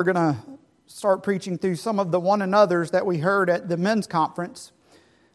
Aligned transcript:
We're 0.00 0.14
going 0.14 0.34
to 0.34 0.42
start 0.86 1.22
preaching 1.22 1.58
through 1.58 1.74
some 1.74 2.00
of 2.00 2.10
the 2.10 2.18
one 2.18 2.40
another's 2.40 2.90
that 2.92 3.04
we 3.04 3.18
heard 3.18 3.50
at 3.50 3.68
the 3.68 3.76
men's 3.76 4.06
conference. 4.06 4.72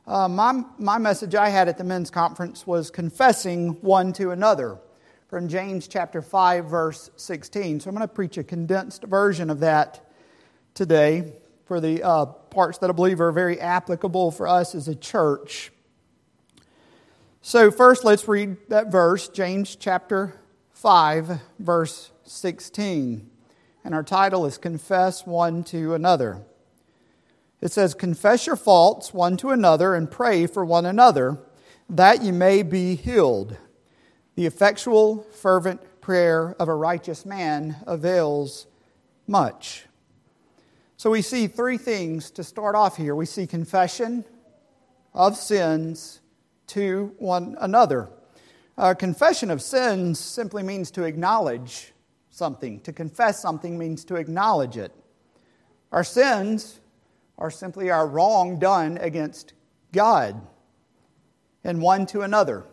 Uh, 0.07 0.27
my, 0.27 0.63
my 0.79 0.97
message 0.97 1.35
I 1.35 1.49
had 1.49 1.67
at 1.67 1.77
the 1.77 1.83
men's 1.83 2.09
conference 2.09 2.65
was 2.65 2.89
confessing 2.89 3.73
one 3.81 4.11
to 4.13 4.31
another 4.31 4.79
from 5.27 5.47
James 5.47 5.87
chapter 5.87 6.19
5, 6.19 6.65
verse 6.65 7.11
16. 7.15 7.79
So 7.79 7.89
I'm 7.89 7.95
going 7.95 8.07
to 8.07 8.11
preach 8.11 8.39
a 8.39 8.43
condensed 8.43 9.03
version 9.03 9.51
of 9.51 9.59
that 9.59 10.03
today 10.73 11.33
for 11.65 11.79
the 11.79 12.01
uh, 12.01 12.25
parts 12.25 12.79
that 12.79 12.89
I 12.89 12.93
believe 12.93 13.21
are 13.21 13.31
very 13.31 13.61
applicable 13.61 14.31
for 14.31 14.47
us 14.47 14.73
as 14.73 14.87
a 14.87 14.95
church. 14.95 15.71
So, 17.43 17.69
first, 17.69 18.03
let's 18.03 18.27
read 18.27 18.57
that 18.69 18.91
verse, 18.91 19.27
James 19.27 19.75
chapter 19.75 20.33
5, 20.71 21.39
verse 21.59 22.09
16 22.23 23.29
and 23.85 23.93
our 23.93 24.03
title 24.03 24.47
is 24.47 24.57
Confess 24.57 25.27
One 25.27 25.63
to 25.65 25.93
Another. 25.93 26.41
It 27.61 27.71
says, 27.71 27.93
Confess 27.93 28.47
your 28.47 28.55
faults 28.55 29.13
one 29.13 29.37
to 29.37 29.51
another 29.51 29.93
and 29.93 30.09
pray 30.09 30.47
for 30.47 30.65
one 30.65 30.87
another, 30.87 31.37
that 31.87 32.23
you 32.23 32.33
may 32.33 32.63
be 32.63 32.95
healed. 32.95 33.57
The 34.33 34.47
effectual, 34.47 35.21
fervent 35.31 36.01
prayer 36.01 36.55
of 36.59 36.67
a 36.67 36.73
righteous 36.73 37.27
man 37.27 37.75
avails 37.85 38.65
much. 39.27 39.85
So 40.97 41.11
we 41.11 41.21
see 41.21 41.45
three 41.45 41.77
things 41.77 42.31
to 42.31 42.43
start 42.43 42.73
off 42.73 42.97
here. 42.97 43.13
We 43.13 43.27
see 43.27 43.45
confession 43.45 44.25
of 45.13 45.37
sins 45.37 46.21
to 46.67 47.13
one 47.19 47.55
another. 47.61 48.09
Uh, 48.79 48.95
confession 48.95 49.51
of 49.51 49.61
sins 49.61 50.19
simply 50.19 50.63
means 50.63 50.89
to 50.91 51.03
acknowledge 51.03 51.93
something. 52.35 52.81
To 52.81 52.91
confess 52.91 53.39
something 53.39 53.77
means 53.77 54.03
to 54.05 54.15
acknowledge 54.15 54.77
it. 54.77 54.91
Our 55.91 56.03
sins 56.03 56.81
are 57.37 57.49
simply 57.49 57.89
our 57.89 58.05
wrong 58.05 58.59
done 58.59 58.97
against 58.97 59.53
God 59.93 60.45
and 61.63 61.81
one 61.81 62.05
to 62.07 62.21
another. 62.21 62.65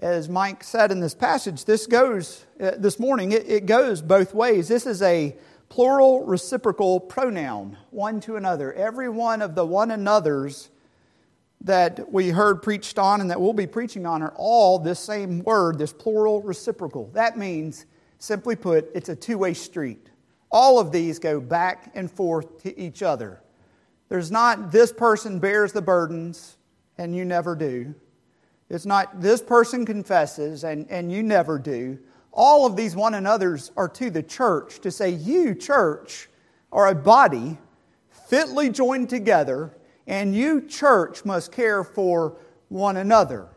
As 0.00 0.28
Mike 0.28 0.64
said 0.64 0.90
in 0.90 1.00
this 1.00 1.14
passage, 1.14 1.64
this 1.64 1.86
goes, 1.86 2.44
uh, 2.60 2.72
this 2.76 2.98
morning, 2.98 3.32
it, 3.32 3.48
it 3.48 3.66
goes 3.66 4.02
both 4.02 4.34
ways. 4.34 4.68
This 4.68 4.86
is 4.86 5.00
a 5.02 5.36
plural 5.68 6.24
reciprocal 6.24 6.98
pronoun, 6.98 7.76
one 7.90 8.20
to 8.20 8.36
another. 8.36 8.72
Every 8.72 9.08
one 9.08 9.42
of 9.42 9.54
the 9.54 9.66
one 9.66 9.90
another's 9.90 10.70
that 11.60 12.12
we 12.12 12.30
heard 12.30 12.62
preached 12.62 12.98
on 12.98 13.20
and 13.20 13.30
that 13.30 13.40
we'll 13.40 13.52
be 13.52 13.66
preaching 13.66 14.06
on 14.06 14.22
are 14.22 14.32
all 14.36 14.78
this 14.78 15.00
same 15.00 15.42
word, 15.44 15.78
this 15.78 15.92
plural 15.92 16.42
reciprocal. 16.42 17.10
That 17.12 17.36
means 17.36 17.86
Simply 18.18 18.56
put, 18.56 18.90
it's 18.94 19.08
a 19.08 19.16
two 19.16 19.38
way 19.38 19.54
street. 19.54 20.10
All 20.50 20.78
of 20.78 20.92
these 20.92 21.18
go 21.18 21.40
back 21.40 21.92
and 21.94 22.10
forth 22.10 22.62
to 22.62 22.78
each 22.78 23.02
other. 23.02 23.40
There's 24.08 24.30
not 24.30 24.72
this 24.72 24.92
person 24.92 25.38
bears 25.38 25.72
the 25.72 25.82
burdens 25.82 26.56
and 26.96 27.14
you 27.14 27.24
never 27.24 27.54
do. 27.54 27.94
It's 28.70 28.86
not 28.86 29.20
this 29.20 29.40
person 29.40 29.86
confesses 29.86 30.64
and, 30.64 30.86
and 30.90 31.12
you 31.12 31.22
never 31.22 31.58
do. 31.58 31.98
All 32.32 32.66
of 32.66 32.76
these 32.76 32.94
one 32.94 33.14
another's 33.14 33.72
are 33.76 33.88
to 33.90 34.10
the 34.10 34.22
church 34.22 34.80
to 34.80 34.90
say, 34.90 35.10
You, 35.10 35.54
church, 35.54 36.28
are 36.70 36.88
a 36.88 36.94
body 36.94 37.58
fitly 38.10 38.68
joined 38.68 39.08
together, 39.08 39.74
and 40.06 40.34
you, 40.34 40.60
church, 40.60 41.24
must 41.24 41.50
care 41.50 41.82
for 41.82 42.36
one 42.68 42.98
another. 42.98 43.48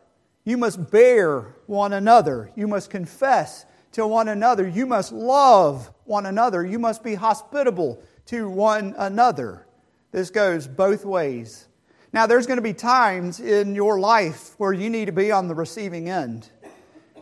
You 0.44 0.56
must 0.56 0.90
bear 0.90 1.54
one 1.66 1.92
another. 1.92 2.50
You 2.56 2.66
must 2.66 2.90
confess 2.90 3.66
to 3.92 4.06
one 4.06 4.28
another. 4.28 4.66
You 4.66 4.86
must 4.86 5.12
love 5.12 5.90
one 6.04 6.26
another. 6.26 6.64
You 6.64 6.78
must 6.78 7.02
be 7.02 7.14
hospitable 7.14 8.02
to 8.26 8.48
one 8.48 8.94
another. 8.98 9.66
This 10.10 10.30
goes 10.30 10.66
both 10.66 11.04
ways. 11.04 11.68
Now, 12.12 12.26
there's 12.26 12.46
going 12.46 12.58
to 12.58 12.62
be 12.62 12.74
times 12.74 13.40
in 13.40 13.74
your 13.74 13.98
life 13.98 14.54
where 14.58 14.72
you 14.72 14.90
need 14.90 15.06
to 15.06 15.12
be 15.12 15.32
on 15.32 15.48
the 15.48 15.54
receiving 15.54 16.10
end. 16.10 16.50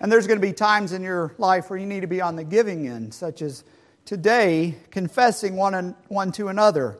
And 0.00 0.10
there's 0.10 0.26
going 0.26 0.40
to 0.40 0.46
be 0.46 0.52
times 0.52 0.92
in 0.92 1.02
your 1.02 1.34
life 1.38 1.70
where 1.70 1.78
you 1.78 1.86
need 1.86 2.00
to 2.00 2.08
be 2.08 2.20
on 2.20 2.34
the 2.34 2.42
giving 2.42 2.88
end, 2.88 3.14
such 3.14 3.42
as 3.42 3.62
today, 4.04 4.74
confessing 4.90 5.56
one, 5.56 5.94
one 6.08 6.32
to 6.32 6.48
another. 6.48 6.98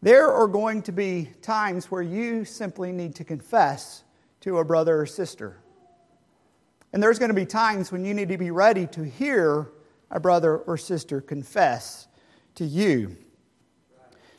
There 0.00 0.32
are 0.32 0.48
going 0.48 0.82
to 0.82 0.92
be 0.92 1.30
times 1.42 1.90
where 1.90 2.02
you 2.02 2.44
simply 2.44 2.90
need 2.90 3.14
to 3.16 3.24
confess 3.24 4.02
to 4.40 4.58
a 4.58 4.64
brother 4.64 5.00
or 5.00 5.06
sister. 5.06 5.61
And 6.92 7.02
there's 7.02 7.18
going 7.18 7.30
to 7.30 7.34
be 7.34 7.46
times 7.46 7.90
when 7.90 8.04
you 8.04 8.12
need 8.12 8.28
to 8.28 8.38
be 8.38 8.50
ready 8.50 8.86
to 8.88 9.02
hear 9.02 9.70
a 10.10 10.20
brother 10.20 10.58
or 10.58 10.76
sister 10.76 11.20
confess 11.20 12.06
to 12.56 12.64
you. 12.64 13.16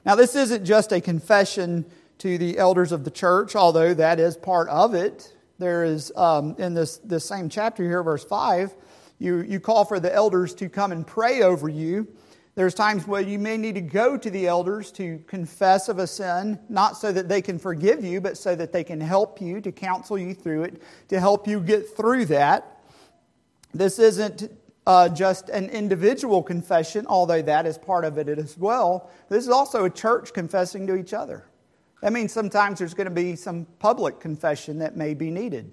Now, 0.06 0.16
this 0.16 0.36
isn't 0.36 0.66
just 0.66 0.92
a 0.92 1.02
confession 1.02 1.86
to 2.20 2.38
the 2.38 2.58
elders 2.58 2.92
of 2.92 3.06
the 3.06 3.12
church, 3.12 3.56
although 3.56 3.94
that 3.94 4.20
is 4.20 4.38
part 4.38 4.70
of 4.70 4.94
it. 4.94 5.34
There 5.60 5.84
is, 5.84 6.12
um, 6.16 6.56
in 6.60 6.74
this, 6.74 6.98
this 6.98 7.26
same 7.26 7.50
chapter 7.50 7.84
here, 7.84 8.04
verse 8.04 8.24
5, 8.24 8.76
you, 9.18 9.38
you 9.38 9.60
call 9.60 9.86
for 9.86 10.00
the 10.00 10.14
elders 10.14 10.54
to 10.56 10.70
come 10.70 10.92
and 10.92 11.08
pray 11.08 11.42
over 11.42 11.70
you. 11.70 12.08
There's 12.56 12.76
times 12.76 13.08
where 13.08 13.22
you 13.22 13.40
may 13.40 13.58
need 13.58 13.76
to 13.76 13.82
go 13.82 14.16
to 14.16 14.30
the 14.30 14.48
elders 14.48 14.92
to 14.94 15.20
confess 15.26 15.90
of 15.90 15.98
a 15.98 16.06
sin, 16.06 16.60
not 16.70 16.98
so 16.98 17.12
that 17.12 17.28
they 17.28 17.42
can 17.42 17.58
forgive 17.58 18.04
you, 18.04 18.22
but 18.22 18.38
so 18.38 18.56
that 18.56 18.72
they 18.72 18.84
can 18.84 19.02
help 19.02 19.42
you, 19.42 19.60
to 19.62 19.72
counsel 19.72 20.20
you 20.20 20.36
through 20.36 20.64
it, 20.64 20.82
to 21.08 21.20
help 21.20 21.48
you 21.48 21.60
get 21.60 21.98
through 21.98 22.26
that. 22.26 22.80
This 23.74 23.98
isn't 23.98 24.52
uh, 24.86 25.10
just 25.10 25.50
an 25.50 25.70
individual 25.70 26.44
confession, 26.44 27.08
although 27.08 27.42
that 27.42 27.66
is 27.66 27.78
part 27.80 28.06
of 28.06 28.20
it 28.20 28.30
as 28.30 28.56
well. 28.56 29.10
This 29.30 29.44
is 29.46 29.50
also 29.50 29.86
a 29.86 29.90
church 29.90 30.32
confessing 30.32 30.86
to 30.88 30.96
each 30.96 31.14
other. 31.14 31.46
That 32.02 32.14
means 32.14 32.32
sometimes 32.32 32.80
there's 32.80 32.94
going 32.94 33.06
to 33.06 33.12
be 33.12 33.36
some 33.36 33.66
public 33.80 34.20
confession 34.20 34.80
that 34.80 34.96
may 34.96 35.16
be 35.16 35.32
needed. 35.32 35.72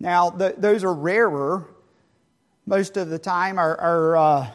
Now, 0.00 0.30
the, 0.30 0.54
those 0.56 0.84
are 0.84 0.94
rarer. 0.94 1.66
Most 2.64 2.96
of 2.96 3.10
the 3.10 3.18
time, 3.18 3.58
our, 3.58 3.78
our 3.78 4.16
uh, 4.16 4.50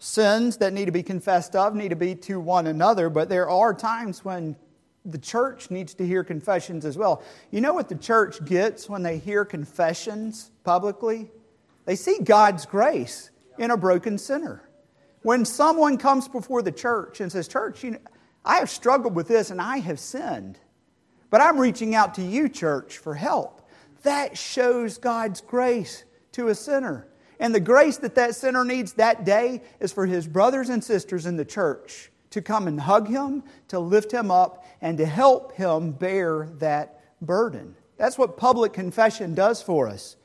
sins 0.00 0.56
that 0.56 0.72
need 0.72 0.86
to 0.86 0.92
be 0.92 1.02
confessed 1.02 1.54
of 1.54 1.74
need 1.74 1.90
to 1.90 1.96
be 1.96 2.14
to 2.14 2.40
one 2.40 2.66
another, 2.66 3.08
but 3.08 3.28
there 3.28 3.48
are 3.48 3.72
times 3.72 4.24
when 4.24 4.56
the 5.04 5.18
church 5.18 5.70
needs 5.70 5.94
to 5.94 6.06
hear 6.06 6.24
confessions 6.24 6.84
as 6.84 6.98
well. 6.98 7.22
You 7.50 7.60
know 7.60 7.74
what 7.74 7.88
the 7.88 7.94
church 7.94 8.44
gets 8.44 8.88
when 8.88 9.02
they 9.02 9.18
hear 9.18 9.44
confessions 9.44 10.50
publicly? 10.64 11.30
They 11.84 11.96
see 11.96 12.18
God's 12.22 12.66
grace 12.66 13.30
in 13.58 13.70
a 13.70 13.76
broken 13.76 14.16
sinner. 14.16 14.62
When 15.22 15.44
someone 15.44 15.98
comes 15.98 16.28
before 16.28 16.62
the 16.62 16.72
church 16.72 17.20
and 17.20 17.30
says, 17.30 17.46
Church, 17.46 17.84
you 17.84 17.92
know, 17.92 17.98
I 18.42 18.56
have 18.56 18.70
struggled 18.70 19.14
with 19.14 19.28
this 19.28 19.50
and 19.50 19.60
I 19.60 19.78
have 19.78 20.00
sinned, 20.00 20.58
but 21.28 21.42
I'm 21.42 21.58
reaching 21.58 21.94
out 21.94 22.14
to 22.14 22.22
you, 22.22 22.48
church, 22.48 22.96
for 22.96 23.14
help. 23.14 23.68
That 24.02 24.38
shows 24.38 24.96
God's 24.96 25.42
grace 25.42 26.04
to 26.32 26.48
a 26.48 26.54
sinner. 26.54 27.06
And 27.40 27.54
the 27.54 27.60
grace 27.60 27.96
that 27.96 28.14
that 28.14 28.36
sinner 28.36 28.64
needs 28.64 28.92
that 28.92 29.24
day 29.24 29.62
is 29.80 29.92
for 29.92 30.06
his 30.06 30.28
brothers 30.28 30.68
and 30.68 30.84
sisters 30.84 31.26
in 31.26 31.36
the 31.36 31.44
church 31.44 32.12
to 32.30 32.42
come 32.42 32.68
and 32.68 32.80
hug 32.80 33.08
him, 33.08 33.42
to 33.68 33.80
lift 33.80 34.12
him 34.12 34.30
up, 34.30 34.64
and 34.80 34.98
to 34.98 35.06
help 35.06 35.52
him 35.52 35.90
bear 35.90 36.48
that 36.58 37.02
burden. 37.20 37.74
That's 37.96 38.18
what 38.18 38.36
public 38.36 38.72
confession 38.72 39.34
does 39.34 39.60
for 39.62 39.88
us. 39.88 40.16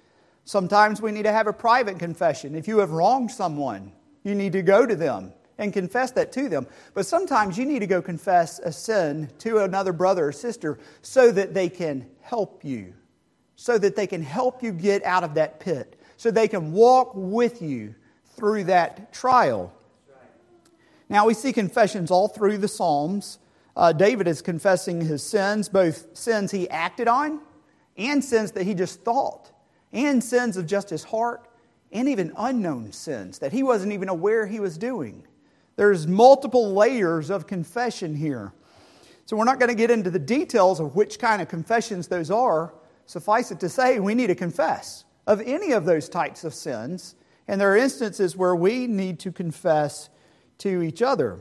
Sometimes 0.44 1.02
we 1.02 1.12
need 1.12 1.24
to 1.24 1.32
have 1.32 1.48
a 1.48 1.54
private 1.54 1.98
confession. 1.98 2.54
If 2.54 2.68
you 2.68 2.80
have 2.80 2.92
wronged 2.92 3.32
someone, 3.32 3.94
you 4.24 4.36
need 4.36 4.52
to 4.52 4.62
go 4.62 4.86
to 4.86 4.96
them 4.96 5.34
and 5.58 5.74
confess 5.74 6.12
that 6.12 6.32
to 6.34 6.50
them. 6.50 6.68
But 6.94 7.06
sometimes 7.06 7.58
you 7.58 7.66
need 7.66 7.80
to 7.80 7.88
go 7.88 8.02
confess 8.02 8.60
a 8.60 8.72
sin 8.72 9.30
to 9.40 9.60
another 9.60 9.94
brother 9.94 10.28
or 10.28 10.32
sister 10.32 10.78
so 11.02 11.32
that 11.32 11.54
they 11.54 11.70
can 11.70 12.08
help 12.22 12.64
you, 12.64 12.94
so 13.56 13.78
that 13.78 13.96
they 13.96 14.06
can 14.06 14.22
help 14.22 14.62
you 14.62 14.72
get 14.72 15.04
out 15.04 15.24
of 15.24 15.34
that 15.36 15.60
pit, 15.60 15.98
so 16.18 16.32
they 16.32 16.48
can 16.48 16.72
walk 16.72 17.12
with 17.14 17.62
you 17.62 17.96
through 18.36 18.66
that 18.66 19.14
trial. 19.14 19.74
Now, 21.08 21.26
we 21.28 21.34
see 21.34 21.54
confessions 21.54 22.10
all 22.10 22.28
through 22.28 22.58
the 22.58 22.68
Psalms. 22.68 23.40
Uh, 23.76 23.92
David 23.92 24.28
is 24.28 24.42
confessing 24.42 25.02
his 25.02 25.22
sins, 25.22 25.70
both 25.70 26.18
sins 26.18 26.52
he 26.52 26.70
acted 26.70 27.08
on 27.08 27.42
and 27.98 28.24
sins 28.24 28.52
that 28.54 28.64
he 28.64 28.74
just 28.74 29.02
thought, 29.04 29.52
and 29.94 30.22
sins 30.24 30.58
of 30.58 30.66
just 30.66 30.90
his 30.90 31.04
heart, 31.04 31.48
and 31.92 32.10
even 32.10 32.34
unknown 32.38 32.92
sins 32.92 33.40
that 33.40 33.54
he 33.54 33.64
wasn't 33.64 33.94
even 33.94 34.10
aware 34.10 34.46
he 34.46 34.60
was 34.60 34.78
doing. 34.78 35.26
There's 35.78 36.08
multiple 36.08 36.74
layers 36.74 37.30
of 37.30 37.48
confession 37.48 38.16
here. 38.16 38.52
So, 39.26 39.38
we're 39.38 39.46
not 39.46 39.60
going 39.60 39.70
to 39.70 39.76
get 39.76 39.92
into 39.92 40.10
the 40.10 40.20
details 40.20 40.80
of 40.80 40.96
which 40.96 41.20
kind 41.20 41.42
of 41.42 41.48
confessions 41.48 42.08
those 42.08 42.30
are. 42.30 42.74
Suffice 43.06 43.52
it 43.52 43.60
to 43.62 43.70
say, 43.70 44.00
we 44.00 44.16
need 44.16 44.28
to 44.28 44.36
confess 44.36 45.05
of 45.28 45.42
any 45.42 45.72
of 45.72 45.86
those 45.86 46.10
types 46.10 46.44
of 46.44 46.54
sins. 46.54 47.16
And 47.48 47.60
there 47.60 47.72
are 47.74 47.78
instances 47.78 48.36
where 48.36 48.56
we 48.56 48.88
need 48.88 49.20
to 49.20 49.32
confess 49.32 50.10
to 50.60 50.82
each 50.82 51.02
other. 51.02 51.40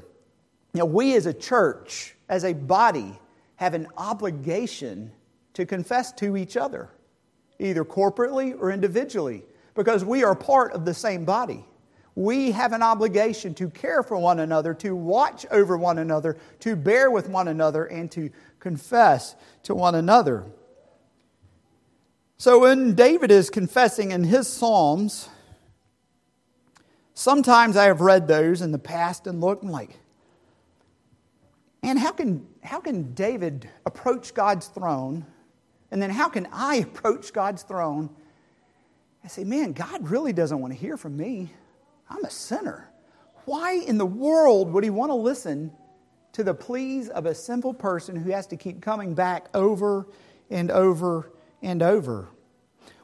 Now, 0.75 0.85
we 0.85 1.15
as 1.15 1.27
a 1.27 1.33
church, 1.33 2.17
as 2.29 2.45
a 2.45 2.53
body, 2.53 3.19
have 3.57 3.75
an 3.75 3.87
obligation 3.97 5.13
to 5.55 5.65
confess 5.65 6.13
to 6.15 6.37
each 6.37 6.57
other, 6.57 6.91
either 7.59 7.85
corporately 7.85 8.59
or 8.59 8.71
individually, 8.71 9.45
because 9.75 10.05
we 10.05 10.25
are 10.25 10.35
part 10.35 10.73
of 10.73 10.85
the 10.85 10.95
same 10.95 11.25
body. 11.25 11.65
We 12.17 12.53
have 12.53 12.73
an 12.73 12.83
obligation 12.83 13.55
to 13.55 13.71
care 13.71 14.03
for 14.03 14.17
one 14.17 14.41
another, 14.41 14.75
to 14.75 14.95
watch 14.95 15.47
over 15.51 15.77
one 15.77 15.99
another, 15.99 16.37
to 16.61 16.77
bear 16.77 17.11
with 17.11 17.29
one 17.29 17.49
another, 17.49 17.85
and 17.87 18.11
to 18.13 18.31
confess 18.61 19.35
to 19.65 19.75
one 19.75 19.95
another. 19.95 20.45
So 22.37 22.61
when 22.61 22.95
David 22.95 23.31
is 23.31 23.49
confessing 23.49 24.11
in 24.11 24.25
his 24.25 24.49
Psalms, 24.49 25.29
sometimes 27.15 27.77
I 27.77 27.85
have 27.85 28.01
read 28.01 28.27
those 28.27 28.61
in 28.61 28.73
the 28.73 28.79
past 28.79 29.27
and 29.27 29.41
looked 29.41 29.63
and 29.63 29.71
like, 29.71 29.97
man, 31.83 31.97
how 31.97 32.13
can, 32.13 32.47
how 32.63 32.81
can 32.81 33.15
David 33.15 33.69
approach 33.87 34.35
God's 34.35 34.67
throne? 34.67 35.25
And 35.91 36.03
then 36.03 36.11
how 36.11 36.29
can 36.29 36.49
I 36.53 36.77
approach 36.77 37.33
God's 37.33 37.63
throne? 37.63 38.11
I 39.23 39.29
say, 39.29 39.45
man, 39.45 39.73
God 39.73 40.11
really 40.11 40.33
doesn't 40.33 40.59
want 40.59 40.73
to 40.73 40.79
hear 40.79 40.97
from 40.97 41.17
me. 41.17 41.53
I'm 42.11 42.25
a 42.25 42.31
sinner. 42.31 42.91
Why 43.45 43.75
in 43.75 43.97
the 43.97 44.07
world 44.07 44.73
would 44.73 44.83
he 44.83 44.91
want 44.91 45.11
to 45.11 45.15
listen 45.15 45.73
to 46.33 46.43
the 46.43 46.53
pleas 46.53 47.09
of 47.09 47.27
a 47.27 47.35
simple 47.35 47.73
person 47.73 48.17
who 48.17 48.33
has 48.33 48.49
to 48.49 48.57
keep 48.57 48.83
coming 48.83 49.15
back 49.15 49.47
over 49.55 50.09
and 50.51 50.71
over 50.71 51.31
and 51.64 51.82
over? 51.82 52.28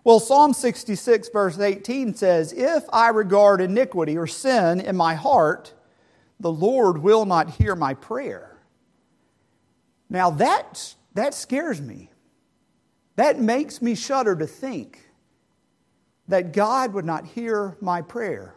Well, 0.04 0.20
Psalm 0.20 0.52
66, 0.52 1.28
verse 1.28 1.58
18 1.58 2.14
says, 2.14 2.52
If 2.52 2.84
I 2.92 3.08
regard 3.08 3.60
iniquity 3.60 4.16
or 4.16 4.26
sin 4.26 4.80
in 4.80 4.96
my 4.96 5.14
heart, 5.14 5.74
the 6.38 6.52
Lord 6.52 6.98
will 6.98 7.26
not 7.26 7.50
hear 7.50 7.76
my 7.76 7.94
prayer. 7.94 8.56
Now 10.08 10.30
that, 10.30 10.94
that 11.14 11.34
scares 11.34 11.80
me. 11.80 12.10
That 13.16 13.38
makes 13.38 13.82
me 13.82 13.94
shudder 13.94 14.34
to 14.36 14.46
think 14.46 15.10
that 16.28 16.52
God 16.52 16.94
would 16.94 17.04
not 17.04 17.26
hear 17.26 17.76
my 17.80 18.00
prayer. 18.00 18.54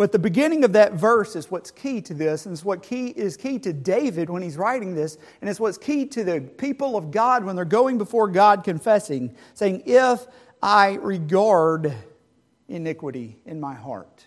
But 0.00 0.12
the 0.12 0.18
beginning 0.18 0.64
of 0.64 0.72
that 0.72 0.94
verse 0.94 1.36
is 1.36 1.50
what's 1.50 1.70
key 1.70 2.00
to 2.00 2.14
this, 2.14 2.46
and 2.46 2.54
it's 2.54 2.64
what 2.64 2.82
key 2.82 3.08
is 3.08 3.36
key 3.36 3.58
to 3.58 3.70
David 3.74 4.30
when 4.30 4.40
he's 4.40 4.56
writing 4.56 4.94
this, 4.94 5.18
and 5.42 5.50
it's 5.50 5.60
what's 5.60 5.76
key 5.76 6.06
to 6.06 6.24
the 6.24 6.40
people 6.40 6.96
of 6.96 7.10
God 7.10 7.44
when 7.44 7.54
they're 7.54 7.66
going 7.66 7.98
before 7.98 8.26
God 8.26 8.64
confessing, 8.64 9.36
saying, 9.52 9.82
If 9.84 10.26
I 10.62 10.94
regard 11.02 11.94
iniquity 12.66 13.42
in 13.44 13.60
my 13.60 13.74
heart? 13.74 14.24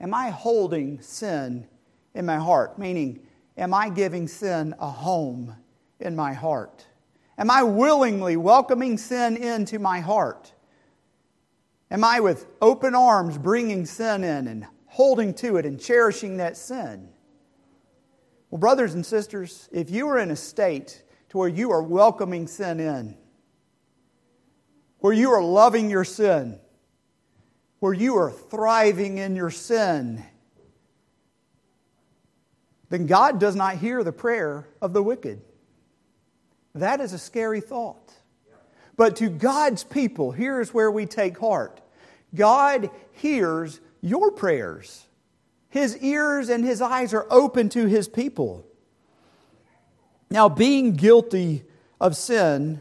Am 0.00 0.14
I 0.14 0.30
holding 0.30 1.02
sin 1.02 1.66
in 2.14 2.24
my 2.24 2.38
heart? 2.38 2.78
Meaning, 2.78 3.20
am 3.58 3.74
I 3.74 3.90
giving 3.90 4.26
sin 4.26 4.74
a 4.78 4.88
home 4.88 5.54
in 5.98 6.16
my 6.16 6.32
heart? 6.32 6.86
Am 7.36 7.50
I 7.50 7.62
willingly 7.62 8.38
welcoming 8.38 8.96
sin 8.96 9.36
into 9.36 9.78
my 9.78 10.00
heart? 10.00 10.54
Am 11.90 12.04
I 12.04 12.20
with 12.20 12.46
open 12.62 12.94
arms 12.94 13.36
bringing 13.36 13.84
sin 13.84 14.24
in 14.24 14.48
and 14.48 14.66
holding 15.00 15.32
to 15.32 15.56
it 15.56 15.64
and 15.64 15.80
cherishing 15.80 16.36
that 16.36 16.58
sin? 16.58 17.08
Well, 18.50 18.58
brothers 18.58 18.92
and 18.92 19.06
sisters, 19.06 19.66
if 19.72 19.88
you 19.88 20.06
are 20.08 20.18
in 20.18 20.30
a 20.30 20.36
state 20.36 21.02
to 21.30 21.38
where 21.38 21.48
you 21.48 21.70
are 21.70 21.82
welcoming 21.82 22.46
sin 22.46 22.80
in, 22.80 23.16
where 24.98 25.14
you 25.14 25.30
are 25.30 25.42
loving 25.42 25.88
your 25.88 26.04
sin, 26.04 26.60
where 27.78 27.94
you 27.94 28.14
are 28.18 28.30
thriving 28.30 29.16
in 29.16 29.36
your 29.36 29.48
sin, 29.48 30.22
then 32.90 33.06
God 33.06 33.40
does 33.40 33.56
not 33.56 33.76
hear 33.76 34.04
the 34.04 34.12
prayer 34.12 34.68
of 34.82 34.92
the 34.92 35.02
wicked. 35.02 35.40
That 36.74 37.00
is 37.00 37.14
a 37.14 37.18
scary 37.18 37.62
thought. 37.62 38.12
But 38.98 39.16
to 39.16 39.30
God's 39.30 39.82
people, 39.82 40.30
here 40.30 40.60
is 40.60 40.74
where 40.74 40.90
we 40.90 41.06
take 41.06 41.38
heart 41.38 41.80
God 42.34 42.90
hears 43.14 43.80
your 44.00 44.30
prayers. 44.30 45.06
His 45.68 45.96
ears 45.98 46.48
and 46.48 46.64
his 46.64 46.82
eyes 46.82 47.14
are 47.14 47.26
open 47.30 47.68
to 47.70 47.86
his 47.86 48.08
people. 48.08 48.66
Now, 50.30 50.48
being 50.48 50.94
guilty 50.94 51.64
of 52.00 52.16
sin 52.16 52.80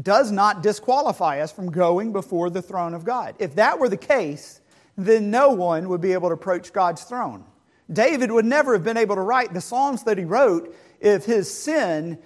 does 0.00 0.32
not 0.32 0.62
disqualify 0.62 1.40
us 1.40 1.52
from 1.52 1.70
going 1.70 2.12
before 2.12 2.50
the 2.50 2.62
throne 2.62 2.94
of 2.94 3.04
God. 3.04 3.36
If 3.38 3.56
that 3.56 3.78
were 3.78 3.88
the 3.88 3.96
case, 3.96 4.60
then 4.96 5.30
no 5.30 5.50
one 5.50 5.88
would 5.88 6.00
be 6.00 6.12
able 6.12 6.28
to 6.28 6.34
approach 6.34 6.72
God's 6.72 7.04
throne. 7.04 7.44
David 7.92 8.30
would 8.30 8.44
never 8.44 8.72
have 8.72 8.84
been 8.84 8.96
able 8.96 9.14
to 9.14 9.20
write 9.20 9.52
the 9.52 9.60
Psalms 9.60 10.04
that 10.04 10.18
he 10.18 10.24
wrote 10.24 10.74
if 11.00 11.24
his 11.24 11.52
sin 11.52 12.18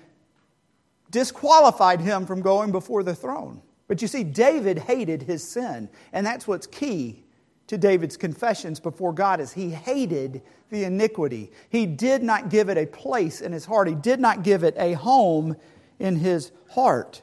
disqualified 1.10 2.00
him 2.00 2.26
from 2.26 2.42
going 2.42 2.70
before 2.70 3.02
the 3.02 3.14
throne. 3.14 3.60
But 3.86 4.02
you 4.02 4.08
see, 4.08 4.24
David 4.24 4.78
hated 4.78 5.22
his 5.22 5.46
sin, 5.46 5.88
and 6.12 6.24
that's 6.24 6.46
what's 6.46 6.66
key 6.66 7.24
to 7.68 7.78
David's 7.78 8.16
confessions 8.16 8.80
before 8.80 9.12
God 9.12 9.40
is 9.40 9.52
he 9.52 9.70
hated 9.70 10.42
the 10.70 10.84
iniquity. 10.84 11.52
He 11.68 11.86
did 11.86 12.22
not 12.22 12.50
give 12.50 12.68
it 12.68 12.76
a 12.76 12.86
place 12.86 13.40
in 13.40 13.52
his 13.52 13.64
heart. 13.64 13.88
He 13.88 13.94
did 13.94 14.20
not 14.20 14.42
give 14.42 14.64
it 14.64 14.74
a 14.76 14.94
home 14.94 15.56
in 15.98 16.16
his 16.16 16.50
heart. 16.70 17.22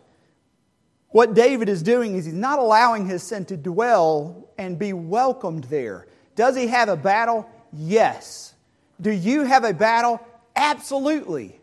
What 1.10 1.34
David 1.34 1.68
is 1.68 1.82
doing 1.82 2.16
is 2.16 2.26
he's 2.26 2.34
not 2.34 2.60
allowing 2.60 3.08
his 3.08 3.24
sin 3.24 3.46
to 3.46 3.58
dwell 3.58 4.50
and 4.58 4.78
be 4.78 4.94
welcomed 4.94 5.66
there. 5.66 6.08
Does 6.36 6.56
he 6.56 6.68
have 6.68 6.90
a 6.90 6.98
battle? 6.98 7.50
Yes. 7.74 8.54
Do 9.02 9.12
you 9.12 9.44
have 9.44 9.64
a 9.64 9.74
battle? 9.74 10.20
Absolutely. 10.56 11.60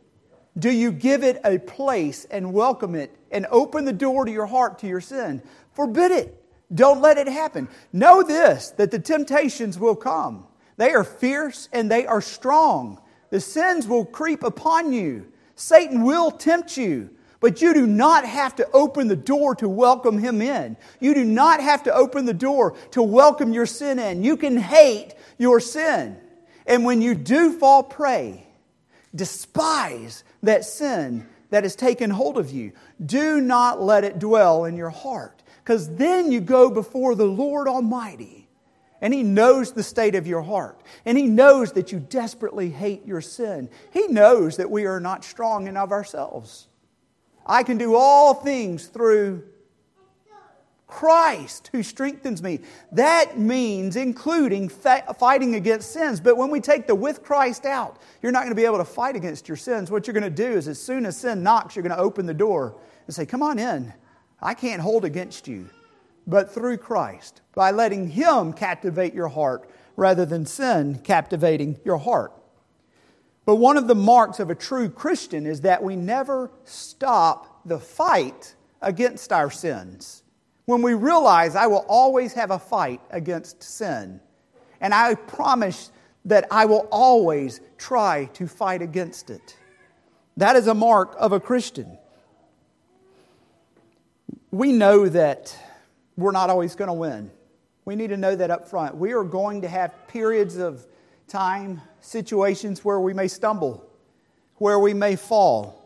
Do 0.58 0.70
you 0.70 0.90
give 0.90 1.22
it 1.22 1.40
a 1.44 1.58
place 1.58 2.24
and 2.24 2.52
welcome 2.52 2.94
it 2.94 3.14
and 3.30 3.46
open 3.50 3.84
the 3.84 3.92
door 3.92 4.24
to 4.24 4.32
your 4.32 4.46
heart 4.46 4.80
to 4.80 4.86
your 4.86 5.00
sin? 5.00 5.42
Forbid 5.72 6.10
it. 6.10 6.41
Don't 6.74 7.00
let 7.00 7.18
it 7.18 7.28
happen. 7.28 7.68
Know 7.92 8.22
this 8.22 8.70
that 8.70 8.90
the 8.90 8.98
temptations 8.98 9.78
will 9.78 9.96
come. 9.96 10.46
They 10.76 10.92
are 10.92 11.04
fierce 11.04 11.68
and 11.72 11.90
they 11.90 12.06
are 12.06 12.20
strong. 12.20 13.00
The 13.30 13.40
sins 13.40 13.86
will 13.86 14.04
creep 14.04 14.42
upon 14.42 14.92
you. 14.92 15.30
Satan 15.54 16.02
will 16.02 16.30
tempt 16.30 16.76
you. 16.76 17.10
But 17.40 17.60
you 17.60 17.74
do 17.74 17.88
not 17.88 18.24
have 18.24 18.54
to 18.56 18.70
open 18.72 19.08
the 19.08 19.16
door 19.16 19.56
to 19.56 19.68
welcome 19.68 20.16
him 20.16 20.40
in. 20.40 20.76
You 21.00 21.12
do 21.12 21.24
not 21.24 21.60
have 21.60 21.82
to 21.84 21.92
open 21.92 22.24
the 22.24 22.32
door 22.32 22.76
to 22.92 23.02
welcome 23.02 23.52
your 23.52 23.66
sin 23.66 23.98
in. 23.98 24.22
You 24.22 24.36
can 24.36 24.56
hate 24.56 25.14
your 25.38 25.58
sin. 25.58 26.16
And 26.66 26.84
when 26.84 27.02
you 27.02 27.16
do 27.16 27.58
fall 27.58 27.82
prey, 27.82 28.46
despise 29.12 30.22
that 30.44 30.64
sin 30.64 31.26
that 31.50 31.64
has 31.64 31.74
taken 31.74 32.10
hold 32.10 32.38
of 32.38 32.50
you. 32.50 32.72
Do 33.04 33.40
not 33.40 33.82
let 33.82 34.04
it 34.04 34.20
dwell 34.20 34.64
in 34.64 34.76
your 34.76 34.90
heart, 34.90 35.41
because 35.62 35.94
then 35.94 36.32
you 36.32 36.40
go 36.40 36.70
before 36.70 37.14
the 37.14 37.26
Lord 37.26 37.68
Almighty. 37.68 38.48
And 39.00 39.12
He 39.12 39.22
knows 39.22 39.72
the 39.72 39.82
state 39.82 40.14
of 40.14 40.26
your 40.26 40.42
heart. 40.42 40.80
And 41.04 41.18
He 41.18 41.26
knows 41.26 41.72
that 41.72 41.92
you 41.92 41.98
desperately 41.98 42.70
hate 42.70 43.04
your 43.06 43.20
sin. 43.20 43.68
He 43.92 44.06
knows 44.06 44.56
that 44.56 44.70
we 44.70 44.86
are 44.86 45.00
not 45.00 45.24
strong 45.24 45.66
in 45.66 45.76
of 45.76 45.90
ourselves. 45.92 46.68
I 47.44 47.64
can 47.64 47.78
do 47.78 47.96
all 47.96 48.34
things 48.34 48.86
through 48.86 49.44
Christ 50.86 51.70
who 51.72 51.82
strengthens 51.82 52.42
me. 52.42 52.60
That 52.92 53.38
means 53.38 53.96
including 53.96 54.68
fighting 54.68 55.54
against 55.54 55.90
sins. 55.90 56.20
But 56.20 56.36
when 56.36 56.50
we 56.50 56.60
take 56.60 56.86
the 56.86 56.94
with 56.94 57.22
Christ 57.22 57.64
out, 57.64 57.98
you're 58.20 58.30
not 58.30 58.40
going 58.40 58.50
to 58.50 58.60
be 58.60 58.66
able 58.66 58.78
to 58.78 58.84
fight 58.84 59.16
against 59.16 59.48
your 59.48 59.56
sins. 59.56 59.90
What 59.90 60.06
you're 60.06 60.14
going 60.14 60.22
to 60.22 60.30
do 60.30 60.52
is, 60.52 60.68
as 60.68 60.80
soon 60.80 61.06
as 61.06 61.16
sin 61.16 61.42
knocks, 61.42 61.74
you're 61.74 61.82
going 61.82 61.96
to 61.96 62.02
open 62.02 62.26
the 62.26 62.34
door 62.34 62.76
and 63.06 63.14
say, 63.14 63.24
Come 63.24 63.42
on 63.42 63.58
in. 63.58 63.92
I 64.42 64.54
can't 64.54 64.82
hold 64.82 65.04
against 65.04 65.46
you. 65.46 65.68
But 66.26 66.52
through 66.52 66.78
Christ, 66.78 67.40
by 67.54 67.70
letting 67.70 68.08
Him 68.08 68.52
captivate 68.52 69.14
your 69.14 69.28
heart 69.28 69.68
rather 69.96 70.24
than 70.24 70.46
sin 70.46 71.00
captivating 71.04 71.78
your 71.84 71.98
heart. 71.98 72.32
But 73.44 73.56
one 73.56 73.76
of 73.76 73.88
the 73.88 73.94
marks 73.94 74.40
of 74.40 74.50
a 74.50 74.54
true 74.54 74.88
Christian 74.88 75.46
is 75.46 75.62
that 75.62 75.82
we 75.82 75.96
never 75.96 76.50
stop 76.64 77.66
the 77.66 77.78
fight 77.78 78.54
against 78.80 79.32
our 79.32 79.50
sins. 79.50 80.22
When 80.64 80.82
we 80.82 80.94
realize 80.94 81.56
I 81.56 81.66
will 81.66 81.84
always 81.88 82.32
have 82.34 82.52
a 82.52 82.58
fight 82.58 83.00
against 83.10 83.62
sin, 83.62 84.20
and 84.80 84.94
I 84.94 85.14
promise 85.14 85.90
that 86.24 86.46
I 86.50 86.66
will 86.66 86.86
always 86.92 87.60
try 87.78 88.26
to 88.34 88.46
fight 88.46 88.80
against 88.80 89.28
it. 89.28 89.56
That 90.36 90.54
is 90.54 90.68
a 90.68 90.74
mark 90.74 91.16
of 91.18 91.32
a 91.32 91.40
Christian. 91.40 91.98
We 94.52 94.70
know 94.70 95.08
that 95.08 95.56
we're 96.16 96.30
not 96.30 96.50
always 96.50 96.74
going 96.74 96.88
to 96.88 96.94
win. 96.94 97.30
We 97.86 97.96
need 97.96 98.08
to 98.08 98.18
know 98.18 98.36
that 98.36 98.50
up 98.50 98.68
front. 98.68 98.96
We 98.96 99.12
are 99.14 99.24
going 99.24 99.62
to 99.62 99.68
have 99.68 99.94
periods 100.08 100.58
of 100.58 100.86
time, 101.26 101.80
situations 102.02 102.84
where 102.84 103.00
we 103.00 103.14
may 103.14 103.28
stumble, 103.28 103.90
where 104.56 104.78
we 104.78 104.92
may 104.92 105.16
fall. 105.16 105.78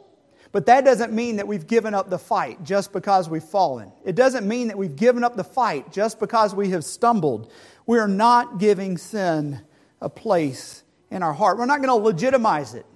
But 0.51 0.67
that 0.67 0.85
doesn't 0.85 1.13
mean 1.13 1.37
that 1.37 1.47
we've 1.47 1.67
given 1.67 1.95
up 1.95 2.11
the 2.11 2.19
fight 2.19 2.65
just 2.65 2.93
because 2.93 3.29
we've 3.29 3.43
fallen. 3.45 3.93
It 4.05 4.17
doesn't 4.17 4.47
mean 4.47 4.69
that 4.69 4.77
we've 4.77 4.97
given 4.97 5.23
up 5.23 5.37
the 5.37 5.45
fight 5.45 5.93
just 5.93 6.19
because 6.19 6.53
we 6.53 6.71
have 6.71 6.85
stumbled. 6.85 7.53
We 7.87 8.01
are 8.01 8.09
not 8.09 8.59
giving 8.59 8.99
sin 8.99 9.61
a 10.01 10.09
place 10.09 10.83
in 11.11 11.23
our 11.23 11.33
heart. 11.33 11.59
We're 11.59 11.67
not 11.67 11.83
going 11.83 11.89
to 11.89 12.05
legitimize 12.05 12.75
it. 12.75 12.87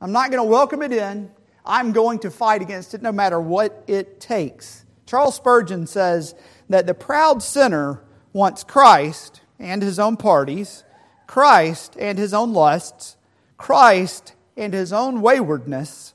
I'm 0.00 0.12
not 0.12 0.30
going 0.30 0.42
to 0.42 0.48
welcome 0.48 0.80
it 0.80 0.92
in. 0.92 1.30
I'm 1.64 1.92
going 1.92 2.18
to 2.20 2.30
fight 2.30 2.62
against 2.62 2.94
it 2.94 3.02
no 3.02 3.12
matter 3.12 3.40
what 3.40 3.84
it 3.86 4.20
takes. 4.20 4.84
Charles 5.06 5.34
Spurgeon 5.34 5.86
says 5.86 6.34
that 6.68 6.86
the 6.86 6.94
proud 6.94 7.42
sinner 7.42 8.02
wants 8.32 8.64
Christ 8.64 9.40
and 9.58 9.82
his 9.82 9.98
own 9.98 10.16
parties, 10.16 10.84
Christ 11.26 11.96
and 11.98 12.18
his 12.18 12.32
own 12.32 12.52
lusts, 12.52 13.16
Christ 13.56 14.34
and 14.56 14.72
his 14.72 14.92
own 14.92 15.20
waywardness. 15.20 16.14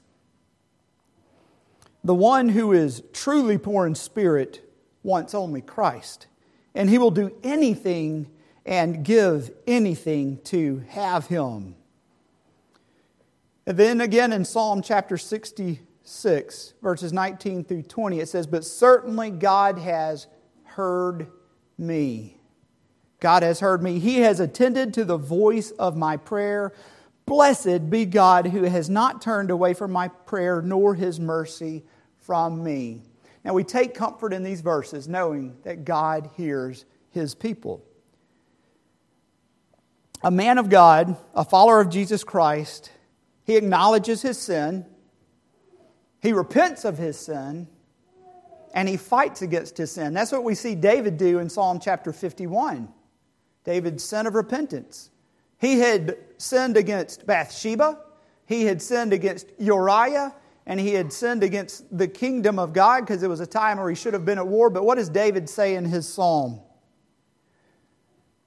The 2.03 2.15
one 2.15 2.49
who 2.49 2.71
is 2.71 3.03
truly 3.13 3.57
poor 3.57 3.87
in 3.87 3.95
spirit 3.95 4.61
wants 5.03 5.33
only 5.33 5.61
Christ, 5.61 6.27
and 6.73 6.89
he 6.89 6.97
will 6.97 7.11
do 7.11 7.35
anything 7.43 8.27
and 8.65 9.03
give 9.03 9.51
anything 9.67 10.39
to 10.45 10.83
have 10.89 11.27
him. 11.27 11.75
And 13.67 13.77
then 13.77 14.01
again 14.01 14.31
in 14.31 14.45
Psalm 14.45 14.81
chapter 14.81 15.17
66, 15.17 16.73
verses 16.81 17.11
19 17.11 17.63
through 17.63 17.83
20, 17.83 18.19
it 18.19 18.29
says, 18.29 18.45
But 18.45 18.63
certainly 18.63 19.31
God 19.31 19.79
has 19.79 20.27
heard 20.63 21.31
me. 21.77 22.37
God 23.19 23.41
has 23.41 23.59
heard 23.59 23.81
me. 23.81 23.99
He 23.99 24.19
has 24.19 24.39
attended 24.39 24.93
to 24.93 25.05
the 25.05 25.17
voice 25.17 25.71
of 25.71 25.97
my 25.97 26.17
prayer. 26.17 26.73
Blessed 27.25 27.89
be 27.89 28.05
God 28.05 28.47
who 28.47 28.63
has 28.63 28.87
not 28.87 29.21
turned 29.21 29.49
away 29.49 29.73
from 29.73 29.91
my 29.91 30.09
prayer, 30.09 30.61
nor 30.61 30.93
his 30.93 31.19
mercy 31.19 31.83
from 32.19 32.63
me. 32.63 33.01
Now 33.43 33.53
we 33.53 33.63
take 33.63 33.95
comfort 33.95 34.31
in 34.31 34.43
these 34.43 34.61
verses 34.61 35.07
knowing 35.07 35.57
that 35.63 35.85
God 35.85 36.29
hears 36.35 36.85
his 37.09 37.33
people. 37.33 37.83
A 40.23 40.31
man 40.31 40.57
of 40.57 40.69
God, 40.69 41.17
a 41.33 41.45
follower 41.45 41.79
of 41.79 41.89
Jesus 41.89 42.23
Christ, 42.23 42.91
he 43.45 43.55
acknowledges 43.55 44.21
his 44.21 44.37
sin, 44.39 44.85
he 46.21 46.33
repents 46.33 46.83
of 46.83 46.97
his 46.97 47.17
sin, 47.17 47.67
and 48.73 48.89
he 48.89 48.97
fights 48.97 49.41
against 49.41 49.77
his 49.77 49.91
sin. 49.91 50.13
That's 50.13 50.31
what 50.31 50.43
we 50.43 50.55
see 50.55 50.75
David 50.75 51.17
do 51.17 51.39
in 51.39 51.49
Psalm 51.49 51.79
chapter 51.79 52.11
51. 52.11 52.89
David's 53.63 54.03
sin 54.03 54.27
of 54.27 54.35
repentance. 54.35 55.11
He 55.59 55.79
had 55.79 56.17
sinned 56.37 56.75
against 56.75 57.25
Bathsheba, 57.25 57.99
he 58.45 58.65
had 58.65 58.81
sinned 58.81 59.13
against 59.13 59.47
Uriah, 59.57 60.33
and 60.65 60.79
he 60.79 60.93
had 60.93 61.13
sinned 61.13 61.43
against 61.43 61.85
the 61.95 62.07
kingdom 62.07 62.57
of 62.57 62.73
God 62.73 63.01
because 63.01 63.21
it 63.21 63.27
was 63.27 63.39
a 63.39 63.47
time 63.47 63.77
where 63.77 63.89
he 63.89 63.95
should 63.95 64.13
have 64.13 64.25
been 64.25 64.39
at 64.39 64.47
war. 64.47 64.69
But 64.69 64.83
what 64.83 64.95
does 64.95 65.09
David 65.09 65.47
say 65.47 65.75
in 65.75 65.85
his 65.85 66.11
psalm? 66.11 66.59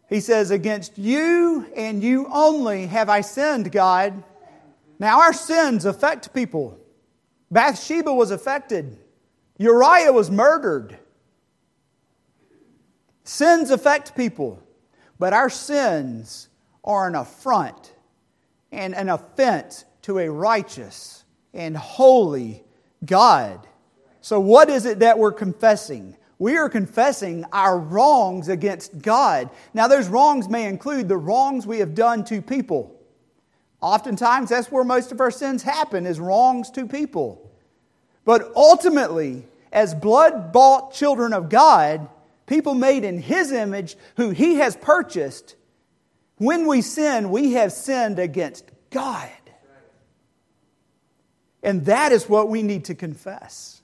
He 0.09 0.21
says, 0.21 0.50
Against 0.50 0.99
you 0.99 1.67
and 1.76 2.02
you 2.02 2.26
only 2.33 2.87
have 2.87 3.09
I 3.09 3.21
sinned, 3.21 3.71
God. 3.71 4.25
Now, 4.99 5.21
our 5.21 5.33
sins 5.33 5.85
affect 5.85 6.35
people. 6.35 6.78
Bathsheba 7.50 8.12
was 8.12 8.31
affected, 8.31 8.99
Uriah 9.59 10.12
was 10.12 10.31
murdered. 10.31 10.99
Sins 13.25 13.71
affect 13.71 14.17
people, 14.17 14.62
but 15.19 15.35
our 15.35 15.50
sins 15.50 16.49
are 16.83 17.07
an 17.07 17.14
affront 17.14 17.95
and 18.73 18.95
an 18.95 19.11
offense 19.11 19.85
to 20.02 20.19
a 20.19 20.31
righteous 20.31 21.25
and 21.52 21.76
holy 21.76 22.64
God. 23.05 23.67
So, 24.23 24.40
what 24.40 24.71
is 24.71 24.87
it 24.87 25.00
that 25.00 25.19
we're 25.19 25.33
confessing? 25.33 26.17
We 26.38 26.57
are 26.57 26.69
confessing 26.69 27.45
our 27.52 27.78
wrongs 27.78 28.49
against 28.49 29.02
God. 29.02 29.50
Now, 29.75 29.88
those 29.88 30.09
wrongs 30.09 30.49
may 30.49 30.67
include 30.67 31.09
the 31.09 31.17
wrongs 31.17 31.67
we 31.67 31.81
have 31.81 31.95
done 31.95 32.25
to 32.25 32.40
people. 32.40 32.98
Oftentimes, 33.80 34.50
that's 34.50 34.73
where 34.73 34.85
most 34.85 35.12
of 35.12 35.20
our 35.20 35.30
sins 35.30 35.62
happen, 35.62 36.06
is 36.06 36.18
wrongs 36.18 36.70
to 36.73 36.87
people. 36.87 37.50
But 38.25 38.52
ultimately, 38.56 39.47
as 39.73 39.94
blood 39.94 40.52
bought 40.52 40.92
children 40.92 41.32
of 41.32 41.49
God, 41.49 42.08
people 42.47 42.75
made 42.75 43.04
in 43.04 43.20
His 43.20 43.52
image, 43.52 43.97
who 44.16 44.30
He 44.30 44.56
has 44.56 44.76
purchased, 44.76 45.54
when 46.37 46.66
we 46.66 46.82
sin, 46.82 47.30
we 47.30 47.52
have 47.52 47.73
sinned 47.73 48.18
against 48.18 48.64
God. 48.90 49.30
And 51.62 51.85
that 51.87 52.12
is 52.12 52.28
what 52.28 52.49
we 52.49 52.62
need 52.62 52.85
to 52.87 52.94
confess. 52.94 53.82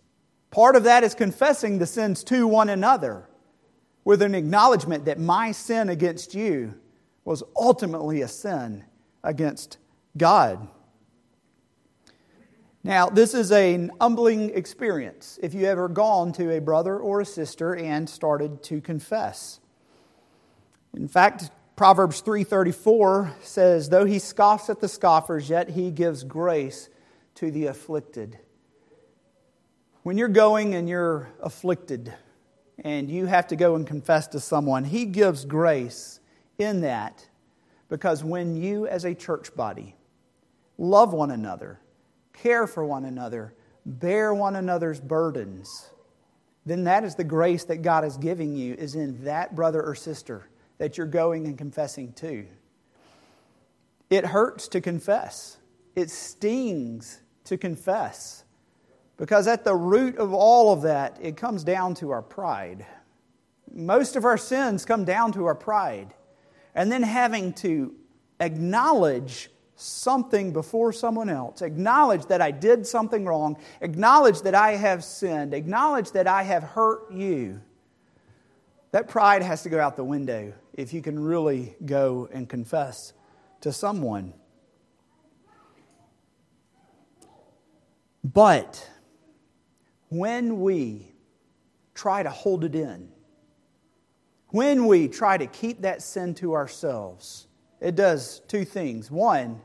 Part 0.50 0.76
of 0.76 0.84
that 0.84 1.02
is 1.02 1.14
confessing 1.14 1.78
the 1.78 1.86
sins 1.86 2.22
to 2.24 2.46
one 2.46 2.68
another 2.68 3.28
with 4.04 4.22
an 4.22 4.34
acknowledgement 4.34 5.06
that 5.06 5.18
my 5.18 5.50
sin 5.50 5.88
against 5.88 6.34
you 6.34 6.74
was 7.24 7.42
ultimately 7.56 8.22
a 8.22 8.28
sin 8.28 8.84
against 9.24 9.78
God. 10.16 10.68
Now, 12.86 13.08
this 13.08 13.32
is 13.32 13.50
an 13.50 13.90
humbling 13.98 14.50
experience 14.50 15.38
if 15.42 15.54
you 15.54 15.64
ever 15.64 15.88
gone 15.88 16.32
to 16.34 16.50
a 16.54 16.60
brother 16.60 16.98
or 16.98 17.22
a 17.22 17.24
sister 17.24 17.74
and 17.74 18.08
started 18.08 18.62
to 18.64 18.82
confess. 18.82 19.58
In 20.94 21.08
fact, 21.08 21.50
Proverbs 21.76 22.20
3:34 22.20 23.32
says, 23.42 23.88
"Though 23.88 24.04
he 24.04 24.18
scoffs 24.18 24.68
at 24.68 24.80
the 24.80 24.88
scoffers, 24.88 25.48
yet 25.48 25.70
he 25.70 25.90
gives 25.90 26.24
grace 26.24 26.90
to 27.36 27.50
the 27.50 27.66
afflicted." 27.66 28.38
When 30.02 30.18
you're 30.18 30.28
going 30.28 30.74
and 30.74 30.86
you're 30.86 31.30
afflicted 31.40 32.12
and 32.78 33.10
you 33.10 33.26
have 33.26 33.46
to 33.46 33.56
go 33.56 33.74
and 33.74 33.86
confess 33.86 34.28
to 34.28 34.40
someone, 34.40 34.84
he 34.84 35.06
gives 35.06 35.46
grace 35.46 36.20
in 36.58 36.82
that 36.82 37.28
because 37.88 38.22
when 38.22 38.56
you 38.56 38.86
as 38.86 39.04
a 39.04 39.14
church 39.14 39.56
body 39.56 39.96
love 40.78 41.12
one 41.12 41.30
another, 41.30 41.80
care 42.32 42.66
for 42.66 42.84
one 42.84 43.04
another, 43.04 43.54
bear 43.86 44.34
one 44.34 44.56
another's 44.56 45.00
burdens, 45.00 45.90
then 46.66 46.84
that 46.84 47.04
is 47.04 47.14
the 47.14 47.24
grace 47.24 47.64
that 47.64 47.82
God 47.82 48.04
is 48.04 48.16
giving 48.16 48.56
you 48.56 48.74
is 48.74 48.94
in 48.94 49.24
that 49.24 49.54
brother 49.54 49.82
or 49.82 49.94
sister 49.94 50.48
that 50.78 50.96
you're 50.96 51.06
going 51.06 51.46
and 51.46 51.58
confessing 51.58 52.12
to. 52.14 52.46
It 54.10 54.26
hurts 54.26 54.68
to 54.68 54.80
confess, 54.80 55.58
it 55.94 56.10
stings 56.10 57.20
to 57.44 57.56
confess. 57.56 58.44
Because 59.16 59.46
at 59.46 59.62
the 59.62 59.76
root 59.76 60.16
of 60.18 60.32
all 60.32 60.72
of 60.72 60.82
that, 60.82 61.18
it 61.20 61.36
comes 61.36 61.62
down 61.62 61.94
to 61.94 62.10
our 62.10 62.22
pride. 62.22 62.84
Most 63.72 64.16
of 64.16 64.24
our 64.24 64.36
sins 64.36 64.84
come 64.84 65.04
down 65.04 65.30
to 65.32 65.46
our 65.46 65.54
pride. 65.54 66.14
And 66.74 66.90
then 66.90 67.04
having 67.04 67.52
to 67.54 67.94
acknowledge 68.40 69.50
something 69.76 70.52
before 70.52 70.92
someone 70.92 71.28
else, 71.28 71.62
acknowledge 71.62 72.26
that 72.26 72.40
I 72.40 72.50
did 72.50 72.86
something 72.86 73.24
wrong, 73.24 73.56
acknowledge 73.80 74.42
that 74.42 74.54
I 74.54 74.76
have 74.76 75.02
sinned, 75.02 75.52
acknowledge 75.54 76.12
that 76.12 76.26
I 76.26 76.42
have 76.42 76.62
hurt 76.62 77.10
you. 77.12 77.60
That 78.92 79.08
pride 79.08 79.42
has 79.42 79.62
to 79.64 79.68
go 79.68 79.80
out 79.80 79.96
the 79.96 80.04
window 80.04 80.52
if 80.72 80.92
you 80.92 81.02
can 81.02 81.18
really 81.18 81.74
go 81.84 82.28
and 82.32 82.48
confess 82.48 83.12
to 83.62 83.72
someone. 83.72 84.32
But 88.22 88.88
when 90.08 90.60
we 90.60 91.12
try 91.94 92.22
to 92.22 92.30
hold 92.30 92.64
it 92.64 92.74
in, 92.74 93.10
when 94.48 94.86
we 94.86 95.08
try 95.08 95.36
to 95.36 95.46
keep 95.46 95.82
that 95.82 96.00
sin 96.00 96.34
to 96.36 96.54
ourselves, 96.54 97.48
it 97.84 97.96
does 97.96 98.40
two 98.48 98.64
things. 98.64 99.10
One, 99.10 99.60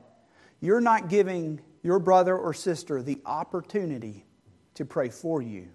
you're 0.59 0.81
not 0.81 1.07
giving 1.07 1.61
your 1.81 1.99
brother 1.99 2.37
or 2.37 2.53
sister 2.53 3.01
the 3.01 3.17
opportunity 3.25 4.25
to 4.73 4.83
pray 4.83 5.07
for 5.07 5.41
you. 5.41 5.69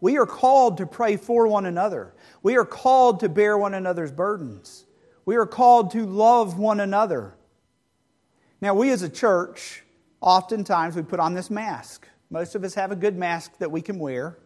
We 0.00 0.18
are 0.18 0.26
called 0.26 0.78
to 0.78 0.86
pray 0.86 1.16
for 1.16 1.46
one 1.46 1.66
another. 1.66 2.14
We 2.42 2.56
are 2.56 2.64
called 2.64 3.20
to 3.20 3.28
bear 3.28 3.56
one 3.56 3.74
another's 3.74 4.10
burdens. 4.10 4.86
We 5.24 5.36
are 5.36 5.46
called 5.46 5.92
to 5.92 6.04
love 6.04 6.58
one 6.58 6.80
another. 6.80 7.36
Now, 8.60 8.74
we 8.74 8.90
as 8.90 9.02
a 9.02 9.08
church, 9.08 9.84
oftentimes 10.20 10.96
we 10.96 11.02
put 11.02 11.20
on 11.20 11.32
this 11.32 11.48
mask. 11.48 12.08
Most 12.28 12.56
of 12.56 12.64
us 12.64 12.74
have 12.74 12.90
a 12.90 12.96
good 12.96 13.16
mask 13.16 13.56
that 13.58 13.70
we 13.70 13.82
can 13.82 14.00
wear, 14.00 14.36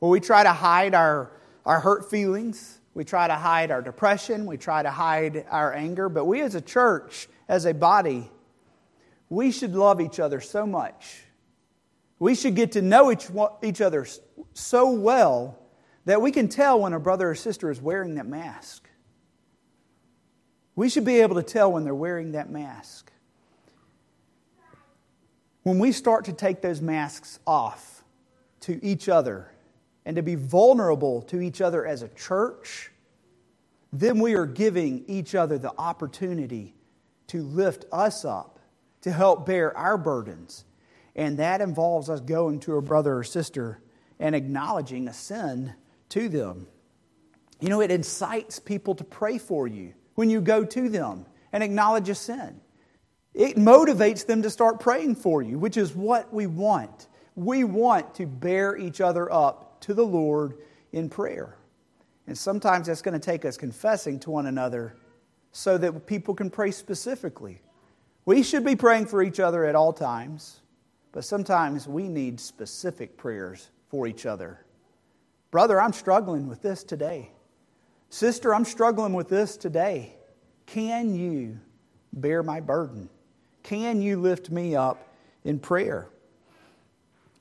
where 0.00 0.10
we 0.10 0.18
try 0.18 0.42
to 0.42 0.52
hide 0.52 0.92
our, 0.92 1.30
our 1.64 1.78
hurt 1.78 2.10
feelings, 2.10 2.80
we 2.94 3.04
try 3.04 3.26
to 3.26 3.34
hide 3.34 3.70
our 3.72 3.82
depression, 3.82 4.46
we 4.46 4.56
try 4.56 4.82
to 4.82 4.90
hide 4.90 5.44
our 5.50 5.72
anger. 5.72 6.08
But 6.08 6.26
we 6.26 6.40
as 6.40 6.54
a 6.54 6.60
church, 6.60 7.28
as 7.48 7.64
a 7.64 7.74
body, 7.74 8.30
we 9.28 9.50
should 9.50 9.74
love 9.74 10.00
each 10.00 10.20
other 10.20 10.40
so 10.40 10.64
much. 10.64 11.24
We 12.20 12.36
should 12.36 12.54
get 12.54 12.72
to 12.72 12.82
know 12.82 13.10
each, 13.10 13.26
each 13.62 13.80
other 13.80 14.06
so 14.52 14.92
well 14.92 15.58
that 16.04 16.22
we 16.22 16.30
can 16.30 16.48
tell 16.48 16.80
when 16.80 16.92
a 16.92 17.00
brother 17.00 17.30
or 17.30 17.34
sister 17.34 17.70
is 17.70 17.80
wearing 17.80 18.14
that 18.14 18.26
mask. 18.26 18.88
We 20.76 20.88
should 20.88 21.04
be 21.04 21.20
able 21.20 21.36
to 21.36 21.42
tell 21.42 21.72
when 21.72 21.84
they're 21.84 21.94
wearing 21.94 22.32
that 22.32 22.50
mask. 22.50 23.10
When 25.62 25.78
we 25.78 25.92
start 25.92 26.26
to 26.26 26.32
take 26.32 26.60
those 26.60 26.80
masks 26.80 27.40
off 27.46 28.04
to 28.60 28.84
each 28.84 29.08
other 29.08 29.50
and 30.06 30.16
to 30.16 30.22
be 30.22 30.34
vulnerable 30.34 31.22
to 31.22 31.40
each 31.40 31.60
other 31.60 31.86
as 31.86 32.02
a 32.02 32.08
church, 32.08 32.90
then 33.92 34.18
we 34.18 34.34
are 34.34 34.46
giving 34.46 35.04
each 35.06 35.34
other 35.34 35.56
the 35.58 35.72
opportunity 35.78 36.74
to 37.28 37.42
lift 37.42 37.84
us 37.92 38.24
up, 38.24 38.58
to 39.02 39.12
help 39.12 39.46
bear 39.46 39.76
our 39.76 39.96
burdens. 39.96 40.64
And 41.16 41.38
that 41.38 41.60
involves 41.60 42.10
us 42.10 42.20
going 42.20 42.60
to 42.60 42.76
a 42.76 42.82
brother 42.82 43.18
or 43.18 43.24
sister 43.24 43.80
and 44.18 44.34
acknowledging 44.34 45.08
a 45.08 45.12
sin 45.12 45.74
to 46.10 46.28
them. 46.28 46.66
You 47.60 47.68
know, 47.68 47.80
it 47.80 47.90
incites 47.90 48.58
people 48.58 48.94
to 48.96 49.04
pray 49.04 49.38
for 49.38 49.66
you 49.66 49.94
when 50.16 50.28
you 50.28 50.40
go 50.40 50.64
to 50.64 50.88
them 50.88 51.26
and 51.52 51.62
acknowledge 51.62 52.08
a 52.08 52.14
sin. 52.14 52.60
It 53.32 53.56
motivates 53.56 54.26
them 54.26 54.42
to 54.42 54.50
start 54.50 54.80
praying 54.80 55.16
for 55.16 55.40
you, 55.42 55.58
which 55.58 55.76
is 55.76 55.94
what 55.94 56.32
we 56.32 56.46
want. 56.46 57.08
We 57.36 57.64
want 57.64 58.14
to 58.16 58.26
bear 58.26 58.76
each 58.76 59.00
other 59.00 59.32
up 59.32 59.63
to 59.84 59.94
the 59.94 60.04
Lord 60.04 60.58
in 60.92 61.10
prayer. 61.10 61.56
And 62.26 62.36
sometimes 62.36 62.86
that's 62.86 63.02
going 63.02 63.18
to 63.18 63.24
take 63.24 63.44
us 63.44 63.58
confessing 63.58 64.18
to 64.20 64.30
one 64.30 64.46
another 64.46 64.96
so 65.52 65.76
that 65.76 66.06
people 66.06 66.34
can 66.34 66.48
pray 66.48 66.70
specifically. 66.70 67.60
We 68.24 68.42
should 68.42 68.64
be 68.64 68.76
praying 68.76 69.06
for 69.06 69.22
each 69.22 69.40
other 69.40 69.66
at 69.66 69.74
all 69.74 69.92
times, 69.92 70.60
but 71.12 71.24
sometimes 71.24 71.86
we 71.86 72.08
need 72.08 72.40
specific 72.40 73.18
prayers 73.18 73.68
for 73.88 74.06
each 74.06 74.24
other. 74.24 74.64
Brother, 75.50 75.78
I'm 75.78 75.92
struggling 75.92 76.48
with 76.48 76.62
this 76.62 76.82
today. 76.82 77.30
Sister, 78.08 78.54
I'm 78.54 78.64
struggling 78.64 79.12
with 79.12 79.28
this 79.28 79.58
today. 79.58 80.16
Can 80.64 81.14
you 81.14 81.60
bear 82.12 82.42
my 82.42 82.60
burden? 82.60 83.10
Can 83.62 84.00
you 84.00 84.18
lift 84.18 84.50
me 84.50 84.74
up 84.74 85.08
in 85.44 85.58
prayer? 85.58 86.08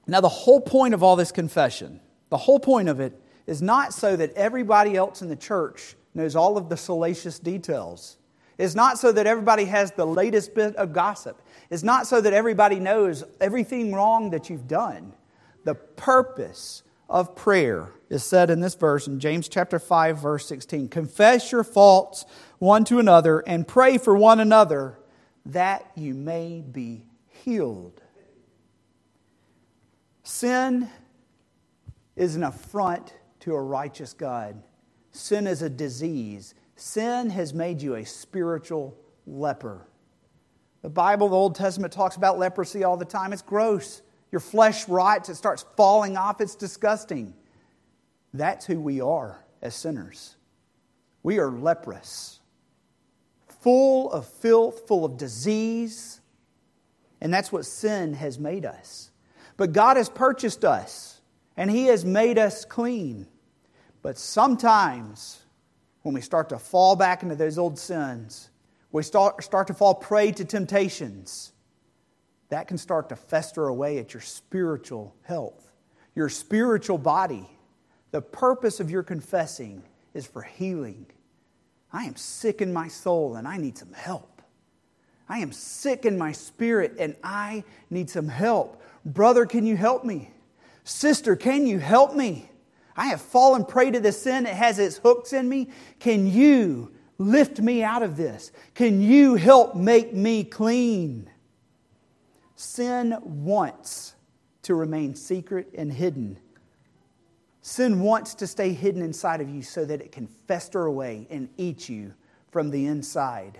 Now, 0.06 0.20
the 0.20 0.30
whole 0.30 0.60
point 0.60 0.94
of 0.94 1.02
all 1.02 1.16
this 1.16 1.32
confession, 1.32 2.02
the 2.34 2.38
whole 2.38 2.60
point 2.60 2.90
of 2.90 3.00
it 3.00 3.13
is 3.46 3.62
not 3.62 3.94
so 3.94 4.16
that 4.16 4.34
everybody 4.34 4.98
else 4.98 5.22
in 5.22 5.30
the 5.30 5.36
church 5.36 5.96
knows 6.16 6.36
all 6.36 6.58
of 6.58 6.68
the 6.68 6.75
salacious 6.75 7.38
details. 7.38 8.18
It's 8.58 8.74
not 8.74 8.98
so 8.98 9.12
that 9.12 9.28
everybody 9.28 9.66
has 9.66 9.92
the 9.92 10.08
latest 10.08 10.56
bit 10.56 10.75
of 10.78 10.94
gossip. 10.94 11.40
It's 11.70 11.84
not 11.84 12.08
so 12.08 12.22
that 12.22 12.34
everybody 12.34 12.80
knows 12.80 13.24
everything 13.40 13.94
wrong 13.94 14.32
that 14.32 14.50
you've 14.50 14.68
done. 14.68 15.13
The 15.63 15.75
purpose 15.75 16.82
of 17.08 17.36
prayer 17.36 17.92
is 18.10 18.24
said 18.24 18.50
in 18.50 18.62
this 18.62 18.74
verse 18.74 19.06
in 19.06 19.20
James 19.20 19.48
chapter 19.48 19.78
5 19.78 20.18
verse 20.18 20.48
16. 20.48 20.88
Confess 20.88 21.52
your 21.52 21.63
faults 21.63 22.25
one 22.58 22.84
to 22.86 22.98
another 22.98 23.42
and 23.42 23.68
pray 23.68 24.00
for 24.00 24.16
one 24.16 24.40
another 24.40 24.98
that 25.46 25.86
you 25.94 26.16
may 26.16 26.62
be 26.62 27.06
healed. 27.28 28.02
Sin 30.24 30.90
is 32.15 32.36
an 32.36 32.43
affront 32.43 33.13
to 33.41 33.53
a 33.55 33.62
righteous 33.62 34.13
God. 34.13 34.62
Sin 35.12 35.48
is 35.48 35.62
a 35.62 35.70
disease. 35.70 36.55
Sin 36.75 37.29
has 37.29 37.53
made 37.53 37.82
you 37.82 37.96
a 37.96 38.05
spiritual 38.05 38.98
leper. 39.25 39.88
The 40.82 40.89
Bible, 40.89 41.29
the 41.29 41.36
Old 41.36 41.55
Testament, 41.55 41.93
talks 41.93 42.15
about 42.15 42.38
leprosy 42.38 42.84
all 42.84 42.98
the 42.98 43.05
time. 43.05 43.32
It's 43.32 43.41
gross. 43.41 44.01
Your 44.32 44.39
flesh 44.39 44.89
rots, 44.89 45.29
it 45.29 45.36
starts 45.36 45.65
falling 45.77 46.17
off, 46.17 46.41
it's 46.41 46.55
disgusting. 46.55 47.36
That's 48.34 48.65
who 48.65 48.79
we 48.79 49.00
are 49.00 49.46
as 49.62 49.75
sinners. 49.75 50.36
We 51.22 51.38
are 51.38 51.51
leprous, 51.51 52.39
full 53.62 54.12
of 54.12 54.25
filth, 54.27 54.88
full 54.88 55.05
of 55.05 55.17
disease, 55.17 56.20
and 57.22 57.34
that's 57.34 57.51
what 57.51 57.65
sin 57.65 58.13
has 58.13 58.39
made 58.39 58.65
us. 58.65 59.12
But 59.55 59.72
God 59.72 59.98
has 59.98 60.10
purchased 60.10 60.65
us, 60.65 61.12
and 61.58 61.70
He 61.70 61.86
has 61.86 62.04
made 62.06 62.38
us 62.38 62.66
clean. 62.66 63.28
But 64.02 64.18
sometimes, 64.18 65.42
when 66.02 66.14
we 66.14 66.22
start 66.22 66.50
to 66.50 66.60
fall 66.60 66.96
back 66.96 67.24
into 67.24 67.36
those 67.36 67.58
old 67.58 67.80
sins, 67.80 68.50
we 68.92 69.04
start, 69.04 69.44
start 69.44 69.68
to 69.68 69.74
fall 69.74 69.96
prey 69.96 70.32
to 70.34 70.46
temptations, 70.46 71.52
that 72.50 72.68
can 72.68 72.78
start 72.78 73.10
to 73.10 73.16
fester 73.16 73.68
away 73.68 73.98
at 73.98 74.14
your 74.14 74.22
spiritual 74.22 75.16
health, 75.24 75.72
your 76.16 76.30
spiritual 76.30 77.00
body. 77.00 77.50
The 78.12 78.22
purpose 78.22 78.80
of 78.80 78.92
your 78.92 79.02
confessing 79.02 79.82
is 80.14 80.28
for 80.28 80.44
healing. 80.44 81.08
I 81.92 82.04
am 82.04 82.16
sick 82.16 82.62
in 82.62 82.72
my 82.72 82.88
soul 82.88 83.36
and 83.38 83.48
I 83.48 83.58
need 83.58 83.78
some 83.78 83.94
help. 83.94 84.42
I 85.28 85.40
am 85.40 85.52
sick 85.52 86.06
in 86.06 86.18
my 86.18 86.32
spirit 86.32 86.96
and 87.00 87.16
I 87.24 87.64
need 87.90 88.10
some 88.10 88.28
help. 88.28 88.82
Brother, 89.06 89.46
can 89.46 89.66
you 89.66 89.76
help 89.76 90.04
me? 90.04 90.30
Sister, 90.84 91.36
can 91.36 91.65
you 91.65 91.80
help 91.80 92.15
me? 92.15 92.50
I 92.96 93.08
have 93.08 93.22
fallen 93.22 93.65
prey 93.65 93.91
to 93.91 94.00
this 94.00 94.22
sin. 94.22 94.46
It 94.46 94.54
has 94.54 94.80
its 94.80 94.98
hooks 94.98 95.34
in 95.34 95.48
me. 95.50 95.69
Can 96.00 96.28
you 96.28 96.91
lift 97.17 97.60
me 97.60 97.84
out 97.84 98.04
of 98.04 98.17
this? 98.17 98.52
Can 98.76 99.02
you 99.02 99.36
help 99.36 99.76
make 99.76 100.13
me 100.13 100.43
clean? 100.43 101.30
Sin 102.56 103.17
wants 103.22 104.15
to 104.63 104.76
remain 104.76 105.15
secret 105.15 105.69
and 105.76 105.91
hidden. 105.91 106.38
Sin 107.62 108.02
wants 108.02 108.36
to 108.36 108.48
stay 108.48 108.74
hidden 108.74 109.02
inside 109.02 109.41
of 109.41 109.50
you 109.50 109.62
so 109.62 109.86
that 109.86 110.02
it 110.02 110.12
can 110.12 110.28
fester 110.48 110.86
away 110.86 111.28
and 111.30 111.50
eat 111.58 111.88
you 111.89 112.13
from 112.52 112.69
the 112.69 112.86
inside. 112.86 113.58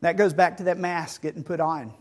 That 0.00 0.16
goes 0.16 0.32
back 0.32 0.56
to 0.58 0.64
that 0.64 0.78
mask 0.78 1.22
getting 1.22 1.42
put 1.42 1.60
on. 1.60 1.92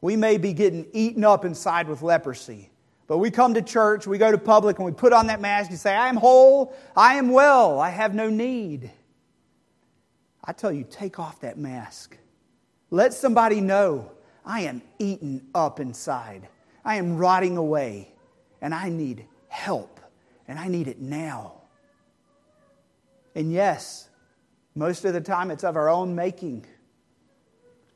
We 0.00 0.16
may 0.16 0.38
be 0.38 0.52
getting 0.52 0.86
eaten 0.92 1.24
up 1.24 1.44
inside 1.44 1.88
with 1.88 2.02
leprosy. 2.02 2.70
But 3.06 3.18
we 3.18 3.30
come 3.30 3.54
to 3.54 3.62
church, 3.62 4.06
we 4.06 4.18
go 4.18 4.32
to 4.32 4.38
public, 4.38 4.78
and 4.78 4.86
we 4.86 4.92
put 4.92 5.12
on 5.12 5.28
that 5.28 5.40
mask 5.40 5.70
and 5.70 5.78
say, 5.78 5.94
I 5.94 6.08
am 6.08 6.16
whole, 6.16 6.74
I 6.96 7.14
am 7.14 7.30
well, 7.30 7.78
I 7.78 7.90
have 7.90 8.14
no 8.14 8.28
need. 8.28 8.90
I 10.44 10.52
tell 10.52 10.72
you, 10.72 10.84
take 10.88 11.18
off 11.18 11.40
that 11.40 11.56
mask. 11.56 12.16
Let 12.90 13.14
somebody 13.14 13.60
know 13.60 14.10
I 14.44 14.62
am 14.62 14.82
eaten 14.98 15.48
up 15.54 15.80
inside. 15.80 16.48
I 16.84 16.96
am 16.96 17.16
rotting 17.16 17.56
away, 17.56 18.12
and 18.60 18.74
I 18.74 18.88
need 18.88 19.26
help, 19.48 20.00
and 20.48 20.58
I 20.58 20.68
need 20.68 20.88
it 20.88 21.00
now. 21.00 21.62
And 23.34 23.52
yes, 23.52 24.08
most 24.74 25.04
of 25.04 25.12
the 25.12 25.20
time 25.20 25.50
it's 25.50 25.64
of 25.64 25.76
our 25.76 25.88
own 25.88 26.14
making 26.14 26.66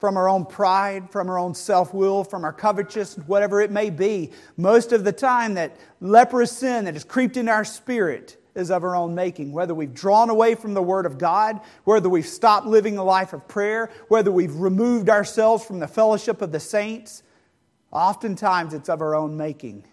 from 0.00 0.16
our 0.16 0.28
own 0.28 0.46
pride, 0.46 1.10
from 1.10 1.28
our 1.28 1.38
own 1.38 1.54
self 1.54 1.92
will, 1.92 2.24
from 2.24 2.42
our 2.42 2.52
covetousness, 2.52 3.28
whatever 3.28 3.60
it 3.60 3.70
may 3.70 3.90
be. 3.90 4.32
Most 4.56 4.92
of 4.92 5.04
the 5.04 5.12
time, 5.12 5.54
that 5.54 5.76
leprous 6.00 6.50
sin 6.50 6.86
that 6.86 6.94
has 6.94 7.04
creeped 7.04 7.36
into 7.36 7.52
our 7.52 7.66
spirit 7.66 8.42
is 8.54 8.70
of 8.70 8.82
our 8.82 8.96
own 8.96 9.14
making. 9.14 9.52
Whether 9.52 9.74
we've 9.74 9.94
drawn 9.94 10.30
away 10.30 10.54
from 10.54 10.72
the 10.72 10.82
Word 10.82 11.04
of 11.04 11.18
God, 11.18 11.60
whether 11.84 12.08
we've 12.08 12.26
stopped 12.26 12.66
living 12.66 12.96
a 12.96 13.04
life 13.04 13.34
of 13.34 13.46
prayer, 13.46 13.90
whether 14.08 14.32
we've 14.32 14.54
removed 14.56 15.10
ourselves 15.10 15.64
from 15.64 15.78
the 15.78 15.86
fellowship 15.86 16.40
of 16.40 16.50
the 16.50 16.60
saints, 16.60 17.22
oftentimes 17.92 18.72
it's 18.72 18.88
of 18.88 19.02
our 19.02 19.14
own 19.14 19.36
making. 19.36 19.84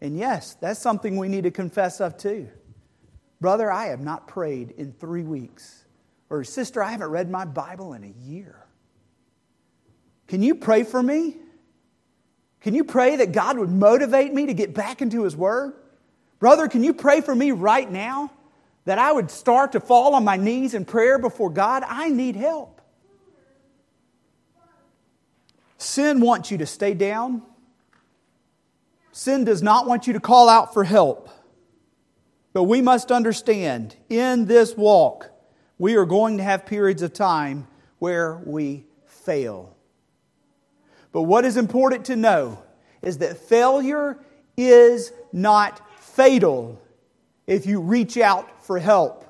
And 0.00 0.16
yes, 0.16 0.54
that's 0.54 0.80
something 0.80 1.16
we 1.16 1.28
need 1.28 1.44
to 1.44 1.50
confess 1.50 2.00
of 2.00 2.16
too. 2.16 2.48
Brother, 3.40 3.70
I 3.70 3.86
have 3.88 4.00
not 4.00 4.26
prayed 4.26 4.70
in 4.78 4.92
three 4.92 5.24
weeks. 5.24 5.84
Or 6.30 6.42
sister, 6.42 6.82
I 6.82 6.90
haven't 6.90 7.10
read 7.10 7.30
my 7.30 7.44
Bible 7.44 7.92
in 7.92 8.04
a 8.04 8.28
year. 8.30 8.61
Can 10.32 10.42
you 10.42 10.54
pray 10.54 10.82
for 10.82 11.02
me? 11.02 11.36
Can 12.62 12.74
you 12.74 12.84
pray 12.84 13.16
that 13.16 13.32
God 13.32 13.58
would 13.58 13.68
motivate 13.68 14.32
me 14.32 14.46
to 14.46 14.54
get 14.54 14.72
back 14.72 15.02
into 15.02 15.24
His 15.24 15.36
Word? 15.36 15.74
Brother, 16.38 16.68
can 16.68 16.82
you 16.82 16.94
pray 16.94 17.20
for 17.20 17.34
me 17.34 17.50
right 17.50 17.92
now 17.92 18.32
that 18.86 18.98
I 18.98 19.12
would 19.12 19.30
start 19.30 19.72
to 19.72 19.80
fall 19.80 20.14
on 20.14 20.24
my 20.24 20.38
knees 20.38 20.72
in 20.72 20.86
prayer 20.86 21.18
before 21.18 21.50
God? 21.50 21.82
I 21.86 22.08
need 22.08 22.34
help. 22.34 22.80
Sin 25.76 26.22
wants 26.22 26.50
you 26.50 26.56
to 26.56 26.66
stay 26.66 26.94
down. 26.94 27.42
Sin 29.12 29.44
does 29.44 29.62
not 29.62 29.86
want 29.86 30.06
you 30.06 30.14
to 30.14 30.20
call 30.20 30.48
out 30.48 30.72
for 30.72 30.82
help. 30.82 31.28
But 32.54 32.62
we 32.62 32.80
must 32.80 33.12
understand 33.12 33.96
in 34.08 34.46
this 34.46 34.78
walk, 34.78 35.30
we 35.76 35.94
are 35.96 36.06
going 36.06 36.38
to 36.38 36.42
have 36.42 36.64
periods 36.64 37.02
of 37.02 37.12
time 37.12 37.66
where 37.98 38.40
we 38.46 38.86
fail. 39.04 39.76
But 41.12 41.22
what 41.22 41.44
is 41.44 41.56
important 41.56 42.06
to 42.06 42.16
know 42.16 42.62
is 43.02 43.18
that 43.18 43.36
failure 43.36 44.18
is 44.56 45.12
not 45.32 45.80
fatal 46.00 46.80
if 47.46 47.66
you 47.66 47.80
reach 47.80 48.16
out 48.16 48.64
for 48.64 48.78
help. 48.78 49.24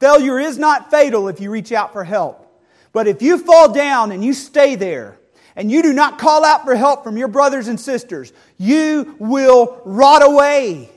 Failure 0.00 0.38
is 0.38 0.58
not 0.58 0.90
fatal 0.90 1.28
if 1.28 1.40
you 1.40 1.50
reach 1.50 1.72
out 1.72 1.92
for 1.92 2.04
help. 2.04 2.42
But 2.92 3.06
if 3.06 3.22
you 3.22 3.38
fall 3.38 3.72
down 3.72 4.12
and 4.12 4.24
you 4.24 4.34
stay 4.34 4.74
there 4.74 5.18
and 5.54 5.70
you 5.70 5.82
do 5.82 5.92
not 5.92 6.18
call 6.18 6.44
out 6.44 6.64
for 6.64 6.74
help 6.74 7.04
from 7.04 7.16
your 7.16 7.28
brothers 7.28 7.68
and 7.68 7.78
sisters, 7.78 8.32
you 8.58 9.16
will 9.18 9.80
rot 9.84 10.22
away. 10.24 10.90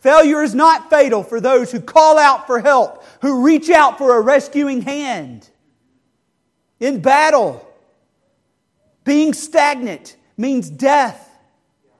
Failure 0.00 0.42
is 0.42 0.54
not 0.54 0.90
fatal 0.90 1.22
for 1.22 1.40
those 1.40 1.72
who 1.72 1.80
call 1.80 2.18
out 2.18 2.46
for 2.46 2.60
help, 2.60 3.04
who 3.22 3.42
reach 3.42 3.70
out 3.70 3.98
for 3.98 4.16
a 4.16 4.20
rescuing 4.20 4.82
hand. 4.82 5.48
In 6.78 7.00
battle, 7.00 7.65
being 9.06 9.32
stagnant 9.32 10.16
means 10.36 10.68
death. 10.68 11.30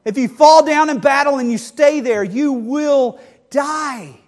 If 0.05 0.19
you 0.19 0.29
fall 0.29 0.66
down 0.66 0.90
in 0.90 0.99
battle 0.99 1.38
and 1.38 1.51
you 1.51 1.57
stay 1.57 2.01
there, 2.01 2.23
you 2.23 2.53
will 2.53 3.19
die. 3.49 4.19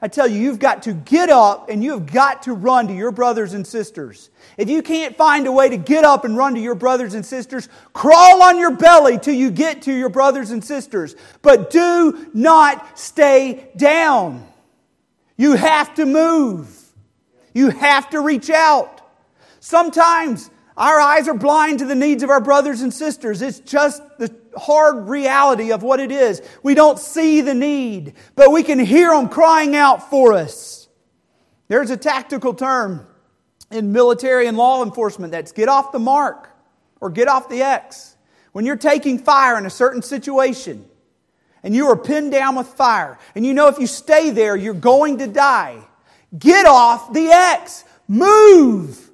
I 0.00 0.08
tell 0.08 0.26
you, 0.26 0.40
you've 0.40 0.58
got 0.58 0.82
to 0.82 0.92
get 0.92 1.30
up 1.30 1.70
and 1.70 1.82
you've 1.82 2.12
got 2.12 2.42
to 2.44 2.52
run 2.52 2.88
to 2.88 2.94
your 2.94 3.12
brothers 3.12 3.54
and 3.54 3.66
sisters. 3.66 4.30
If 4.56 4.68
you 4.68 4.82
can't 4.82 5.16
find 5.16 5.46
a 5.46 5.52
way 5.52 5.68
to 5.68 5.76
get 5.76 6.04
up 6.04 6.24
and 6.24 6.36
run 6.36 6.54
to 6.54 6.60
your 6.60 6.74
brothers 6.74 7.14
and 7.14 7.24
sisters, 7.24 7.68
crawl 7.92 8.42
on 8.42 8.58
your 8.58 8.72
belly 8.72 9.18
till 9.18 9.34
you 9.34 9.50
get 9.50 9.82
to 9.82 9.92
your 9.92 10.08
brothers 10.08 10.50
and 10.50 10.62
sisters. 10.62 11.16
But 11.40 11.70
do 11.70 12.30
not 12.34 12.98
stay 12.98 13.70
down. 13.76 14.46
You 15.36 15.54
have 15.54 15.94
to 15.94 16.04
move. 16.04 16.76
You 17.54 17.70
have 17.70 18.10
to 18.10 18.20
reach 18.20 18.50
out. 18.50 19.00
Sometimes 19.60 20.50
our 20.76 21.00
eyes 21.00 21.28
are 21.28 21.34
blind 21.34 21.80
to 21.80 21.84
the 21.84 21.94
needs 21.94 22.22
of 22.22 22.30
our 22.30 22.40
brothers 22.40 22.80
and 22.80 22.92
sisters. 22.92 23.42
It's 23.42 23.60
just 23.60 24.02
the 24.18 24.34
hard 24.56 25.08
reality 25.08 25.70
of 25.72 25.82
what 25.82 26.00
it 26.00 26.10
is. 26.10 26.42
We 26.62 26.74
don't 26.74 26.98
see 26.98 27.40
the 27.42 27.54
need, 27.54 28.14
but 28.34 28.50
we 28.50 28.62
can 28.62 28.78
hear 28.78 29.10
them 29.10 29.28
crying 29.28 29.76
out 29.76 30.08
for 30.08 30.32
us. 30.32 30.88
There's 31.68 31.90
a 31.90 31.96
tactical 31.96 32.54
term 32.54 33.06
in 33.70 33.92
military 33.92 34.46
and 34.46 34.56
law 34.56 34.82
enforcement 34.82 35.32
that's 35.32 35.52
get 35.52 35.68
off 35.68 35.92
the 35.92 35.98
mark 35.98 36.48
or 37.00 37.10
get 37.10 37.28
off 37.28 37.48
the 37.48 37.62
X. 37.62 38.16
When 38.52 38.66
you're 38.66 38.76
taking 38.76 39.18
fire 39.18 39.58
in 39.58 39.66
a 39.66 39.70
certain 39.70 40.02
situation 40.02 40.86
and 41.62 41.74
you 41.74 41.86
are 41.86 41.96
pinned 41.96 42.32
down 42.32 42.56
with 42.56 42.66
fire 42.66 43.18
and 43.34 43.46
you 43.46 43.54
know 43.54 43.68
if 43.68 43.78
you 43.78 43.86
stay 43.86 44.30
there 44.30 44.56
you're 44.56 44.74
going 44.74 45.18
to 45.18 45.26
die, 45.26 45.82
get 46.38 46.66
off 46.66 47.12
the 47.12 47.28
X. 47.28 47.84
Move. 48.08 49.10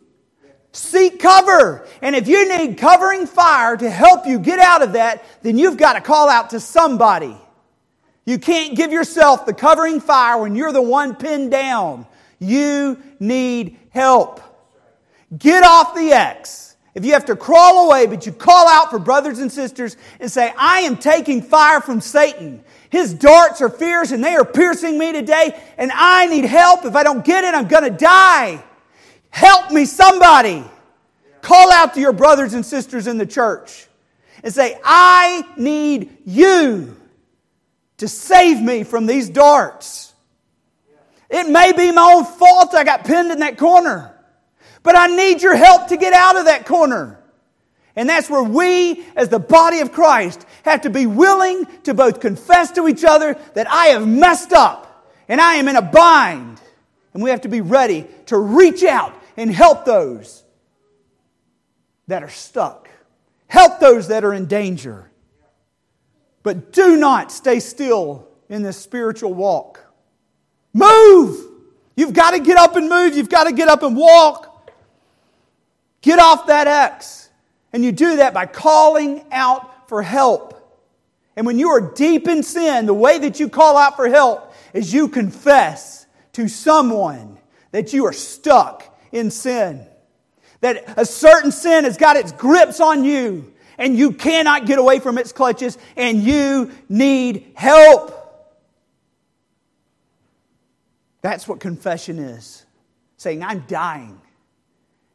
Seek 0.73 1.21
cover. 1.21 1.87
And 2.03 2.15
if 2.15 2.29
you 2.29 2.57
need 2.57 2.79
covering 2.79 3.27
fire 3.27 3.77
to 3.77 3.91
help 3.91 4.27
you 4.27 4.39
get 4.39 4.59
out 4.59 4.83
of 4.83 4.93
that, 4.93 5.25
then 5.43 5.59
you've 5.59 5.77
got 5.77 5.95
to 5.95 6.01
call 6.01 6.29
out 6.29 6.51
to 6.51 6.61
somebody. 6.61 7.37
You 8.25 8.39
can't 8.39 8.77
give 8.77 8.93
yourself 8.93 9.47
the 9.47 9.55
covering 9.55 10.01
fire 10.01 10.39
when 10.39 10.55
you're 10.55 10.73
the 10.73 10.83
one 10.83 11.17
pinned 11.17 11.51
down. 11.51 12.07
You 12.39 13.03
need 13.19 13.79
help. 13.91 14.43
Get 15.37 15.65
off 15.65 15.95
the 15.95 16.13
X. 16.13 16.77
If 16.95 17.05
you 17.05 17.13
have 17.13 17.27
to 17.27 17.37
crawl 17.37 17.87
away, 17.87 18.07
but 18.07 18.27
you 18.27 18.33
call 18.33 18.69
out 18.69 18.91
for 18.91 18.99
brothers 18.99 19.39
and 19.39 19.53
sisters 19.53 19.97
and 20.21 20.31
say, 20.31 20.53
I 20.59 20.81
am 20.81 20.97
taking 20.97 21.43
fire 21.43 21.81
from 21.81 22.01
Satan. 22.01 22.65
His 22.91 23.15
darts 23.15 23.61
are 23.61 23.69
fierce 23.69 24.11
and 24.11 24.23
they 24.23 24.35
are 24.35 24.45
piercing 24.45 24.99
me 24.99 25.13
today, 25.13 25.59
and 25.77 25.93
I 25.95 26.27
need 26.27 26.45
help. 26.45 26.85
If 26.85 26.97
I 26.97 27.03
don't 27.03 27.25
get 27.25 27.45
it, 27.45 27.55
I'm 27.55 27.69
going 27.69 27.85
to 27.85 27.91
die. 27.91 28.65
Help 29.31 29.71
me, 29.71 29.85
somebody. 29.85 30.65
Call 31.43 31.73
out 31.73 31.95
to 31.95 32.01
your 32.01 32.13
brothers 32.13 32.55
and 32.55 32.65
sisters 32.65 33.07
in 33.07 33.19
the 33.19 33.27
church 33.27 33.87
and 34.43 34.53
say, 34.53 34.79
I 34.85 35.45
need 35.57 36.19
you 36.25 36.97
to 37.99 38.09
save 38.09 38.61
me 38.61 38.85
from 38.85 39.07
these 39.07 39.29
darts. 39.29 40.13
It 41.31 41.49
may 41.49 41.73
be 41.73 41.93
my 41.93 42.15
own 42.15 42.25
fault 42.25 42.75
I 42.75 42.85
got 42.85 43.05
pinned 43.05 43.31
in 43.31 43.41
that 43.41 43.59
corner, 43.59 44.15
but 44.83 44.97
I 44.97 45.09
need 45.09 45.43
your 45.43 45.57
help 45.57 45.89
to 45.89 45.97
get 45.97 46.13
out 46.13 46.37
of 46.37 46.47
that 46.47 46.65
corner. 46.65 47.19
And 47.97 48.09
that's 48.09 48.31
where 48.31 48.45
we, 48.45 49.05
as 49.17 49.29
the 49.29 49.41
body 49.41 49.81
of 49.81 49.93
Christ, 49.93 50.47
have 50.65 50.83
to 50.83 50.91
be 50.91 51.07
willing 51.07 51.67
to 51.83 51.95
both 51.95 52.21
confess 52.21 52.71
to 52.73 52.87
each 52.87 53.05
other 53.05 53.37
that 53.55 53.69
I 53.69 53.87
have 53.87 54.07
messed 54.07 54.53
up 54.53 55.13
and 55.29 55.41
I 55.41 55.55
am 55.55 55.67
in 55.67 55.77
a 55.77 55.83
bind. 55.83 56.61
And 57.13 57.23
we 57.23 57.31
have 57.31 57.41
to 57.41 57.49
be 57.49 57.61
ready 57.61 58.07
to 58.27 58.39
reach 58.39 58.85
out 58.85 59.18
and 59.39 59.53
help 59.53 59.85
those 59.85 60.43
that 62.09 62.25
are 62.25 62.29
stuck. 62.29 62.91
Help 63.47 63.79
those 63.79 64.09
that 64.09 64.25
are 64.25 64.35
in 64.35 64.47
danger. 64.47 65.11
But 66.43 66.73
do 66.73 66.97
not 66.97 67.31
stay 67.31 67.61
still 67.61 68.29
in 68.49 68.65
this 68.65 68.77
spiritual 68.77 69.33
walk. 69.33 69.81
Move! 70.75 71.45
You've 71.95 72.13
got 72.13 72.33
to 72.33 72.41
get 72.41 72.57
up 72.57 72.75
and 72.75 72.89
move. 72.89 73.17
You've 73.17 73.29
got 73.29 73.45
to 73.45 73.53
get 73.53 73.69
up 73.69 73.85
and 73.85 73.97
walk. 73.97 74.73
Get 76.03 76.19
off 76.19 76.49
that 76.49 76.67
X. 76.67 77.31
And 77.73 77.85
you 77.85 77.93
do 77.93 78.17
that 78.17 78.35
by 78.35 78.47
calling 78.47 79.25
out 79.31 79.89
for 79.89 80.03
help. 80.03 80.55
And 81.37 81.47
when 81.47 81.61
you 81.61 81.69
are 81.69 81.81
deep 81.95 82.27
in 82.27 82.43
sin, 82.43 82.87
the 82.87 82.95
way 82.95 83.21
that 83.21 83.39
you 83.39 83.49
call 83.49 83.77
out 83.77 83.95
for 83.95 84.09
help 84.09 84.53
is 84.73 84.93
you 84.93 85.07
confess 85.07 86.07
to 86.33 86.49
someone 86.49 87.39
that 87.71 87.93
you 87.93 88.05
are 88.07 88.13
stuck 88.13 88.88
in 89.13 89.31
sin. 89.31 89.87
That 90.61 90.95
a 90.97 91.07
certain 91.07 91.53
sin 91.53 91.85
has 91.85 91.97
got 91.97 92.17
its 92.17 92.33
grips 92.33 92.81
on 92.81 93.05
you 93.05 93.53
and 93.79 93.97
you 93.97 94.13
cannot 94.13 94.67
get 94.67 94.79
away 94.79 94.99
from 94.99 95.19
its 95.19 95.33
clutches 95.33 95.79
and 95.97 96.23
you 96.23 96.73
need 96.89 97.53
help. 97.55 98.15
That's 101.21 101.47
what 101.47 101.61
confession 101.61 102.19
is 102.19 102.65
saying, 103.19 103.43
I'm 103.43 103.65
dying 103.67 104.19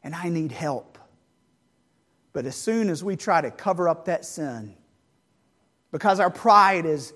and 0.04 0.14
I 0.14 0.28
need 0.28 0.52
help. 0.52 0.98
But 2.32 2.46
as 2.46 2.54
soon 2.54 2.90
as 2.90 3.02
we 3.02 3.16
try 3.16 3.40
to 3.40 3.50
cover 3.50 3.88
up 3.88 4.04
that 4.04 4.24
sin, 4.24 4.74
because 5.90 6.20
our 6.20 6.30
pride 6.30 6.84
is 6.84 7.12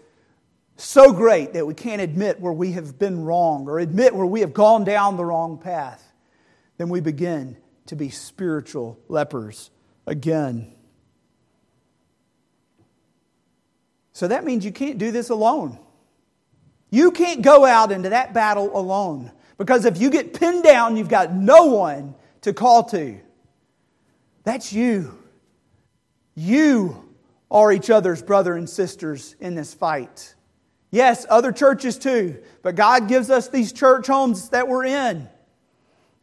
so 0.76 1.12
great 1.12 1.52
that 1.52 1.66
we 1.66 1.74
can't 1.74 2.00
admit 2.00 2.40
where 2.40 2.52
we 2.52 2.72
have 2.72 2.98
been 2.98 3.24
wrong 3.24 3.68
or 3.68 3.78
admit 3.78 4.14
where 4.14 4.26
we 4.26 4.40
have 4.40 4.54
gone 4.54 4.84
down 4.84 5.16
the 5.16 5.24
wrong 5.24 5.58
path, 5.58 6.02
then 6.78 6.88
we 6.88 7.00
begin 7.00 7.56
to 7.86 7.96
be 7.96 8.08
spiritual 8.08 8.98
lepers 9.08 9.70
again. 10.06 10.72
So 14.12 14.28
that 14.28 14.44
means 14.44 14.64
you 14.64 14.72
can't 14.72 14.98
do 14.98 15.10
this 15.10 15.30
alone. 15.30 15.78
You 16.90 17.10
can't 17.10 17.42
go 17.42 17.64
out 17.64 17.92
into 17.92 18.08
that 18.08 18.32
battle 18.32 18.76
alone 18.76 19.30
because 19.58 19.84
if 19.84 20.00
you 20.00 20.10
get 20.10 20.34
pinned 20.34 20.64
down, 20.64 20.96
you've 20.96 21.08
got 21.08 21.32
no 21.32 21.66
one 21.66 22.14
to 22.42 22.52
call 22.52 22.84
to. 22.84 23.18
That's 24.44 24.72
you. 24.72 25.18
You 26.34 27.04
are 27.50 27.72
each 27.72 27.90
other's 27.90 28.22
brother 28.22 28.54
and 28.54 28.68
sisters 28.68 29.36
in 29.40 29.54
this 29.54 29.74
fight. 29.74 30.34
Yes, 30.90 31.26
other 31.28 31.52
churches 31.52 31.98
too, 31.98 32.42
but 32.62 32.74
God 32.74 33.08
gives 33.08 33.30
us 33.30 33.48
these 33.48 33.72
church 33.72 34.06
homes 34.06 34.48
that 34.50 34.68
we're 34.68 34.84
in. 34.84 35.28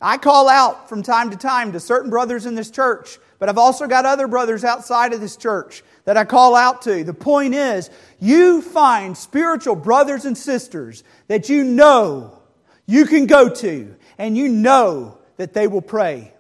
I 0.01 0.17
call 0.17 0.49
out 0.49 0.89
from 0.89 1.03
time 1.03 1.31
to 1.31 1.37
time 1.37 1.71
to 1.71 1.79
certain 1.79 2.09
brothers 2.09 2.45
in 2.45 2.55
this 2.55 2.69
church, 2.69 3.17
but 3.39 3.47
I've 3.47 3.57
also 3.57 3.87
got 3.87 4.05
other 4.05 4.27
brothers 4.27 4.63
outside 4.63 5.13
of 5.13 5.21
this 5.21 5.37
church 5.37 5.83
that 6.03 6.17
I 6.17 6.25
call 6.25 6.55
out 6.55 6.81
to. 6.83 7.03
The 7.03 7.13
point 7.13 7.55
is, 7.55 7.89
you 8.19 8.61
find 8.61 9.17
spiritual 9.17 9.75
brothers 9.75 10.25
and 10.25 10.37
sisters 10.37 11.03
that 11.27 11.49
you 11.49 11.63
know 11.63 12.39
you 12.85 13.05
can 13.05 13.25
go 13.25 13.49
to, 13.49 13.95
and 14.17 14.37
you 14.37 14.49
know 14.49 15.17
that 15.37 15.53
they 15.53 15.67
will 15.67 15.81
pray. 15.81 16.33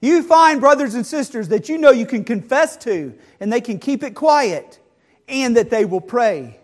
You 0.00 0.22
find 0.22 0.60
brothers 0.60 0.94
and 0.94 1.06
sisters 1.06 1.48
that 1.48 1.68
you 1.68 1.78
know 1.78 1.90
you 1.90 2.06
can 2.06 2.24
confess 2.24 2.76
to, 2.78 3.14
and 3.40 3.52
they 3.52 3.60
can 3.60 3.78
keep 3.78 4.02
it 4.02 4.14
quiet, 4.14 4.78
and 5.28 5.56
that 5.56 5.70
they 5.70 5.84
will 5.84 6.00
pray. 6.00 6.58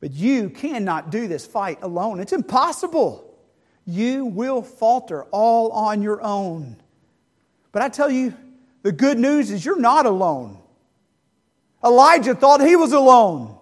But 0.00 0.12
you 0.12 0.48
cannot 0.48 1.10
do 1.10 1.28
this 1.28 1.44
fight 1.44 1.80
alone. 1.82 2.20
It's 2.20 2.32
impossible 2.32 3.29
you 3.86 4.26
will 4.26 4.62
falter 4.62 5.24
all 5.24 5.70
on 5.72 6.02
your 6.02 6.22
own. 6.22 6.76
But 7.72 7.82
I 7.82 7.88
tell 7.88 8.10
you, 8.10 8.34
the 8.82 8.92
good 8.92 9.18
news 9.18 9.50
is 9.50 9.64
you're 9.64 9.78
not 9.78 10.06
alone. 10.06 10.58
Elijah 11.84 12.34
thought 12.34 12.60
he 12.60 12.76
was 12.76 12.92
alone. 12.92 13.56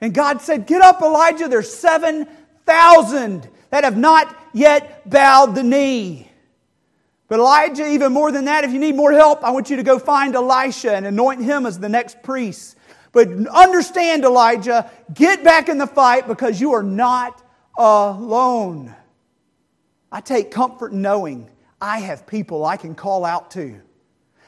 And 0.00 0.14
God 0.14 0.40
said, 0.42 0.66
Get 0.66 0.82
up, 0.82 1.02
Elijah. 1.02 1.48
There's 1.48 1.72
7,000 1.72 3.48
that 3.70 3.84
have 3.84 3.96
not 3.96 4.34
yet 4.52 5.08
bowed 5.08 5.54
the 5.54 5.62
knee. 5.62 6.30
But 7.28 7.40
Elijah, 7.40 7.86
even 7.86 8.12
more 8.12 8.32
than 8.32 8.46
that, 8.46 8.64
if 8.64 8.72
you 8.72 8.78
need 8.78 8.94
more 8.94 9.12
help, 9.12 9.44
I 9.44 9.50
want 9.50 9.68
you 9.68 9.76
to 9.76 9.82
go 9.82 9.98
find 9.98 10.34
Elisha 10.34 10.94
and 10.94 11.06
anoint 11.06 11.42
him 11.42 11.66
as 11.66 11.78
the 11.78 11.88
next 11.88 12.22
priest. 12.22 12.76
But 13.12 13.28
understand, 13.48 14.24
Elijah, 14.24 14.90
get 15.12 15.44
back 15.44 15.68
in 15.68 15.78
the 15.78 15.86
fight 15.86 16.26
because 16.26 16.60
you 16.60 16.72
are 16.72 16.82
not 16.82 17.42
alone. 17.76 18.94
I 20.10 20.20
take 20.20 20.50
comfort 20.50 20.92
in 20.92 21.02
knowing 21.02 21.50
I 21.80 22.00
have 22.00 22.26
people 22.26 22.64
I 22.64 22.76
can 22.76 22.94
call 22.94 23.24
out 23.24 23.50
to. 23.52 23.80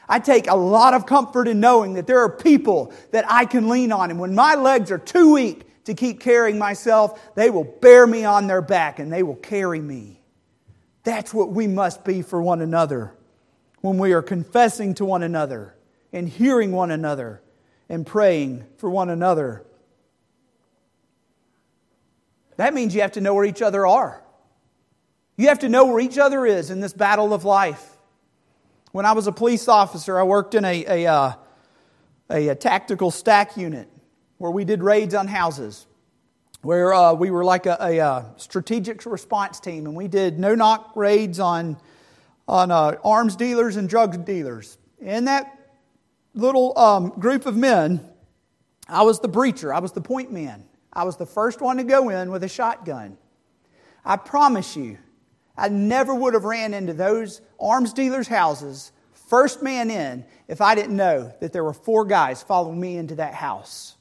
I 0.09 0.19
take 0.19 0.47
a 0.47 0.55
lot 0.55 0.93
of 0.93 1.05
comfort 1.05 1.47
in 1.47 1.59
knowing 1.59 1.93
that 1.93 2.07
there 2.07 2.19
are 2.19 2.29
people 2.29 2.93
that 3.11 3.25
I 3.29 3.45
can 3.45 3.69
lean 3.69 3.91
on. 3.91 4.09
And 4.09 4.19
when 4.19 4.35
my 4.35 4.55
legs 4.55 4.91
are 4.91 4.97
too 4.97 5.33
weak 5.33 5.83
to 5.85 5.93
keep 5.93 6.19
carrying 6.19 6.57
myself, 6.57 7.33
they 7.35 7.49
will 7.49 7.63
bear 7.63 8.05
me 8.05 8.25
on 8.25 8.47
their 8.47 8.61
back 8.61 8.99
and 8.99 9.11
they 9.11 9.23
will 9.23 9.35
carry 9.35 9.79
me. 9.79 10.21
That's 11.03 11.33
what 11.33 11.51
we 11.51 11.67
must 11.67 12.03
be 12.03 12.21
for 12.21 12.41
one 12.41 12.61
another 12.61 13.13
when 13.79 13.97
we 13.97 14.13
are 14.13 14.21
confessing 14.21 14.93
to 14.95 15.05
one 15.05 15.23
another 15.23 15.75
and 16.11 16.27
hearing 16.27 16.71
one 16.71 16.91
another 16.91 17.41
and 17.87 18.05
praying 18.05 18.65
for 18.77 18.89
one 18.89 19.09
another. 19.09 19.65
That 22.57 22.73
means 22.73 22.93
you 22.93 23.01
have 23.01 23.13
to 23.13 23.21
know 23.21 23.33
where 23.33 23.45
each 23.45 23.61
other 23.61 23.87
are. 23.87 24.23
You 25.41 25.47
have 25.47 25.57
to 25.59 25.69
know 25.69 25.85
where 25.85 25.99
each 25.99 26.19
other 26.19 26.45
is 26.45 26.69
in 26.69 26.81
this 26.81 26.93
battle 26.93 27.33
of 27.33 27.45
life. 27.45 27.97
When 28.91 29.07
I 29.07 29.13
was 29.13 29.25
a 29.25 29.31
police 29.31 29.67
officer, 29.67 30.19
I 30.19 30.21
worked 30.21 30.53
in 30.53 30.63
a, 30.63 30.85
a, 30.85 31.11
uh, 31.11 31.33
a, 32.29 32.49
a 32.49 32.55
tactical 32.55 33.09
stack 33.09 33.57
unit 33.57 33.89
where 34.37 34.51
we 34.51 34.65
did 34.65 34.83
raids 34.83 35.15
on 35.15 35.27
houses. 35.27 35.87
where 36.61 36.93
uh, 36.93 37.13
we 37.13 37.31
were 37.31 37.43
like 37.43 37.65
a, 37.65 37.75
a, 37.81 37.97
a, 37.97 38.05
uh, 38.05 38.25
strategic 38.37 39.03
response 39.07 39.59
team, 39.59 39.87
and 39.87 39.95
we 39.95 40.07
did 40.07 40.37
no 40.37 40.53
knock 40.53 40.91
raids 40.95 41.39
on, 41.39 41.75
on 42.47 42.69
uh, 42.69 42.97
arms 43.03 43.35
dealers 43.35 43.77
and 43.77 43.89
drug 43.89 44.23
dealers. 44.23 44.77
In 44.99 45.25
that 45.25 45.71
little 46.35 46.77
um, 46.77 47.09
group 47.17 47.47
of 47.47 47.57
men, 47.57 48.07
I 48.87 49.01
was 49.01 49.19
the 49.19 49.29
breacher, 49.29 49.75
I 49.75 49.79
was 49.79 49.91
the 49.91 50.01
point 50.01 50.31
man. 50.31 50.65
I 50.93 51.03
was 51.03 51.17
the 51.17 51.25
first 51.25 51.61
one 51.61 51.77
to 51.77 51.83
go 51.83 52.09
in 52.09 52.29
with 52.29 52.43
a 52.43 52.47
shotgun. 52.47 53.17
I 54.05 54.17
promise 54.17 54.75
you, 54.75 54.99
I 55.57 55.69
never 55.69 56.13
would 56.13 56.33
have 56.33 56.43
ran 56.43 56.73
into 56.73 56.93
those 56.93 57.41
arms 57.59 57.93
dealers' 57.93 58.27
houses, 58.27 58.91
first 59.29 59.61
man 59.61 59.91
in, 59.91 60.25
if 60.47 60.61
I 60.61 60.75
didn't 60.75 60.95
know 60.95 61.33
that 61.39 61.53
there 61.53 61.63
were 61.63 61.73
four 61.73 62.05
guys 62.05 62.43
following 62.43 62.79
me 62.79 62.97
into 62.97 63.15
that 63.15 63.33
house. 63.33 63.95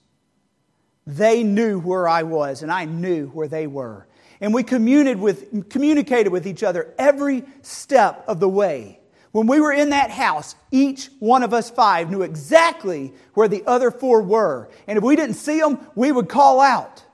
They 1.07 1.43
knew 1.43 1.79
where 1.79 2.09
I 2.09 2.25
was, 2.25 2.63
and 2.63 2.71
I 2.71 2.85
knew 2.85 3.29
where 3.29 3.49
they 3.49 3.67
were. 3.67 4.07
And 4.41 4.53
we 4.53 4.63
communicated 4.63 5.21
with, 5.21 5.71
communicated 5.71 6.31
with 6.31 6.47
each 6.47 6.63
other 6.63 6.95
every 6.99 7.45
step 7.63 8.25
of 8.27 8.41
the 8.41 8.49
way. 8.49 9.01
When 9.33 9.47
we 9.47 9.61
were 9.61 9.73
in 9.73 9.91
that 9.91 10.11
house, 10.11 10.57
each 10.73 11.09
one 11.21 11.45
of 11.45 11.55
us 11.55 11.71
five 11.71 12.11
knew 12.11 12.23
exactly 12.23 13.13
where 13.35 13.47
the 13.47 13.63
other 13.67 13.93
four 13.93 14.23
were. 14.23 14.69
And 14.89 14.99
if 14.99 15.05
we 15.05 15.15
didn't 15.15 15.35
see 15.35 15.61
them, 15.61 15.79
we 15.95 16.11
would 16.11 16.29
call 16.29 16.61
out. 16.61 17.05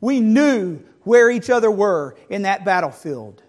We 0.00 0.18
knew 0.20 0.82
where 1.02 1.30
each 1.30 1.50
other 1.50 1.70
were 1.70 2.16
in 2.28 2.42
that 2.42 2.64
battlefield. 2.64 3.43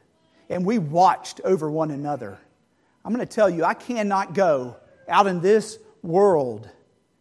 And 0.50 0.66
we 0.66 0.78
watched 0.78 1.42
over 1.44 1.70
one 1.70 1.92
another. 1.92 2.38
I'm 3.04 3.14
going 3.14 3.26
to 3.26 3.34
tell 3.34 3.50
you, 3.50 3.64
I 3.64 3.74
cannot 3.74 4.34
go 4.34 4.78
out 5.08 5.28
in 5.28 5.42
this 5.42 5.80
world 6.02 6.70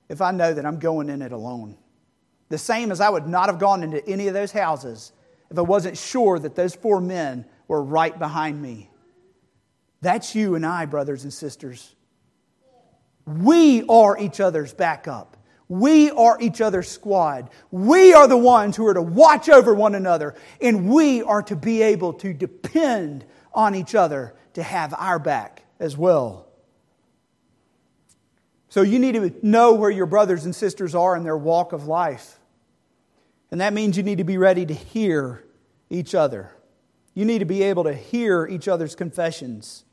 if 0.09 0.21
I 0.21 0.31
know 0.31 0.53
that 0.53 0.65
I'm 0.65 0.79
going 0.79 1.09
in 1.09 1.23
it 1.23 1.33
alone. 1.33 1.77
The 2.49 2.59
same 2.59 2.93
as 2.93 3.01
I 3.01 3.09
would 3.09 3.27
not 3.27 3.47
have 3.47 3.59
gone 3.59 3.83
into 3.83 4.07
any 4.09 4.29
of 4.29 4.35
those 4.35 4.53
houses 4.53 5.13
if 5.51 5.59
I 5.59 5.63
wasn't 5.63 5.97
sure 5.97 6.39
that 6.39 6.55
those 6.55 6.75
four 6.75 7.01
men 7.01 7.47
were 7.69 7.83
right 7.83 8.17
behind 8.19 8.61
me. 8.61 8.91
That's 10.01 10.35
you 10.35 10.55
and 10.55 10.67
I, 10.67 10.85
brothers 10.87 11.25
and 11.25 11.33
sisters. 11.33 11.95
We 13.27 13.87
are 13.89 14.19
each 14.19 14.41
other's 14.41 14.75
backup. 14.75 15.37
We 15.69 16.11
are 16.11 16.39
each 16.41 16.61
other's 16.61 16.89
squad. 16.89 17.51
We 17.71 18.13
are 18.13 18.29
the 18.29 18.37
ones 18.37 18.77
who 18.77 18.87
are 18.87 18.95
to 18.95 19.03
watch 19.03 19.49
over 19.49 19.75
one 19.75 19.95
another, 19.95 20.35
and 20.61 20.89
we 20.89 21.23
are 21.23 21.43
to 21.43 21.57
be 21.57 21.83
able 21.83 22.13
to 22.15 22.35
depend 22.35 23.25
on 23.55 23.75
each 23.75 23.95
other 23.95 24.35
to 24.55 24.63
have 24.63 24.95
our 24.95 25.19
back 25.19 25.65
as 25.79 25.97
well. 25.97 26.47
So 28.69 28.83
you 28.83 28.99
need 28.99 29.13
to 29.13 29.33
know 29.41 29.73
where 29.75 29.91
your 29.91 30.07
brothers 30.07 30.45
and 30.45 30.55
sisters 30.55 30.95
are 30.95 31.17
in 31.17 31.23
their 31.23 31.37
walk 31.37 31.73
of 31.73 31.87
life. 31.87 32.41
And 33.51 33.61
that 33.61 33.73
means 33.73 33.97
you 33.97 34.03
need 34.03 34.19
to 34.19 34.25
be 34.25 34.37
ready 34.37 34.67
to 34.67 34.75
hear 34.75 35.45
each 35.89 36.15
other. 36.15 36.51
You 37.15 37.25
need 37.25 37.39
to 37.39 37.45
be 37.45 37.63
able 37.63 37.85
to 37.85 37.95
hear 37.95 38.47
each 38.47 38.67
other's 38.67 38.97
confessions. 38.97 39.85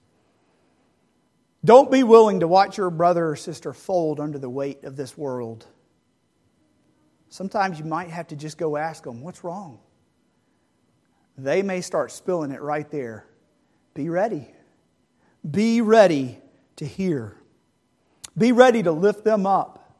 Don't 1.64 1.92
be 1.92 2.04
willing 2.04 2.40
to 2.40 2.48
watch 2.48 2.78
your 2.78 2.90
brother 2.90 3.30
or 3.30 3.36
sister 3.36 3.74
fold 3.74 4.20
under 4.20 4.40
the 4.40 4.50
weight 4.50 4.84
of 4.84 4.96
this 4.96 5.16
world. 5.16 5.68
Sometimes 7.30 7.78
you 7.78 7.86
might 7.86 8.10
have 8.10 8.28
to 8.28 8.36
just 8.36 8.58
go 8.58 8.78
ask 8.78 9.04
them, 9.04 9.22
What's 9.22 9.44
wrong? 9.44 9.80
They 11.38 11.62
may 11.62 11.82
start 11.82 12.12
spilling 12.12 12.52
it 12.52 12.62
right 12.62 12.90
there. 12.90 13.26
Be 13.94 14.10
ready. 14.10 14.48
Be 15.50 15.82
ready 15.82 16.40
to 16.78 16.86
hear. 16.86 17.38
Be 18.38 18.52
ready 18.52 18.84
to 18.84 18.92
lift 18.92 19.24
them 19.24 19.46
up. 19.46 19.96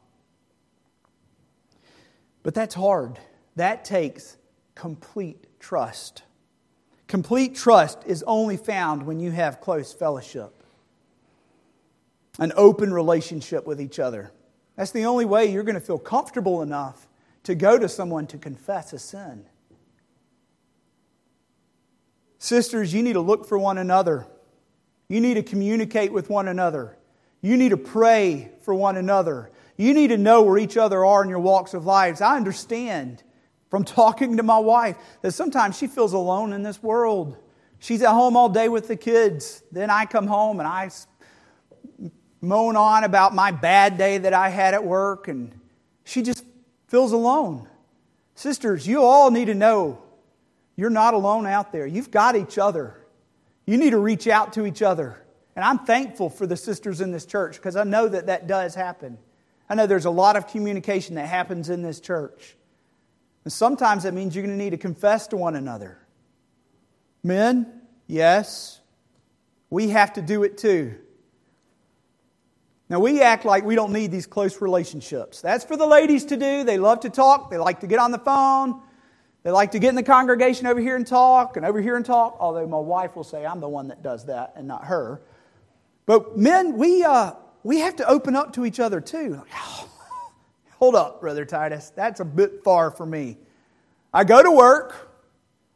But 2.42 2.54
that's 2.54 2.74
hard. 2.74 3.18
That 3.56 3.84
takes 3.84 4.36
complete 4.74 5.46
trust. 5.60 6.22
Complete 7.06 7.54
trust 7.54 8.02
is 8.06 8.24
only 8.26 8.56
found 8.56 9.04
when 9.04 9.20
you 9.20 9.30
have 9.30 9.60
close 9.60 9.92
fellowship 9.92 10.61
an 12.38 12.52
open 12.56 12.92
relationship 12.92 13.66
with 13.66 13.80
each 13.80 13.98
other. 13.98 14.32
That's 14.76 14.90
the 14.90 15.04
only 15.04 15.24
way 15.24 15.46
you're 15.46 15.64
going 15.64 15.74
to 15.74 15.80
feel 15.80 15.98
comfortable 15.98 16.62
enough 16.62 17.06
to 17.44 17.54
go 17.54 17.78
to 17.78 17.88
someone 17.88 18.26
to 18.28 18.38
confess 18.38 18.92
a 18.92 18.98
sin. 18.98 19.44
Sisters, 22.38 22.92
you 22.92 23.02
need 23.02 23.12
to 23.12 23.20
look 23.20 23.46
for 23.46 23.58
one 23.58 23.78
another. 23.78 24.26
You 25.08 25.20
need 25.20 25.34
to 25.34 25.42
communicate 25.42 26.12
with 26.12 26.30
one 26.30 26.48
another. 26.48 26.96
You 27.40 27.56
need 27.56 27.70
to 27.70 27.76
pray 27.76 28.50
for 28.62 28.74
one 28.74 28.96
another. 28.96 29.50
You 29.76 29.94
need 29.94 30.08
to 30.08 30.18
know 30.18 30.42
where 30.42 30.58
each 30.58 30.76
other 30.76 31.04
are 31.04 31.22
in 31.22 31.28
your 31.28 31.38
walks 31.38 31.74
of 31.74 31.86
lives. 31.86 32.20
I 32.20 32.36
understand 32.36 33.22
from 33.68 33.84
talking 33.84 34.36
to 34.36 34.42
my 34.42 34.58
wife 34.58 34.96
that 35.22 35.32
sometimes 35.32 35.76
she 35.76 35.86
feels 35.86 36.12
alone 36.12 36.52
in 36.52 36.62
this 36.62 36.82
world. 36.82 37.36
She's 37.78 38.02
at 38.02 38.12
home 38.12 38.36
all 38.36 38.48
day 38.48 38.68
with 38.68 38.86
the 38.86 38.96
kids. 38.96 39.62
Then 39.72 39.90
I 39.90 40.06
come 40.06 40.26
home 40.26 40.60
and 40.60 40.68
I 40.68 40.90
moan 42.42 42.76
on 42.76 43.04
about 43.04 43.34
my 43.34 43.52
bad 43.52 43.96
day 43.96 44.18
that 44.18 44.34
I 44.34 44.50
had 44.50 44.74
at 44.74 44.84
work, 44.84 45.28
and 45.28 45.58
she 46.04 46.22
just 46.22 46.44
feels 46.88 47.12
alone. 47.12 47.68
Sisters, 48.34 48.86
you 48.86 49.02
all 49.02 49.30
need 49.30 49.46
to 49.46 49.54
know 49.54 50.02
you're 50.76 50.90
not 50.90 51.14
alone 51.14 51.46
out 51.46 51.72
there. 51.72 51.86
You've 51.86 52.10
got 52.10 52.36
each 52.36 52.58
other. 52.58 52.98
You 53.64 53.78
need 53.78 53.90
to 53.90 53.98
reach 53.98 54.26
out 54.26 54.54
to 54.54 54.66
each 54.66 54.82
other. 54.82 55.22
And 55.54 55.64
I'm 55.64 55.80
thankful 55.80 56.28
for 56.28 56.46
the 56.46 56.56
sisters 56.56 57.00
in 57.00 57.12
this 57.12 57.24
church 57.24 57.56
because 57.56 57.76
I 57.76 57.84
know 57.84 58.08
that 58.08 58.26
that 58.26 58.46
does 58.46 58.74
happen. 58.74 59.18
I 59.68 59.74
know 59.74 59.86
there's 59.86 60.06
a 60.06 60.10
lot 60.10 60.36
of 60.36 60.48
communication 60.48 61.14
that 61.14 61.26
happens 61.26 61.70
in 61.70 61.82
this 61.82 62.00
church. 62.00 62.56
And 63.44 63.52
sometimes 63.52 64.02
that 64.02 64.14
means 64.14 64.34
you're 64.34 64.44
going 64.44 64.56
to 64.56 64.62
need 64.62 64.70
to 64.70 64.78
confess 64.78 65.28
to 65.28 65.36
one 65.36 65.54
another. 65.56 65.98
Men, 67.22 67.82
yes, 68.06 68.80
we 69.70 69.90
have 69.90 70.14
to 70.14 70.22
do 70.22 70.42
it 70.42 70.58
too. 70.58 70.96
Now, 72.92 73.00
we 73.00 73.22
act 73.22 73.46
like 73.46 73.64
we 73.64 73.74
don't 73.74 73.90
need 73.90 74.10
these 74.10 74.26
close 74.26 74.60
relationships. 74.60 75.40
That's 75.40 75.64
for 75.64 75.78
the 75.78 75.86
ladies 75.86 76.26
to 76.26 76.36
do. 76.36 76.62
They 76.62 76.76
love 76.76 77.00
to 77.00 77.08
talk, 77.08 77.50
they 77.50 77.56
like 77.56 77.80
to 77.80 77.86
get 77.86 77.98
on 77.98 78.10
the 78.10 78.18
phone, 78.18 78.82
they 79.44 79.50
like 79.50 79.70
to 79.70 79.78
get 79.78 79.88
in 79.88 79.94
the 79.94 80.02
congregation 80.02 80.66
over 80.66 80.78
here 80.78 80.94
and 80.94 81.06
talk, 81.06 81.56
and 81.56 81.64
over 81.64 81.80
here 81.80 81.96
and 81.96 82.04
talk, 82.04 82.36
although 82.38 82.66
my 82.66 82.78
wife 82.78 83.16
will 83.16 83.24
say 83.24 83.46
I'm 83.46 83.60
the 83.60 83.68
one 83.68 83.88
that 83.88 84.02
does 84.02 84.26
that 84.26 84.52
and 84.56 84.68
not 84.68 84.84
her. 84.84 85.22
But 86.04 86.36
men, 86.36 86.76
we, 86.76 87.02
uh, 87.02 87.32
we 87.62 87.78
have 87.78 87.96
to 87.96 88.06
open 88.06 88.36
up 88.36 88.52
to 88.56 88.66
each 88.66 88.78
other 88.78 89.00
too. 89.00 89.42
hold 90.72 90.94
up, 90.94 91.22
Brother 91.22 91.46
Titus. 91.46 91.92
That's 91.96 92.20
a 92.20 92.26
bit 92.26 92.62
far 92.62 92.90
for 92.90 93.06
me. 93.06 93.38
I 94.12 94.24
go 94.24 94.42
to 94.42 94.50
work, 94.50 95.14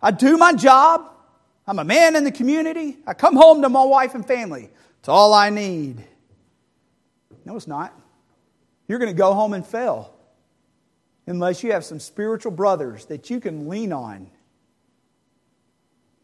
I 0.02 0.10
do 0.10 0.36
my 0.36 0.52
job, 0.52 1.14
I'm 1.66 1.78
a 1.78 1.84
man 1.84 2.14
in 2.14 2.24
the 2.24 2.30
community, 2.30 2.98
I 3.06 3.14
come 3.14 3.36
home 3.36 3.62
to 3.62 3.70
my 3.70 3.84
wife 3.84 4.14
and 4.14 4.26
family. 4.26 4.68
It's 4.98 5.08
all 5.08 5.32
I 5.32 5.48
need. 5.48 6.04
No, 7.46 7.54
it's 7.54 7.68
not. 7.68 7.98
You're 8.88 8.98
going 8.98 9.10
to 9.10 9.16
go 9.16 9.32
home 9.32 9.54
and 9.54 9.64
fail 9.64 10.12
unless 11.28 11.62
you 11.62 11.72
have 11.72 11.84
some 11.84 12.00
spiritual 12.00 12.50
brothers 12.50 13.06
that 13.06 13.30
you 13.30 13.40
can 13.40 13.68
lean 13.68 13.92
on. 13.92 14.30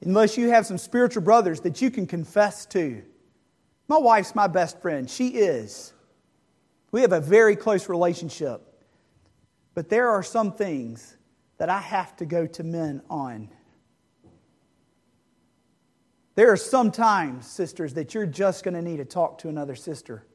Unless 0.04 0.36
you 0.36 0.48
have 0.48 0.66
some 0.66 0.78
spiritual 0.78 1.22
brothers 1.22 1.60
that 1.60 1.80
you 1.80 1.92
can 1.92 2.08
confess 2.08 2.66
to. 2.66 3.02
My 3.86 3.98
wife's 3.98 4.34
my 4.34 4.48
best 4.48 4.82
friend. 4.82 5.08
She 5.08 5.28
is. 5.28 5.92
We 6.90 7.02
have 7.02 7.12
a 7.12 7.20
very 7.20 7.54
close 7.54 7.88
relationship. 7.88 8.60
But 9.74 9.88
there 9.88 10.10
are 10.10 10.24
some 10.24 10.52
things 10.52 11.16
that 11.58 11.68
I 11.68 11.78
have 11.78 12.16
to 12.16 12.26
go 12.26 12.48
to 12.48 12.64
men 12.64 13.00
on. 13.08 13.48
There 16.34 16.50
are 16.50 16.56
some 16.56 16.90
times, 16.90 17.46
sisters, 17.46 17.94
that 17.94 18.12
you're 18.12 18.26
just 18.26 18.64
going 18.64 18.74
to 18.74 18.82
need 18.82 18.96
to 18.96 19.04
talk 19.04 19.38
to 19.38 19.48
another 19.48 19.76
sister. 19.76 20.26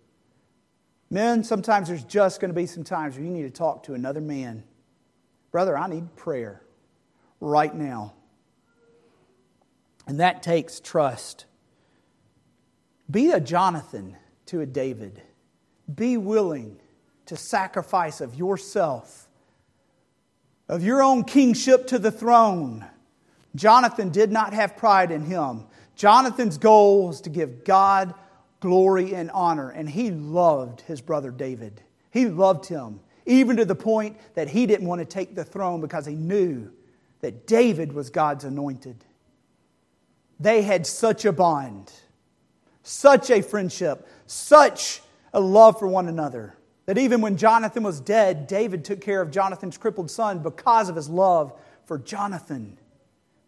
Men, 1.10 1.44
sometimes 1.44 1.88
there's 1.88 2.04
just 2.04 2.42
going 2.42 2.50
to 2.50 2.56
be 2.56 2.66
some 2.66 2.84
times 2.84 3.16
where 3.16 3.24
you 3.24 3.32
need 3.32 3.44
to 3.44 3.50
talk 3.50 3.84
to 3.84 3.94
another 3.94 4.22
man. 4.22 4.64
Brother, 5.52 5.78
I 5.78 5.88
need 5.88 6.16
prayer 6.16 6.62
right 7.40 7.74
now. 7.74 8.14
And 10.06 10.20
that 10.20 10.44
takes 10.44 10.80
trust. 10.80 11.46
Be 13.10 13.32
a 13.32 13.40
Jonathan 13.40 14.18
to 14.48 14.62
a 14.62 14.66
David. 14.66 15.22
Be 15.94 16.18
willing 16.18 16.80
to 17.26 17.38
sacrifice 17.38 18.20
of 18.22 18.36
yourself, 18.36 19.28
of 20.68 20.84
your 20.84 21.02
own 21.02 21.24
kingship 21.24 21.88
to 21.88 22.00
the 22.00 22.12
throne. 22.12 22.86
Jonathan 23.56 24.10
did 24.10 24.32
not 24.32 24.54
have 24.54 24.78
pride 24.78 25.12
in 25.12 25.26
him. 25.26 25.66
Jonathan's 25.96 26.58
goal 26.58 27.08
was 27.08 27.22
to 27.22 27.30
give 27.30 27.64
God 27.64 28.14
glory 28.60 29.14
and 29.14 29.32
honor. 29.32 29.70
And 29.70 29.90
he 29.90 30.12
loved 30.12 30.82
his 30.82 31.02
brother 31.02 31.32
David. 31.32 31.82
He 32.12 32.28
loved 32.28 32.66
him, 32.66 33.00
even 33.26 33.58
to 33.58 33.66
the 33.66 33.76
point 33.76 34.18
that 34.36 34.50
he 34.50 34.66
didn't 34.66 34.88
want 34.88 35.00
to 35.00 35.06
take 35.06 35.36
the 35.36 35.44
throne 35.44 35.82
because 35.82 36.06
he 36.06 36.16
knew 36.16 36.72
that 37.22 37.48
David 37.48 37.94
was 37.94 38.10
God's 38.10 38.44
anointed. 38.44 39.04
They 40.40 40.62
had 40.62 40.86
such 40.86 41.26
a 41.26 41.32
bond, 41.32 41.92
such 42.84 43.30
a 43.32 43.42
friendship, 43.42 44.08
such 44.28 45.02
a 45.34 45.40
love 45.40 45.80
for 45.80 45.88
one 45.88 46.08
another 46.08 46.58
that 46.88 46.98
even 46.98 47.20
when 47.20 47.36
Jonathan 47.36 47.84
was 47.84 48.00
dead, 48.00 48.48
David 48.48 48.84
took 48.84 49.02
care 49.02 49.22
of 49.22 49.30
Jonathan's 49.30 49.78
crippled 49.78 50.10
son 50.10 50.40
because 50.40 50.90
of 50.90 50.96
his 50.96 51.10
love 51.10 51.54
for 51.86 51.98
Jonathan. 51.98 52.78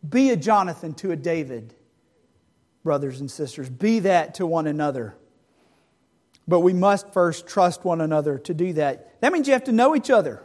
Be 0.07 0.29
a 0.29 0.35
Jonathan 0.35 0.93
to 0.95 1.11
a 1.11 1.15
David, 1.15 1.73
brothers 2.83 3.19
and 3.19 3.29
sisters. 3.29 3.69
Be 3.69 3.99
that 3.99 4.35
to 4.35 4.45
one 4.45 4.67
another. 4.67 5.15
But 6.47 6.61
we 6.61 6.73
must 6.73 7.13
first 7.13 7.47
trust 7.47 7.85
one 7.85 8.01
another 8.01 8.39
to 8.39 8.53
do 8.53 8.73
that. 8.73 9.21
That 9.21 9.31
means 9.33 9.47
you 9.47 9.53
have 9.53 9.65
to 9.65 9.71
know 9.71 9.95
each 9.95 10.09
other. 10.09 10.41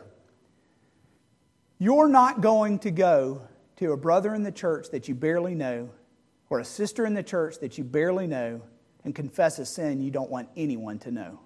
You're 1.79 2.09
not 2.09 2.41
going 2.41 2.79
to 2.81 2.91
go 2.91 3.43
to 3.77 3.93
a 3.93 3.97
brother 3.97 4.35
in 4.35 4.43
the 4.43 4.53
church 4.53 4.91
that 4.91 5.09
you 5.09 5.15
barely 5.15 5.55
know 5.55 5.91
or 6.51 6.61
a 6.61 6.65
sister 6.65 7.07
in 7.07 7.15
the 7.15 7.23
church 7.23 7.59
that 7.61 7.79
you 7.79 7.85
barely 7.85 8.27
know 8.27 8.63
and 9.05 9.15
confess 9.15 9.59
a 9.59 9.67
sin 9.67 10.01
you 10.01 10.11
don't 10.11 10.31
want 10.31 10.49
anyone 10.57 10.99
to 11.01 11.11
know. 11.11 11.41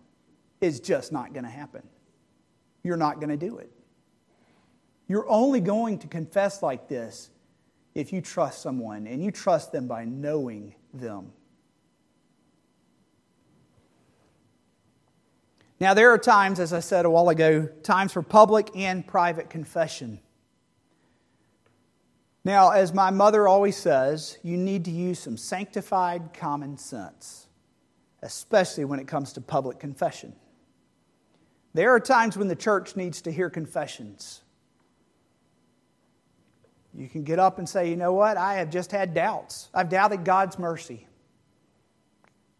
It's 0.61 0.81
just 0.81 1.13
not 1.13 1.33
going 1.33 1.45
to 1.45 1.51
happen. 1.51 1.83
You're 2.83 2.97
not 2.97 3.21
going 3.21 3.31
to 3.31 3.37
do 3.37 3.59
it. 3.59 3.71
You're 5.07 5.29
only 5.29 5.61
going 5.61 5.99
to 6.01 6.07
confess 6.07 6.63
like 6.63 6.89
this 6.89 7.31
if 7.95 8.13
you 8.13 8.21
trust 8.21 8.63
someone, 8.63 9.07
and 9.07 9.23
you 9.23 9.31
trust 9.31 9.73
them 9.73 9.87
by 9.87 10.05
knowing 10.05 10.75
them. 10.93 11.33
Now, 15.81 15.95
there 15.95 16.11
are 16.11 16.19
times, 16.19 16.59
as 16.59 16.73
I 16.73 16.81
said 16.81 17.05
a 17.05 17.11
while 17.11 17.29
ago, 17.29 17.69
times 17.83 18.13
for 18.13 18.23
public 18.23 18.71
and 18.75 19.07
private 19.07 19.49
confession. 19.49 20.21
Now, 22.45 22.71
as 22.71 22.93
my 22.93 23.11
mother 23.11 23.47
always 23.47 23.77
says, 23.77 24.39
you 24.43 24.57
need 24.57 24.85
to 24.87 24.91
use 24.91 25.19
some 25.19 25.37
sanctified 25.37 26.33
common 26.33 26.79
sense, 26.79 27.47
especially 28.23 28.85
when 28.87 28.99
it 28.99 29.07
comes 29.07 29.33
to 29.35 29.41
public 29.41 29.79
confession. 29.79 30.35
There 31.75 31.95
are 31.95 32.01
times 32.01 32.37
when 32.37 32.49
the 32.49 32.57
church 32.57 32.97
needs 32.97 33.21
to 33.23 33.31
hear 33.31 33.51
confessions. 33.51 34.43
You 36.95 37.09
can 37.09 37.23
get 37.23 37.39
up 37.39 37.59
and 37.59 37.69
say, 37.69 37.89
you 37.89 37.97
know 37.97 38.13
what? 38.13 38.37
I 38.37 38.55
have 38.55 38.71
just 38.71 38.91
had 38.91 39.15
doubts. 39.15 39.69
I've 39.75 39.89
doubted 39.89 40.25
God's 40.25 40.59
mercy. 40.59 41.07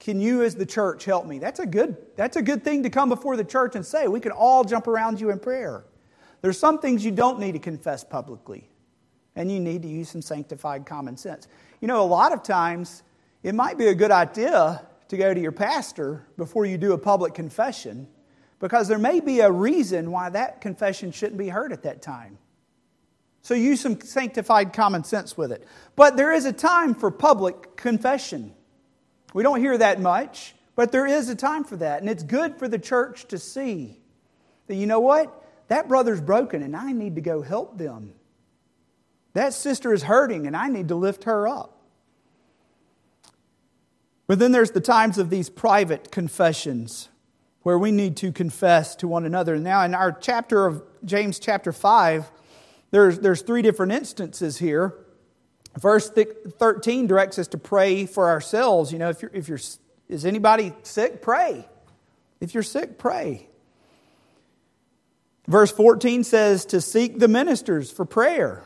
Can 0.01 0.21
you, 0.21 0.43
as 0.43 0.55
the 0.55 0.67
church, 0.67 1.05
help 1.05 1.27
me? 1.27 1.39
That's 1.39 1.59
a 1.59 1.67
good, 1.67 1.97
that's 2.17 2.37
a 2.37 2.43
good 2.43 2.63
thing 2.63 2.85
to 2.85 2.91
come 2.91 3.09
before 3.09 3.37
the 3.37 3.45
church 3.45 3.75
and 3.75 3.85
say. 3.85 4.07
We 4.07 4.21
can 4.21 4.33
all 4.33 4.65
jump 4.65 4.87
around 4.87 5.21
you 5.21 5.31
in 5.31 5.39
prayer. 5.39 5.85
There's 6.41 6.59
some 6.59 6.79
things 6.79 7.05
you 7.05 7.11
don't 7.11 7.41
need 7.41 7.53
to 7.53 7.59
confess 7.59 8.05
publicly, 8.05 8.69
and 9.35 9.51
you 9.51 9.59
need 9.59 9.83
to 9.83 9.89
use 9.89 10.09
some 10.09 10.23
sanctified 10.23 10.87
common 10.87 11.17
sense. 11.17 11.49
You 11.81 11.89
know, 11.89 12.01
a 12.03 12.07
lot 12.07 12.33
of 12.33 12.45
times 12.45 13.03
it 13.43 13.55
might 13.55 13.77
be 13.77 13.89
a 13.89 13.95
good 13.95 14.13
idea 14.13 14.87
to 15.09 15.17
go 15.17 15.35
to 15.35 15.41
your 15.41 15.53
pastor 15.53 16.27
before 16.37 16.65
you 16.65 16.79
do 16.79 16.93
a 16.93 16.99
public 16.99 17.35
confession 17.35 18.07
because 18.61 18.89
there 18.89 18.99
may 18.99 19.21
be 19.21 19.41
a 19.41 19.51
reason 19.51 20.11
why 20.11 20.29
that 20.31 20.61
confession 20.61 21.13
shouldn't 21.13 21.39
be 21.39 21.49
heard 21.49 21.73
at 21.73 21.83
that 21.85 22.03
time. 22.03 22.39
So 23.49 23.55
use 23.55 23.81
some 23.81 23.99
sanctified 24.03 24.75
common 24.75 25.05
sense 25.05 25.35
with 25.35 25.53
it. 25.53 25.67
But 25.97 26.19
there 26.19 26.35
is 26.35 26.45
a 26.45 26.53
time 26.53 26.95
for 26.95 27.11
public 27.11 27.77
confession. 27.77 28.53
We 29.33 29.43
don't 29.43 29.59
hear 29.59 29.79
that 29.79 30.03
much, 30.03 30.55
but 30.77 30.93
there 30.93 31.07
is 31.07 31.31
a 31.31 31.35
time 31.35 31.65
for 31.65 31.77
that. 31.77 32.03
And 32.03 32.11
it's 32.11 32.23
good 32.23 32.59
for 32.59 32.69
the 32.69 32.79
church 32.79 33.25
to 33.29 33.39
see 33.39 34.01
that, 34.67 34.75
you 34.75 34.85
know 34.85 35.01
what? 35.01 35.33
That 35.69 35.89
brother's 35.89 36.21
broken 36.21 36.63
and 36.63 36.77
I 36.77 36.93
need 36.93 37.15
to 37.15 37.23
go 37.23 37.41
help 37.41 37.79
them. 37.79 38.13
That 39.33 39.55
sister 39.55 39.95
is 39.95 40.03
hurting 40.03 40.47
and 40.47 40.55
I 40.55 40.69
need 40.69 40.89
to 40.89 40.95
lift 40.95 41.25
her 41.25 41.49
up. 41.49 41.81
But 44.27 44.41
then 44.41 44.53
there's 44.53 44.73
the 44.73 44.83
times 44.83 45.17
of 45.17 45.31
these 45.31 45.49
private 45.49 46.13
confessions 46.13 47.09
where 47.63 47.79
we 47.79 47.93
need 47.93 48.19
to 48.19 48.31
confess 48.31 48.95
to 48.97 49.09
one 49.09 49.25
another. 49.25 49.57
Now, 49.57 49.83
in 49.85 49.95
our 49.95 50.13
chapter 50.13 50.67
of 50.67 50.83
James, 51.03 51.39
chapter 51.39 51.73
5, 51.73 52.31
there's, 52.91 53.19
there's 53.19 53.43
three 53.43 53.63
different 53.63 53.93
instances 53.93 54.59
here. 54.59 54.95
Verse 55.79 56.11
13 56.11 57.07
directs 57.07 57.39
us 57.39 57.49
to 57.49 57.59
pray 57.59 58.07
for 58.07 58.29
ourselves. 58.29 58.93
You 58.93 58.99
know, 58.99 59.11
if 59.11 59.23
you're, 59.23 59.31
if 59.35 59.49
you're, 59.49 59.61
is 60.09 60.25
anybody 60.25 60.73
sick? 60.83 61.23
Pray. 61.23 61.69
If 62.41 62.55
you're 62.55 62.63
sick, 62.63 62.99
pray. 62.99 63.49
Verse 65.47 65.71
14 65.71 66.25
says 66.25 66.65
to 66.67 66.81
seek 66.81 67.19
the 67.19 67.29
ministers 67.29 67.91
for 67.91 68.05
prayer. 68.05 68.65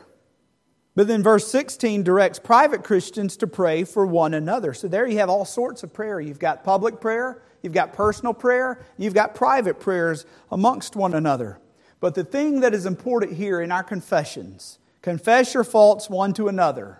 But 0.95 1.07
then 1.07 1.23
verse 1.23 1.47
16 1.47 2.03
directs 2.03 2.39
private 2.39 2.83
Christians 2.83 3.37
to 3.37 3.47
pray 3.47 3.83
for 3.83 4.05
one 4.05 4.33
another. 4.33 4.73
So 4.73 4.87
there 4.87 5.07
you 5.07 5.17
have 5.17 5.29
all 5.29 5.45
sorts 5.45 5.81
of 5.83 5.91
prayer. 5.91 6.19
You've 6.19 6.39
got 6.39 6.63
public 6.63 7.01
prayer, 7.01 7.41
you've 7.63 7.73
got 7.73 7.93
personal 7.93 8.33
prayer, 8.33 8.85
you've 8.97 9.13
got 9.15 9.33
private 9.33 9.79
prayers 9.79 10.25
amongst 10.51 10.95
one 10.95 11.13
another. 11.13 11.57
But 12.03 12.15
the 12.15 12.25
thing 12.25 12.59
that 12.59 12.73
is 12.73 12.85
important 12.85 13.37
here 13.37 13.61
in 13.61 13.71
our 13.71 13.81
confessions 13.81 14.77
confess 15.01 15.53
your 15.53 15.63
faults 15.63 16.09
one 16.09 16.33
to 16.33 16.49
another. 16.49 16.99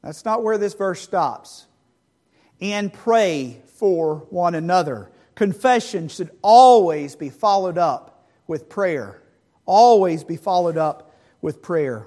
That's 0.00 0.24
not 0.24 0.44
where 0.44 0.58
this 0.58 0.74
verse 0.74 1.00
stops. 1.00 1.66
And 2.60 2.92
pray 2.92 3.62
for 3.78 4.18
one 4.30 4.54
another. 4.54 5.10
Confession 5.34 6.06
should 6.06 6.30
always 6.40 7.16
be 7.16 7.30
followed 7.30 7.78
up 7.78 8.28
with 8.46 8.68
prayer. 8.68 9.20
Always 9.64 10.22
be 10.22 10.36
followed 10.36 10.76
up 10.76 11.12
with 11.42 11.60
prayer. 11.60 12.06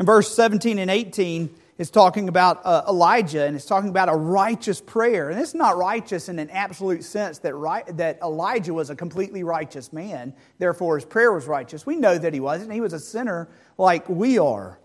In 0.00 0.06
verse 0.06 0.34
17 0.34 0.80
and 0.80 0.90
18, 0.90 1.54
is 1.76 1.90
talking 1.90 2.28
about 2.28 2.60
uh, 2.64 2.84
Elijah 2.88 3.44
and 3.44 3.56
it's 3.56 3.66
talking 3.66 3.90
about 3.90 4.08
a 4.08 4.14
righteous 4.14 4.80
prayer. 4.80 5.30
And 5.30 5.40
it's 5.40 5.54
not 5.54 5.76
righteous 5.76 6.28
in 6.28 6.38
an 6.38 6.50
absolute 6.50 7.02
sense 7.02 7.38
that, 7.40 7.54
right, 7.54 7.84
that 7.96 8.20
Elijah 8.22 8.72
was 8.72 8.90
a 8.90 8.96
completely 8.96 9.42
righteous 9.42 9.92
man, 9.92 10.34
therefore 10.58 10.96
his 10.96 11.04
prayer 11.04 11.32
was 11.32 11.46
righteous. 11.46 11.84
We 11.84 11.96
know 11.96 12.16
that 12.16 12.32
he 12.32 12.40
wasn't. 12.40 12.72
He 12.72 12.80
was 12.80 12.92
a 12.92 13.00
sinner 13.00 13.48
like 13.76 14.08
we 14.08 14.38
are. 14.38 14.78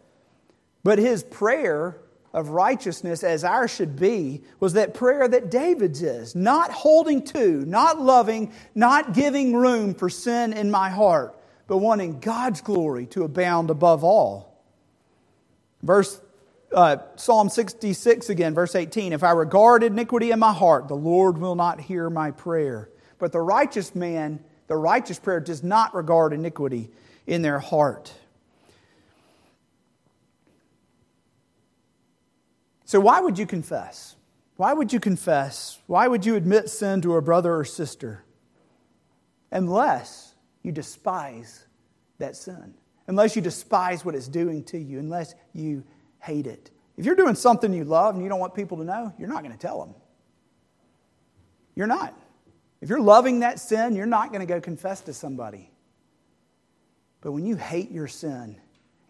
But 0.84 0.98
his 0.98 1.24
prayer 1.24 1.98
of 2.34 2.50
righteousness, 2.50 3.24
as 3.24 3.44
ours 3.44 3.74
should 3.74 3.96
be, 3.96 4.44
was 4.60 4.74
that 4.74 4.94
prayer 4.94 5.28
that 5.28 5.52
David's 5.52 6.02
is 6.02 6.36
not 6.36 6.72
holding 6.72 7.24
to, 7.26 7.66
not 7.66 8.00
loving, 8.00 8.54
not 8.74 9.14
giving 9.14 9.56
room 9.56 9.94
for 9.94 10.10
sin 10.10 10.54
in 10.54 10.72
my 10.72 10.90
heart, 10.90 11.38
but 11.68 11.78
wanting 11.78 12.20
God's 12.20 12.62
glory 12.62 13.06
to 13.08 13.24
abound 13.24 13.70
above 13.70 14.04
all. 14.04 14.64
Verse 15.82 16.20
uh, 16.74 16.98
Psalm 17.16 17.50
66 17.50 18.30
again, 18.30 18.54
verse 18.54 18.76
18 18.76 19.14
If 19.14 19.24
I 19.24 19.32
regard 19.32 19.84
iniquity 19.84 20.32
in 20.32 20.40
my 20.40 20.54
heart, 20.54 20.88
the 20.88 20.96
Lord 20.96 21.38
will 21.38 21.56
not 21.56 21.80
hear 21.80 22.10
my 22.10 22.32
prayer. 22.32 22.90
But 23.18 23.32
the 23.32 23.42
righteous 23.42 23.96
man, 23.96 24.40
the 24.68 24.76
righteous 24.76 25.20
prayer 25.20 25.40
does 25.40 25.64
not 25.64 25.94
regard 25.94 26.34
iniquity 26.34 26.90
in 27.28 27.42
their 27.42 27.60
heart. 27.60 28.14
So, 32.86 33.00
why 33.00 33.20
would 33.20 33.38
you 33.38 33.46
confess? 33.46 34.16
Why 34.56 34.74
would 34.74 34.92
you 34.92 35.00
confess? 35.00 35.80
Why 35.88 36.08
would 36.08 36.26
you 36.26 36.36
admit 36.36 36.70
sin 36.70 37.02
to 37.02 37.16
a 37.16 37.22
brother 37.22 37.56
or 37.56 37.66
sister? 37.66 38.24
Unless 39.52 40.34
you 40.64 40.72
despise 40.72 41.66
that 42.18 42.36
sin, 42.36 42.74
unless 43.08 43.36
you 43.36 43.42
despise 43.42 44.04
what 44.04 44.16
it's 44.16 44.28
doing 44.28 44.64
to 44.66 44.78
you, 44.78 45.00
unless 45.00 45.34
you 45.54 45.84
hate 46.20 46.48
it. 46.48 46.72
If 46.98 47.06
you're 47.06 47.16
doing 47.16 47.36
something 47.36 47.74
you 47.74 47.86
love 47.86 48.16
and 48.16 48.24
you 48.24 48.30
don't 48.30 48.40
want 48.40 48.54
people 48.54 48.78
to 48.78 48.84
know, 48.84 49.14
you're 49.18 49.30
not 49.30 49.44
going 49.44 49.54
to 49.54 49.60
tell 49.60 49.80
them. 49.80 49.96
You're 51.76 51.88
not. 51.88 52.14
If 52.82 52.90
you're 52.90 53.02
loving 53.02 53.40
that 53.40 53.60
sin, 53.60 53.96
you're 53.96 54.06
not 54.06 54.30
going 54.30 54.42
to 54.42 54.46
go 54.46 54.60
confess 54.60 55.02
to 55.02 55.14
somebody. 55.14 55.72
But 57.22 57.32
when 57.32 57.46
you 57.46 57.56
hate 57.56 57.92
your 57.92 58.08
sin 58.08 58.58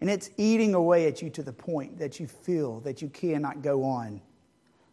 and 0.00 0.10
it's 0.10 0.30
eating 0.36 0.74
away 0.74 1.06
at 1.06 1.22
you 1.22 1.30
to 1.30 1.42
the 1.42 1.52
point 1.52 1.98
that 1.98 2.18
you 2.18 2.26
feel 2.26 2.80
that 2.80 3.02
you 3.02 3.08
cannot 3.08 3.62
go 3.62 3.84
on, 3.84 4.20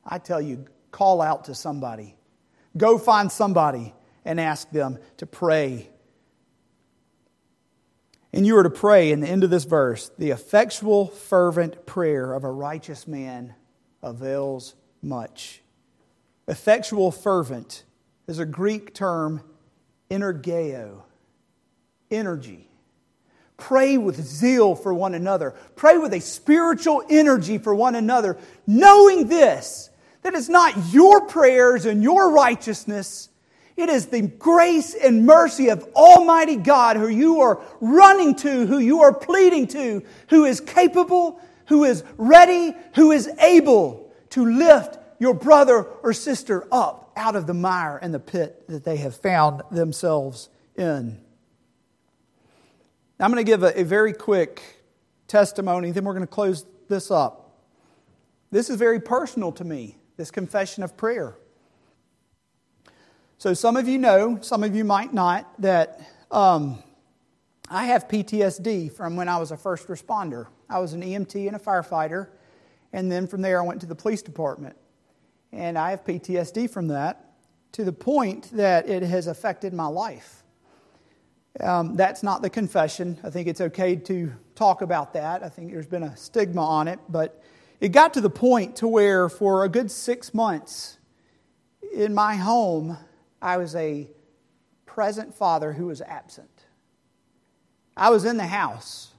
I 0.05 0.17
tell 0.19 0.41
you, 0.41 0.65
call 0.91 1.21
out 1.21 1.45
to 1.45 1.55
somebody. 1.55 2.15
Go 2.77 2.97
find 2.97 3.31
somebody 3.31 3.93
and 4.25 4.39
ask 4.39 4.69
them 4.71 4.99
to 5.17 5.25
pray 5.25 5.89
and 8.37 8.45
you 8.45 8.55
are 8.55 8.61
to 8.61 8.69
pray 8.69 9.11
in 9.11 9.19
the 9.19 9.27
end 9.27 9.43
of 9.43 9.49
this 9.49 9.63
verse 9.63 10.11
the 10.19 10.29
effectual, 10.29 11.07
fervent 11.07 11.87
prayer 11.87 12.35
of 12.35 12.43
a 12.43 12.51
righteous 12.51 13.07
man 13.07 13.55
avails 14.03 14.75
much. 15.01 15.63
Effectual, 16.47 17.09
fervent 17.09 17.83
is 18.27 18.37
a 18.37 18.45
Greek 18.45 18.93
term, 18.93 19.41
energeo, 20.11 21.01
energy. 22.11 22.69
Pray 23.57 23.97
with 23.97 24.23
zeal 24.23 24.75
for 24.75 24.93
one 24.93 25.15
another. 25.15 25.55
Pray 25.75 25.97
with 25.97 26.13
a 26.13 26.21
spiritual 26.21 27.01
energy 27.09 27.57
for 27.57 27.73
one 27.73 27.95
another, 27.95 28.37
knowing 28.67 29.29
this 29.29 29.89
that 30.21 30.35
it's 30.35 30.47
not 30.47 30.93
your 30.93 31.25
prayers 31.25 31.87
and 31.87 32.03
your 32.03 32.29
righteousness 32.29 33.29
it 33.77 33.89
is 33.89 34.07
the 34.07 34.23
grace 34.23 34.95
and 34.95 35.25
mercy 35.25 35.69
of 35.69 35.87
Almighty 35.95 36.57
God 36.57 36.97
who 36.97 37.07
you 37.07 37.41
are 37.41 37.61
running 37.79 38.35
to, 38.37 38.65
who 38.65 38.79
you 38.79 39.01
are 39.01 39.13
pleading 39.13 39.67
to, 39.67 40.03
who 40.29 40.45
is 40.45 40.59
capable, 40.59 41.39
who 41.67 41.83
is 41.83 42.03
ready, 42.17 42.75
who 42.95 43.11
is 43.11 43.27
able 43.39 44.11
to 44.31 44.45
lift 44.45 44.97
your 45.19 45.35
brother 45.35 45.83
or 45.83 46.11
sister 46.11 46.67
up 46.71 47.11
out 47.15 47.35
of 47.35 47.45
the 47.45 47.53
mire 47.53 47.97
and 47.97 48.13
the 48.13 48.19
pit 48.19 48.67
that 48.67 48.83
they 48.83 48.97
have 48.97 49.15
found 49.15 49.61
themselves 49.69 50.49
in. 50.75 51.19
Now, 53.19 53.25
I'm 53.25 53.31
going 53.31 53.43
to 53.43 53.49
give 53.49 53.61
a, 53.61 53.79
a 53.79 53.83
very 53.83 54.13
quick 54.13 54.61
testimony, 55.27 55.91
then 55.91 56.03
we're 56.03 56.13
going 56.13 56.25
to 56.25 56.27
close 56.27 56.65
this 56.87 57.11
up. 57.11 57.59
This 58.49 58.69
is 58.69 58.77
very 58.77 58.99
personal 58.99 59.51
to 59.53 59.63
me, 59.63 59.97
this 60.15 60.31
confession 60.31 60.83
of 60.83 60.97
prayer. 60.97 61.35
So, 63.39 63.53
some 63.53 63.77
of 63.77 63.87
you 63.87 63.99
know, 63.99 64.39
some 64.41 64.63
of 64.63 64.75
you 64.75 64.83
might 64.83 65.13
not, 65.13 65.61
that 65.61 66.01
um, 66.31 66.81
I 67.69 67.85
have 67.85 68.07
PTSD 68.07 68.91
from 68.91 69.15
when 69.15 69.29
I 69.29 69.37
was 69.37 69.51
a 69.51 69.57
first 69.57 69.87
responder. 69.89 70.47
I 70.67 70.79
was 70.79 70.93
an 70.93 71.03
EMT 71.03 71.45
and 71.45 71.55
a 71.55 71.59
firefighter, 71.59 72.29
and 72.91 73.11
then 73.11 73.27
from 73.27 73.43
there 73.43 73.61
I 73.61 73.63
went 73.63 73.81
to 73.81 73.85
the 73.85 73.93
police 73.93 74.23
department. 74.23 74.75
And 75.51 75.77
I 75.77 75.91
have 75.91 76.03
PTSD 76.03 76.67
from 76.67 76.87
that 76.87 77.29
to 77.73 77.83
the 77.83 77.93
point 77.93 78.49
that 78.53 78.89
it 78.89 79.03
has 79.03 79.27
affected 79.27 79.71
my 79.71 79.85
life. 79.85 80.43
Um, 81.59 81.95
that's 81.95 82.23
not 82.23 82.41
the 82.41 82.49
confession. 82.49 83.19
I 83.23 83.29
think 83.29 83.47
it's 83.47 83.61
okay 83.61 83.97
to 83.97 84.33
talk 84.55 84.81
about 84.81 85.13
that. 85.13 85.43
I 85.43 85.49
think 85.49 85.71
there's 85.71 85.85
been 85.85 86.01
a 86.01 86.17
stigma 86.17 86.65
on 86.65 86.87
it, 86.87 86.99
but 87.07 87.43
it 87.81 87.89
got 87.89 88.15
to 88.15 88.21
the 88.21 88.31
point 88.31 88.77
to 88.77 88.87
where 88.87 89.29
for 89.29 89.63
a 89.63 89.69
good 89.69 89.91
six 89.91 90.33
months 90.33 90.97
in 91.93 92.15
my 92.15 92.35
home, 92.35 92.97
I 93.41 93.57
was 93.57 93.75
a 93.75 94.09
present 94.85 95.33
father 95.33 95.73
who 95.73 95.87
was 95.87 96.01
absent. 96.01 96.65
I 97.95 98.09
was 98.09 98.25
in 98.25 98.37
the 98.37 98.47
house, 98.47 99.11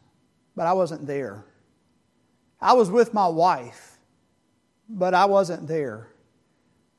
but 0.56 0.66
I 0.66 0.72
wasn't 0.72 1.06
there. 1.06 1.44
I 2.60 2.72
was 2.72 2.90
with 2.90 3.14
my 3.14 3.28
wife, 3.28 3.98
but 4.88 5.14
I 5.14 5.26
wasn't 5.26 5.66
there. 5.68 6.08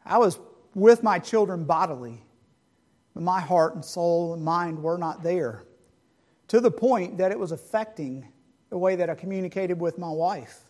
I 0.06 0.18
was 0.18 0.40
with 0.74 1.04
my 1.04 1.20
children 1.20 1.66
bodily, 1.66 2.24
but 3.14 3.24
my 3.24 3.42
heart 3.42 3.76
and 3.76 3.84
soul 3.84 4.34
and 4.34 4.44
mind 4.44 4.82
were 4.82 4.98
not 4.98 5.24
there. 5.24 5.64
To 6.50 6.60
the 6.60 6.72
point 6.72 7.18
that 7.18 7.32
it 7.32 7.40
was 7.40 7.52
affecting 7.52 8.28
the 8.70 8.78
way 8.78 8.96
that 8.96 9.10
I 9.10 9.16
communicated 9.16 9.80
with 9.80 9.98
my 9.98 10.10
wife, 10.10 10.62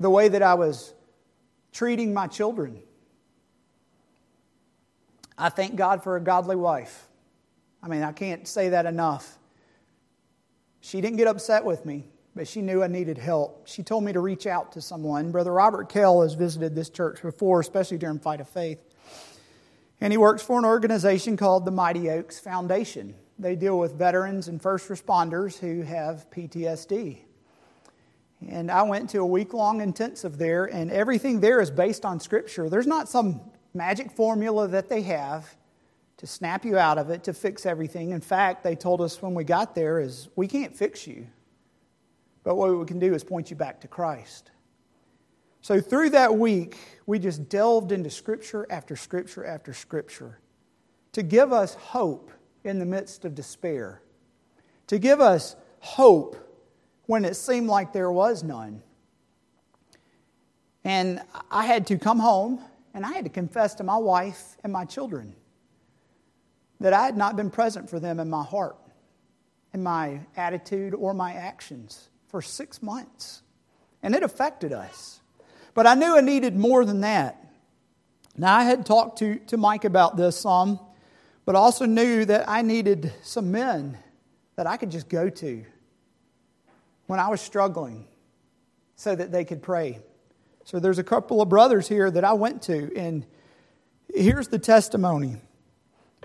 the 0.00 0.10
way 0.10 0.28
that 0.28 0.42
I 0.42 0.54
was 0.54 0.94
treating 1.72 2.12
my 2.12 2.26
children 2.26 2.82
I 5.36 5.48
thank 5.48 5.76
God 5.76 6.02
for 6.02 6.16
a 6.16 6.20
godly 6.20 6.56
wife. 6.56 7.08
I 7.82 7.88
mean, 7.88 8.02
I 8.02 8.12
can't 8.12 8.46
say 8.46 8.70
that 8.70 8.86
enough. 8.86 9.38
She 10.80 11.00
didn't 11.00 11.16
get 11.16 11.26
upset 11.26 11.64
with 11.64 11.84
me, 11.86 12.08
but 12.34 12.46
she 12.46 12.62
knew 12.62 12.82
I 12.82 12.86
needed 12.86 13.18
help. 13.18 13.66
She 13.66 13.82
told 13.82 14.04
me 14.04 14.12
to 14.12 14.20
reach 14.20 14.46
out 14.46 14.72
to 14.72 14.80
someone. 14.80 15.30
Brother 15.30 15.52
Robert 15.52 15.88
Kell 15.88 16.22
has 16.22 16.34
visited 16.34 16.74
this 16.74 16.90
church 16.90 17.22
before, 17.22 17.60
especially 17.60 17.98
during 17.98 18.18
Fight 18.18 18.40
of 18.40 18.48
Faith. 18.48 18.80
And 20.00 20.12
he 20.12 20.16
works 20.16 20.42
for 20.42 20.58
an 20.58 20.64
organization 20.64 21.36
called 21.36 21.64
the 21.64 21.70
Mighty 21.70 22.10
Oaks 22.10 22.40
Foundation. 22.40 23.14
They 23.38 23.54
deal 23.54 23.78
with 23.78 23.94
veterans 23.94 24.48
and 24.48 24.60
first 24.60 24.88
responders 24.88 25.58
who 25.58 25.82
have 25.82 26.28
PTSD. 26.30 27.18
And 28.48 28.70
I 28.70 28.82
went 28.82 29.10
to 29.10 29.18
a 29.18 29.26
week 29.26 29.54
long 29.54 29.80
intensive 29.80 30.38
there, 30.38 30.64
and 30.64 30.90
everything 30.90 31.38
there 31.38 31.60
is 31.60 31.70
based 31.70 32.04
on 32.04 32.18
Scripture. 32.18 32.68
There's 32.68 32.88
not 32.88 33.08
some 33.08 33.40
magic 33.74 34.10
formula 34.10 34.68
that 34.68 34.88
they 34.88 35.02
have 35.02 35.56
to 36.18 36.26
snap 36.26 36.64
you 36.64 36.78
out 36.78 36.98
of 36.98 37.10
it, 37.10 37.24
to 37.24 37.34
fix 37.34 37.66
everything. 37.66 38.10
In 38.10 38.20
fact, 38.20 38.62
they 38.62 38.76
told 38.76 39.00
us 39.00 39.20
when 39.20 39.34
we 39.34 39.42
got 39.44 39.74
there 39.74 39.98
is 39.98 40.28
we 40.36 40.46
can't 40.46 40.74
fix 40.74 41.06
you. 41.06 41.26
But 42.44 42.56
what 42.56 42.76
we 42.76 42.84
can 42.86 42.98
do 42.98 43.14
is 43.14 43.24
point 43.24 43.50
you 43.50 43.56
back 43.56 43.80
to 43.80 43.88
Christ. 43.88 44.50
So 45.62 45.80
through 45.80 46.10
that 46.10 46.36
week, 46.36 46.76
we 47.06 47.18
just 47.18 47.48
delved 47.48 47.92
into 47.92 48.10
scripture 48.10 48.66
after 48.70 48.96
scripture 48.96 49.44
after 49.44 49.72
scripture 49.72 50.38
to 51.12 51.22
give 51.22 51.52
us 51.52 51.74
hope 51.74 52.30
in 52.64 52.78
the 52.78 52.86
midst 52.86 53.24
of 53.24 53.34
despair, 53.34 54.02
to 54.86 54.98
give 54.98 55.20
us 55.20 55.56
hope 55.80 56.36
when 57.06 57.24
it 57.24 57.34
seemed 57.34 57.68
like 57.68 57.92
there 57.92 58.10
was 58.10 58.42
none. 58.42 58.82
And 60.84 61.20
I 61.50 61.66
had 61.66 61.86
to 61.88 61.98
come 61.98 62.18
home 62.18 62.60
and 62.94 63.06
I 63.06 63.12
had 63.12 63.24
to 63.24 63.30
confess 63.30 63.74
to 63.76 63.84
my 63.84 63.96
wife 63.96 64.56
and 64.62 64.72
my 64.72 64.84
children 64.84 65.34
that 66.80 66.92
I 66.92 67.04
had 67.04 67.16
not 67.16 67.36
been 67.36 67.50
present 67.50 67.88
for 67.88 68.00
them 68.00 68.20
in 68.20 68.28
my 68.28 68.44
heart, 68.44 68.76
in 69.72 69.82
my 69.82 70.20
attitude, 70.36 70.94
or 70.94 71.14
my 71.14 71.32
actions 71.32 72.10
for 72.28 72.42
six 72.42 72.82
months. 72.82 73.42
And 74.02 74.14
it 74.14 74.22
affected 74.22 74.72
us. 74.72 75.20
But 75.74 75.86
I 75.86 75.94
knew 75.94 76.16
I 76.16 76.20
needed 76.20 76.56
more 76.56 76.84
than 76.84 77.02
that. 77.02 77.38
Now, 78.36 78.56
I 78.56 78.64
had 78.64 78.84
talked 78.84 79.18
to, 79.18 79.38
to 79.46 79.56
Mike 79.56 79.84
about 79.84 80.16
this 80.16 80.40
some, 80.40 80.80
but 81.44 81.54
also 81.54 81.86
knew 81.86 82.24
that 82.24 82.48
I 82.48 82.62
needed 82.62 83.12
some 83.22 83.52
men 83.52 83.98
that 84.56 84.66
I 84.66 84.76
could 84.76 84.90
just 84.90 85.08
go 85.08 85.28
to 85.28 85.64
when 87.06 87.20
I 87.20 87.28
was 87.28 87.40
struggling 87.40 88.06
so 88.96 89.14
that 89.14 89.32
they 89.32 89.44
could 89.44 89.62
pray. 89.62 90.00
So 90.64 90.78
there's 90.78 90.98
a 90.98 91.04
couple 91.04 91.42
of 91.42 91.48
brothers 91.48 91.88
here 91.88 92.10
that 92.10 92.24
I 92.24 92.32
went 92.34 92.62
to, 92.62 92.90
and 92.96 93.26
here's 94.14 94.48
the 94.48 94.58
testimony. 94.58 95.36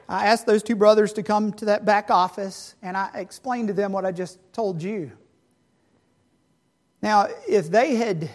I 0.07 0.27
asked 0.27 0.45
those 0.45 0.63
two 0.63 0.75
brothers 0.75 1.13
to 1.13 1.23
come 1.23 1.51
to 1.53 1.65
that 1.65 1.85
back 1.85 2.09
office, 2.09 2.75
and 2.81 2.95
I 2.95 3.09
explained 3.15 3.67
to 3.69 3.73
them 3.73 3.91
what 3.91 4.05
I 4.05 4.11
just 4.11 4.39
told 4.53 4.81
you. 4.81 5.11
Now, 7.01 7.27
if 7.47 7.69
they 7.69 7.95
had 7.95 8.29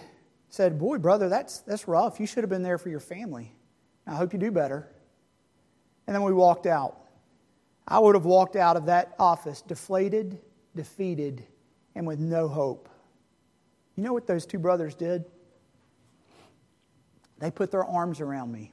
said, 0.48 0.78
Boy, 0.78 0.98
brother, 0.98 1.28
that's, 1.28 1.60
that's 1.60 1.88
rough. 1.88 2.20
You 2.20 2.26
should 2.26 2.42
have 2.42 2.50
been 2.50 2.62
there 2.62 2.78
for 2.78 2.90
your 2.90 3.00
family. 3.00 3.54
I 4.06 4.14
hope 4.14 4.32
you 4.32 4.38
do 4.38 4.50
better. 4.50 4.88
And 6.06 6.14
then 6.14 6.22
we 6.22 6.32
walked 6.32 6.66
out. 6.66 6.98
I 7.86 7.98
would 7.98 8.14
have 8.14 8.24
walked 8.24 8.56
out 8.56 8.76
of 8.76 8.86
that 8.86 9.14
office 9.18 9.62
deflated, 9.62 10.38
defeated, 10.76 11.44
and 11.94 12.06
with 12.06 12.18
no 12.18 12.48
hope. 12.48 12.88
You 13.96 14.02
know 14.02 14.12
what 14.12 14.26
those 14.26 14.46
two 14.46 14.58
brothers 14.58 14.94
did? 14.94 15.24
They 17.42 17.50
put 17.50 17.72
their 17.72 17.84
arms 17.84 18.20
around 18.20 18.52
me. 18.52 18.72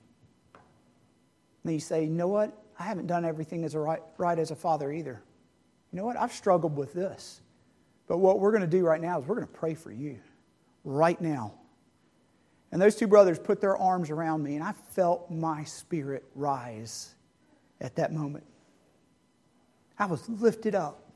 And 1.64 1.74
you 1.74 1.80
say, 1.80 2.04
you 2.04 2.12
know 2.12 2.28
what? 2.28 2.56
I 2.78 2.84
haven't 2.84 3.08
done 3.08 3.26
everything 3.26 3.64
as 3.64 3.74
a 3.74 3.80
right, 3.80 4.00
right 4.20 4.38
as 4.38 4.52
a 4.52 4.56
father 4.56 4.92
either. 4.92 5.24
You 5.92 5.98
know 5.98 6.06
what? 6.06 6.18
I've 6.18 6.32
struggled 6.32 6.78
with 6.78 6.94
this. 6.94 7.42
But 8.08 8.20
what 8.20 8.40
we're 8.40 8.52
going 8.52 8.62
to 8.62 8.68
do 8.68 8.86
right 8.86 9.02
now 9.02 9.20
is 9.20 9.26
we're 9.26 9.38
going 9.38 9.48
to 9.48 9.54
pray 9.54 9.74
for 9.74 9.92
you 9.92 10.20
right 10.84 11.20
now. 11.20 11.56
And 12.72 12.80
those 12.80 12.96
two 12.96 13.08
brothers 13.08 13.40
put 13.40 13.60
their 13.60 13.76
arms 13.76 14.12
around 14.12 14.44
me, 14.44 14.54
and 14.54 14.64
I 14.64 14.74
felt 14.92 15.32
my 15.32 15.64
spirit 15.64 16.24
rise 16.36 17.16
at 17.82 17.96
that 17.96 18.14
moment. 18.14 18.46
I 19.98 20.06
was 20.06 20.30
lifted 20.30 20.76
up. 20.76 21.10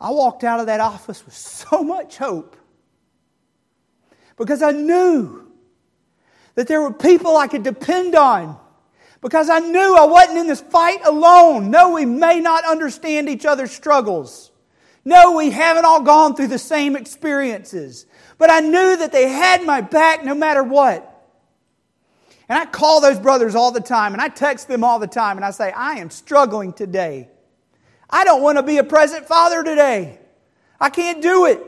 I 0.00 0.12
walked 0.12 0.44
out 0.44 0.60
of 0.60 0.66
that 0.66 0.80
office 0.80 1.26
with 1.26 1.36
so 1.36 1.84
much 1.84 2.16
hope 2.16 2.56
because 4.42 4.60
I 4.60 4.72
knew 4.72 5.46
that 6.56 6.66
there 6.66 6.82
were 6.82 6.92
people 6.92 7.36
I 7.36 7.46
could 7.46 7.62
depend 7.62 8.16
on. 8.16 8.58
Because 9.20 9.48
I 9.48 9.60
knew 9.60 9.96
I 9.96 10.04
wasn't 10.04 10.38
in 10.38 10.48
this 10.48 10.60
fight 10.60 10.98
alone. 11.04 11.70
No, 11.70 11.92
we 11.92 12.04
may 12.04 12.40
not 12.40 12.64
understand 12.64 13.28
each 13.28 13.46
other's 13.46 13.70
struggles. 13.70 14.50
No, 15.04 15.36
we 15.36 15.50
haven't 15.50 15.84
all 15.84 16.02
gone 16.02 16.34
through 16.34 16.48
the 16.48 16.58
same 16.58 16.96
experiences. 16.96 18.04
But 18.36 18.50
I 18.50 18.58
knew 18.58 18.96
that 18.96 19.12
they 19.12 19.28
had 19.28 19.64
my 19.64 19.80
back 19.80 20.24
no 20.24 20.34
matter 20.34 20.64
what. 20.64 21.08
And 22.48 22.58
I 22.58 22.66
call 22.66 23.00
those 23.00 23.20
brothers 23.20 23.54
all 23.54 23.70
the 23.70 23.80
time 23.80 24.12
and 24.12 24.20
I 24.20 24.26
text 24.26 24.66
them 24.66 24.82
all 24.82 24.98
the 24.98 25.06
time 25.06 25.36
and 25.36 25.44
I 25.44 25.52
say, 25.52 25.70
I 25.70 26.00
am 26.00 26.10
struggling 26.10 26.72
today. 26.72 27.28
I 28.10 28.24
don't 28.24 28.42
want 28.42 28.58
to 28.58 28.64
be 28.64 28.78
a 28.78 28.84
present 28.84 29.26
father 29.28 29.62
today. 29.62 30.18
I 30.80 30.90
can't 30.90 31.22
do 31.22 31.46
it. 31.46 31.64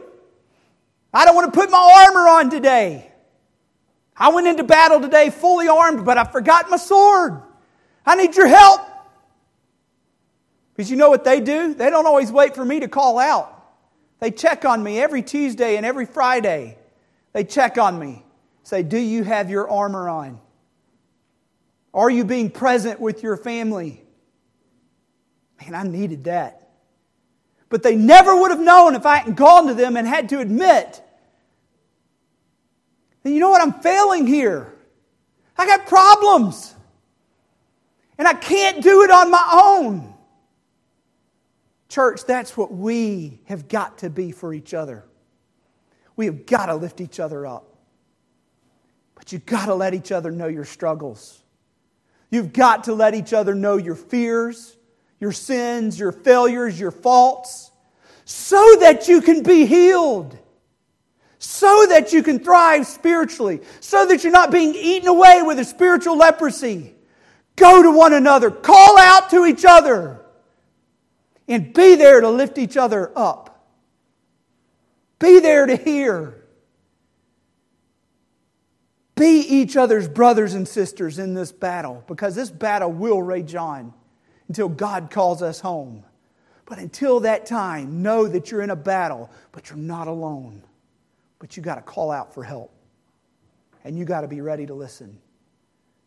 I 1.15 1.25
don't 1.25 1.37
want 1.37 1.55
to 1.55 1.59
put 1.59 1.71
my 1.71 2.07
armor 2.07 2.29
on 2.29 2.51
today. 2.51 3.11
I 4.17 4.31
went 4.31 4.49
into 4.49 4.65
battle 4.65 5.01
today 5.01 5.31
fully 5.31 5.69
armed, 5.69 6.05
but 6.05 6.19
I 6.19 6.25
forgot 6.25 6.69
my 6.69 6.77
sword. 6.77 7.41
I 8.05 8.17
need 8.17 8.37
your 8.37 8.49
help. 8.49 8.81
Because 10.75 10.91
you 10.91 10.97
know 10.97 11.11
what 11.11 11.25
they 11.25 11.41
do? 11.41 11.73
They 11.73 11.89
don't 11.89 12.07
always 12.07 12.33
wait 12.33 12.57
for 12.57 12.65
me 12.65 12.81
to 12.81 12.89
call 12.89 13.19
out. 13.19 13.51
They 14.19 14.33
check 14.33 14.65
on 14.65 14.83
me 14.83 15.01
every 15.01 15.23
Tuesday 15.23 15.77
and 15.77 15.87
every 15.87 16.07
Friday. 16.07 16.79
They 17.33 17.45
check 17.45 17.79
on 17.79 17.99
me. 17.99 18.25
Say, 18.65 18.83
Do 18.83 18.99
you 18.99 19.23
have 19.23 19.51
your 19.51 19.71
armor 19.71 20.09
on? 20.09 20.41
Are 21.93 22.11
you 22.11 22.25
being 22.25 22.51
present 22.51 22.99
with 22.99 23.23
your 23.23 23.37
family? 23.37 24.03
Man, 25.61 25.75
I 25.75 25.85
needed 25.85 26.25
that. 26.25 26.64
But 27.75 27.83
they 27.83 27.97
never 27.97 28.41
would 28.41 28.53
have 28.53 28.61
known 28.61 28.95
if 28.95 29.05
I 29.05 29.17
hadn't 29.17 29.35
gone 29.35 29.67
to 29.67 29.75
them 29.75 29.97
and 29.97 30.07
had 30.07 30.29
to 30.29 30.39
admit 30.39 31.03
then 33.25 33.33
you 33.33 33.41
know 33.41 33.51
what? 33.51 33.61
I'm 33.61 33.73
failing 33.81 34.29
here. 34.29 34.73
I 35.59 35.67
got 35.67 35.89
problems. 35.89 36.73
And 38.17 38.29
I 38.29 38.35
can't 38.35 38.81
do 38.81 39.03
it 39.03 39.11
on 39.11 39.29
my 39.29 39.49
own. 39.53 40.15
Church, 41.89 42.25
that's 42.25 42.57
what 42.57 42.73
we 42.73 43.41
have 43.47 43.67
got 43.67 43.99
to 43.99 44.11
be 44.11 44.31
for 44.31 44.55
each 44.55 44.73
other. 44.73 45.05
We 46.15 46.27
have 46.27 46.47
got 46.47 46.67
to 46.67 46.77
lift 46.77 47.01
each 47.01 47.19
other 47.19 47.45
up. 47.45 47.77
But 49.17 49.33
you've 49.33 49.47
got 49.47 49.67
to 49.67 49.75
let 49.75 49.95
each 49.95 50.13
other 50.13 50.31
know 50.31 50.47
your 50.47 50.65
struggles. 50.65 51.43
You've 52.31 52.53
got 52.53 52.85
to 52.85 52.95
let 52.95 53.15
each 53.15 53.33
other 53.33 53.53
know 53.53 53.79
your 53.79 53.97
fears, 53.97 54.77
your 55.21 55.33
sins, 55.33 55.99
your 55.99 56.13
failures, 56.13 56.79
your 56.79 56.91
faults. 56.91 57.71
so 58.25 58.77
that 58.81 59.07
you 59.07 59.21
can 59.21 59.43
be 59.43 59.67
healed, 59.67 60.37
so 61.39 61.87
that 61.91 62.13
you 62.13 62.23
can 62.23 62.39
thrive 62.39 62.87
spiritually, 62.87 63.61
so 63.81 64.07
that 64.07 64.25
you're 64.25 64.33
not 64.33 64.51
being 64.51 64.75
eaten 64.75 65.09
away 65.09 65.43
with 65.43 65.59
a 65.59 65.65
spiritual 65.65 66.17
leprosy. 66.17 66.95
Go 67.57 67.83
to 67.83 67.91
one 67.91 68.15
another, 68.15 68.51
call 68.51 68.99
out 68.99 69.29
to 69.31 69.45
each 69.45 69.65
other, 69.67 70.25
and 71.47 71.75
be 71.75 71.97
there 71.97 72.23
to 72.23 72.31
lift 72.31 72.57
each 72.57 72.79
other 72.79 73.13
up. 73.15 73.69
Be 75.19 75.39
there 75.41 75.67
to 75.67 75.77
hear. 75.77 76.43
Be 79.17 79.41
each 79.41 79.77
other's 79.77 80.09
brothers 80.09 80.55
and 80.55 80.67
sisters 80.67 81.19
in 81.19 81.35
this 81.35 81.53
battle 81.53 82.03
because 82.07 82.35
this 82.35 82.51
battle 82.51 82.91
will 82.91 83.23
rage 83.23 83.55
on 83.55 83.93
until 84.49 84.69
God 84.69 85.11
calls 85.11 85.43
us 85.43 85.61
home. 85.61 86.05
But 86.67 86.79
until 86.79 87.21
that 87.21 87.47
time, 87.47 88.03
know 88.03 88.27
that 88.27 88.51
you're 88.51 88.63
in 88.63 88.71
a 88.71 88.77
battle, 88.77 89.31
but 89.53 89.69
you're 89.69 89.79
not 89.79 90.09
alone. 90.09 90.63
But 91.39 91.57
you 91.57 91.63
got 91.63 91.75
to 91.75 91.83
call 91.83 92.11
out 92.11 92.33
for 92.33 92.43
help. 92.43 92.73
And 93.85 93.99
you 93.99 94.05
got 94.05 94.23
to 94.23 94.29
be 94.29 94.41
ready 94.41 94.65
to 94.67 94.75
listen. 94.75 95.19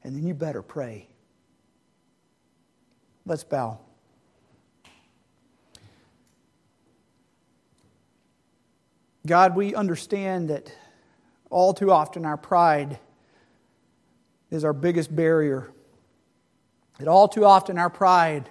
And 0.04 0.16
then 0.16 0.26
you 0.26 0.34
better 0.34 0.62
pray. 0.62 1.08
Let's 3.26 3.44
bow. 3.44 3.80
God, 9.28 9.56
we 9.56 9.76
understand 9.76 10.50
that 10.50 10.72
all 11.50 11.74
too 11.74 11.92
often 11.92 12.26
our 12.26 12.38
pride 12.38 12.98
is 14.50 14.64
our 14.64 14.74
biggest 14.74 15.14
barrier. 15.14 15.70
That 17.00 17.08
all 17.08 17.28
too 17.28 17.46
often 17.46 17.78
our 17.78 17.90
pride 17.90 18.50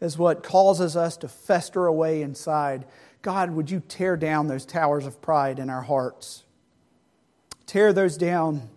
is 0.00 0.16
what 0.16 0.42
causes 0.42 0.96
us 0.96 1.16
to 1.18 1.28
fester 1.28 1.86
away 1.86 2.22
inside. 2.22 2.86
God, 3.22 3.50
would 3.50 3.70
you 3.70 3.80
tear 3.80 4.16
down 4.16 4.46
those 4.46 4.64
towers 4.64 5.06
of 5.06 5.20
pride 5.20 5.58
in 5.58 5.68
our 5.68 5.82
hearts? 5.82 6.44
Tear 7.66 7.92
those 7.92 8.16
down. 8.16 8.68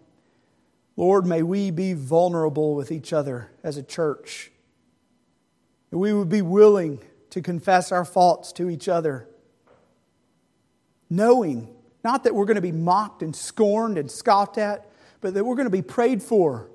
Lord, 0.98 1.26
may 1.26 1.42
we 1.42 1.72
be 1.72 1.94
vulnerable 1.94 2.76
with 2.76 2.92
each 2.92 3.14
other 3.14 3.50
as 3.64 3.78
a 3.78 3.84
church. 3.84 4.52
That 5.90 5.98
we 5.98 6.14
would 6.14 6.30
be 6.30 6.42
willing 6.42 7.00
to 7.30 7.42
confess 7.42 7.92
our 7.92 8.06
faults 8.06 8.52
to 8.54 8.70
each 8.70 8.88
other, 8.88 9.28
knowing 11.10 11.74
not 12.04 12.26
that 12.26 12.36
we're 12.36 12.46
going 12.46 12.56
to 12.56 12.62
be 12.62 12.72
mocked 12.72 13.24
and 13.24 13.36
scorned 13.36 13.98
and 13.98 14.12
scoffed 14.12 14.58
at, 14.58 14.90
but 15.22 15.34
that 15.34 15.44
we're 15.44 15.56
going 15.56 15.66
to 15.66 15.72
be 15.72 15.82
prayed 15.82 16.22
for 16.22 16.70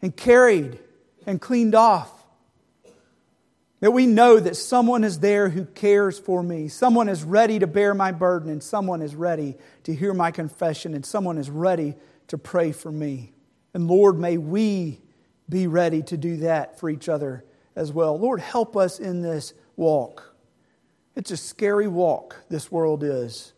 and 0.00 0.16
carried 0.16 0.80
and 1.26 1.40
cleaned 1.40 1.74
off 1.74 2.10
that 3.80 3.90
we 3.90 4.06
know 4.06 4.38
that 4.38 4.56
someone 4.56 5.02
is 5.02 5.18
there 5.18 5.48
who 5.48 5.64
cares 5.64 6.16
for 6.16 6.40
me. 6.40 6.68
Someone 6.68 7.08
is 7.08 7.24
ready 7.24 7.58
to 7.58 7.66
bear 7.66 7.94
my 7.94 8.12
burden, 8.12 8.48
and 8.48 8.62
someone 8.62 9.02
is 9.02 9.16
ready 9.16 9.56
to 9.82 9.92
hear 9.92 10.14
my 10.14 10.30
confession, 10.30 10.94
and 10.94 11.04
someone 11.04 11.36
is 11.36 11.50
ready 11.50 11.94
to 12.28 12.38
pray 12.38 12.70
for 12.70 12.92
me. 12.92 13.32
And 13.74 13.88
Lord, 13.88 14.18
may 14.18 14.36
we 14.36 15.00
be 15.48 15.66
ready 15.66 16.02
to 16.02 16.16
do 16.16 16.36
that 16.38 16.78
for 16.78 16.88
each 16.90 17.08
other 17.08 17.44
as 17.74 17.92
well. 17.92 18.16
Lord, 18.16 18.38
help 18.38 18.76
us 18.76 19.00
in 19.00 19.20
this 19.20 19.52
walk. 19.76 20.32
It's 21.16 21.32
a 21.32 21.36
scary 21.36 21.88
walk, 21.88 22.36
this 22.48 22.70
world 22.70 23.02
is. 23.02 23.52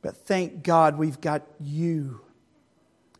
But 0.00 0.16
thank 0.16 0.62
God 0.62 0.96
we've 0.96 1.20
got 1.20 1.42
you 1.60 2.20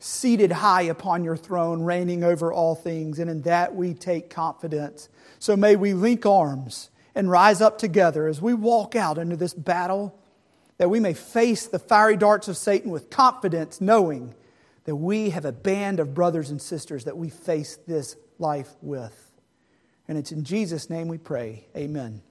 seated 0.07 0.53
high 0.53 0.83
upon 0.83 1.25
your 1.25 1.37
throne, 1.37 1.83
reigning 1.83 2.23
over 2.23 2.53
all 2.53 2.75
things, 2.75 3.19
and 3.19 3.29
in 3.29 3.43
that 3.43 3.75
we 3.75 3.93
take 3.93 4.31
confidence. 4.31 5.09
So 5.39 5.57
may 5.57 5.77
we 5.77 5.95
link 5.95 6.25
arms 6.25 6.91
and 7.15 7.31
rise 7.31 7.61
up 7.61 7.79
together 7.79 8.29
as 8.29 8.41
we 8.41 8.55
walk 8.55 8.95
out 8.95 9.19
into 9.19 9.37
this 9.37 9.53
battle, 9.53 10.19
that 10.79 10.91
we 10.91 11.01
may 11.01 11.15
face 11.15 11.67
the 11.67 11.79
fiery 11.79 12.17
darts 12.17 12.47
of 12.47 12.57
Satan 12.57 12.91
with 12.91 13.11
confidence, 13.11 13.81
knowing 13.81 14.35
that 14.85 14.97
we 14.97 15.31
have 15.31 15.45
a 15.45 15.53
band 15.53 15.99
of 15.99 16.15
brothers 16.15 16.51
and 16.51 16.63
sisters 16.63 17.05
that 17.05 17.17
we 17.17 17.29
face 17.29 17.77
this 17.87 18.17
life 18.39 18.71
with. 18.81 19.33
And 20.07 20.17
it's 20.17 20.31
in 20.31 20.45
Jesus' 20.45 20.89
name 20.89 21.09
we 21.09 21.19
pray. 21.19 21.67
Amen. 21.77 22.23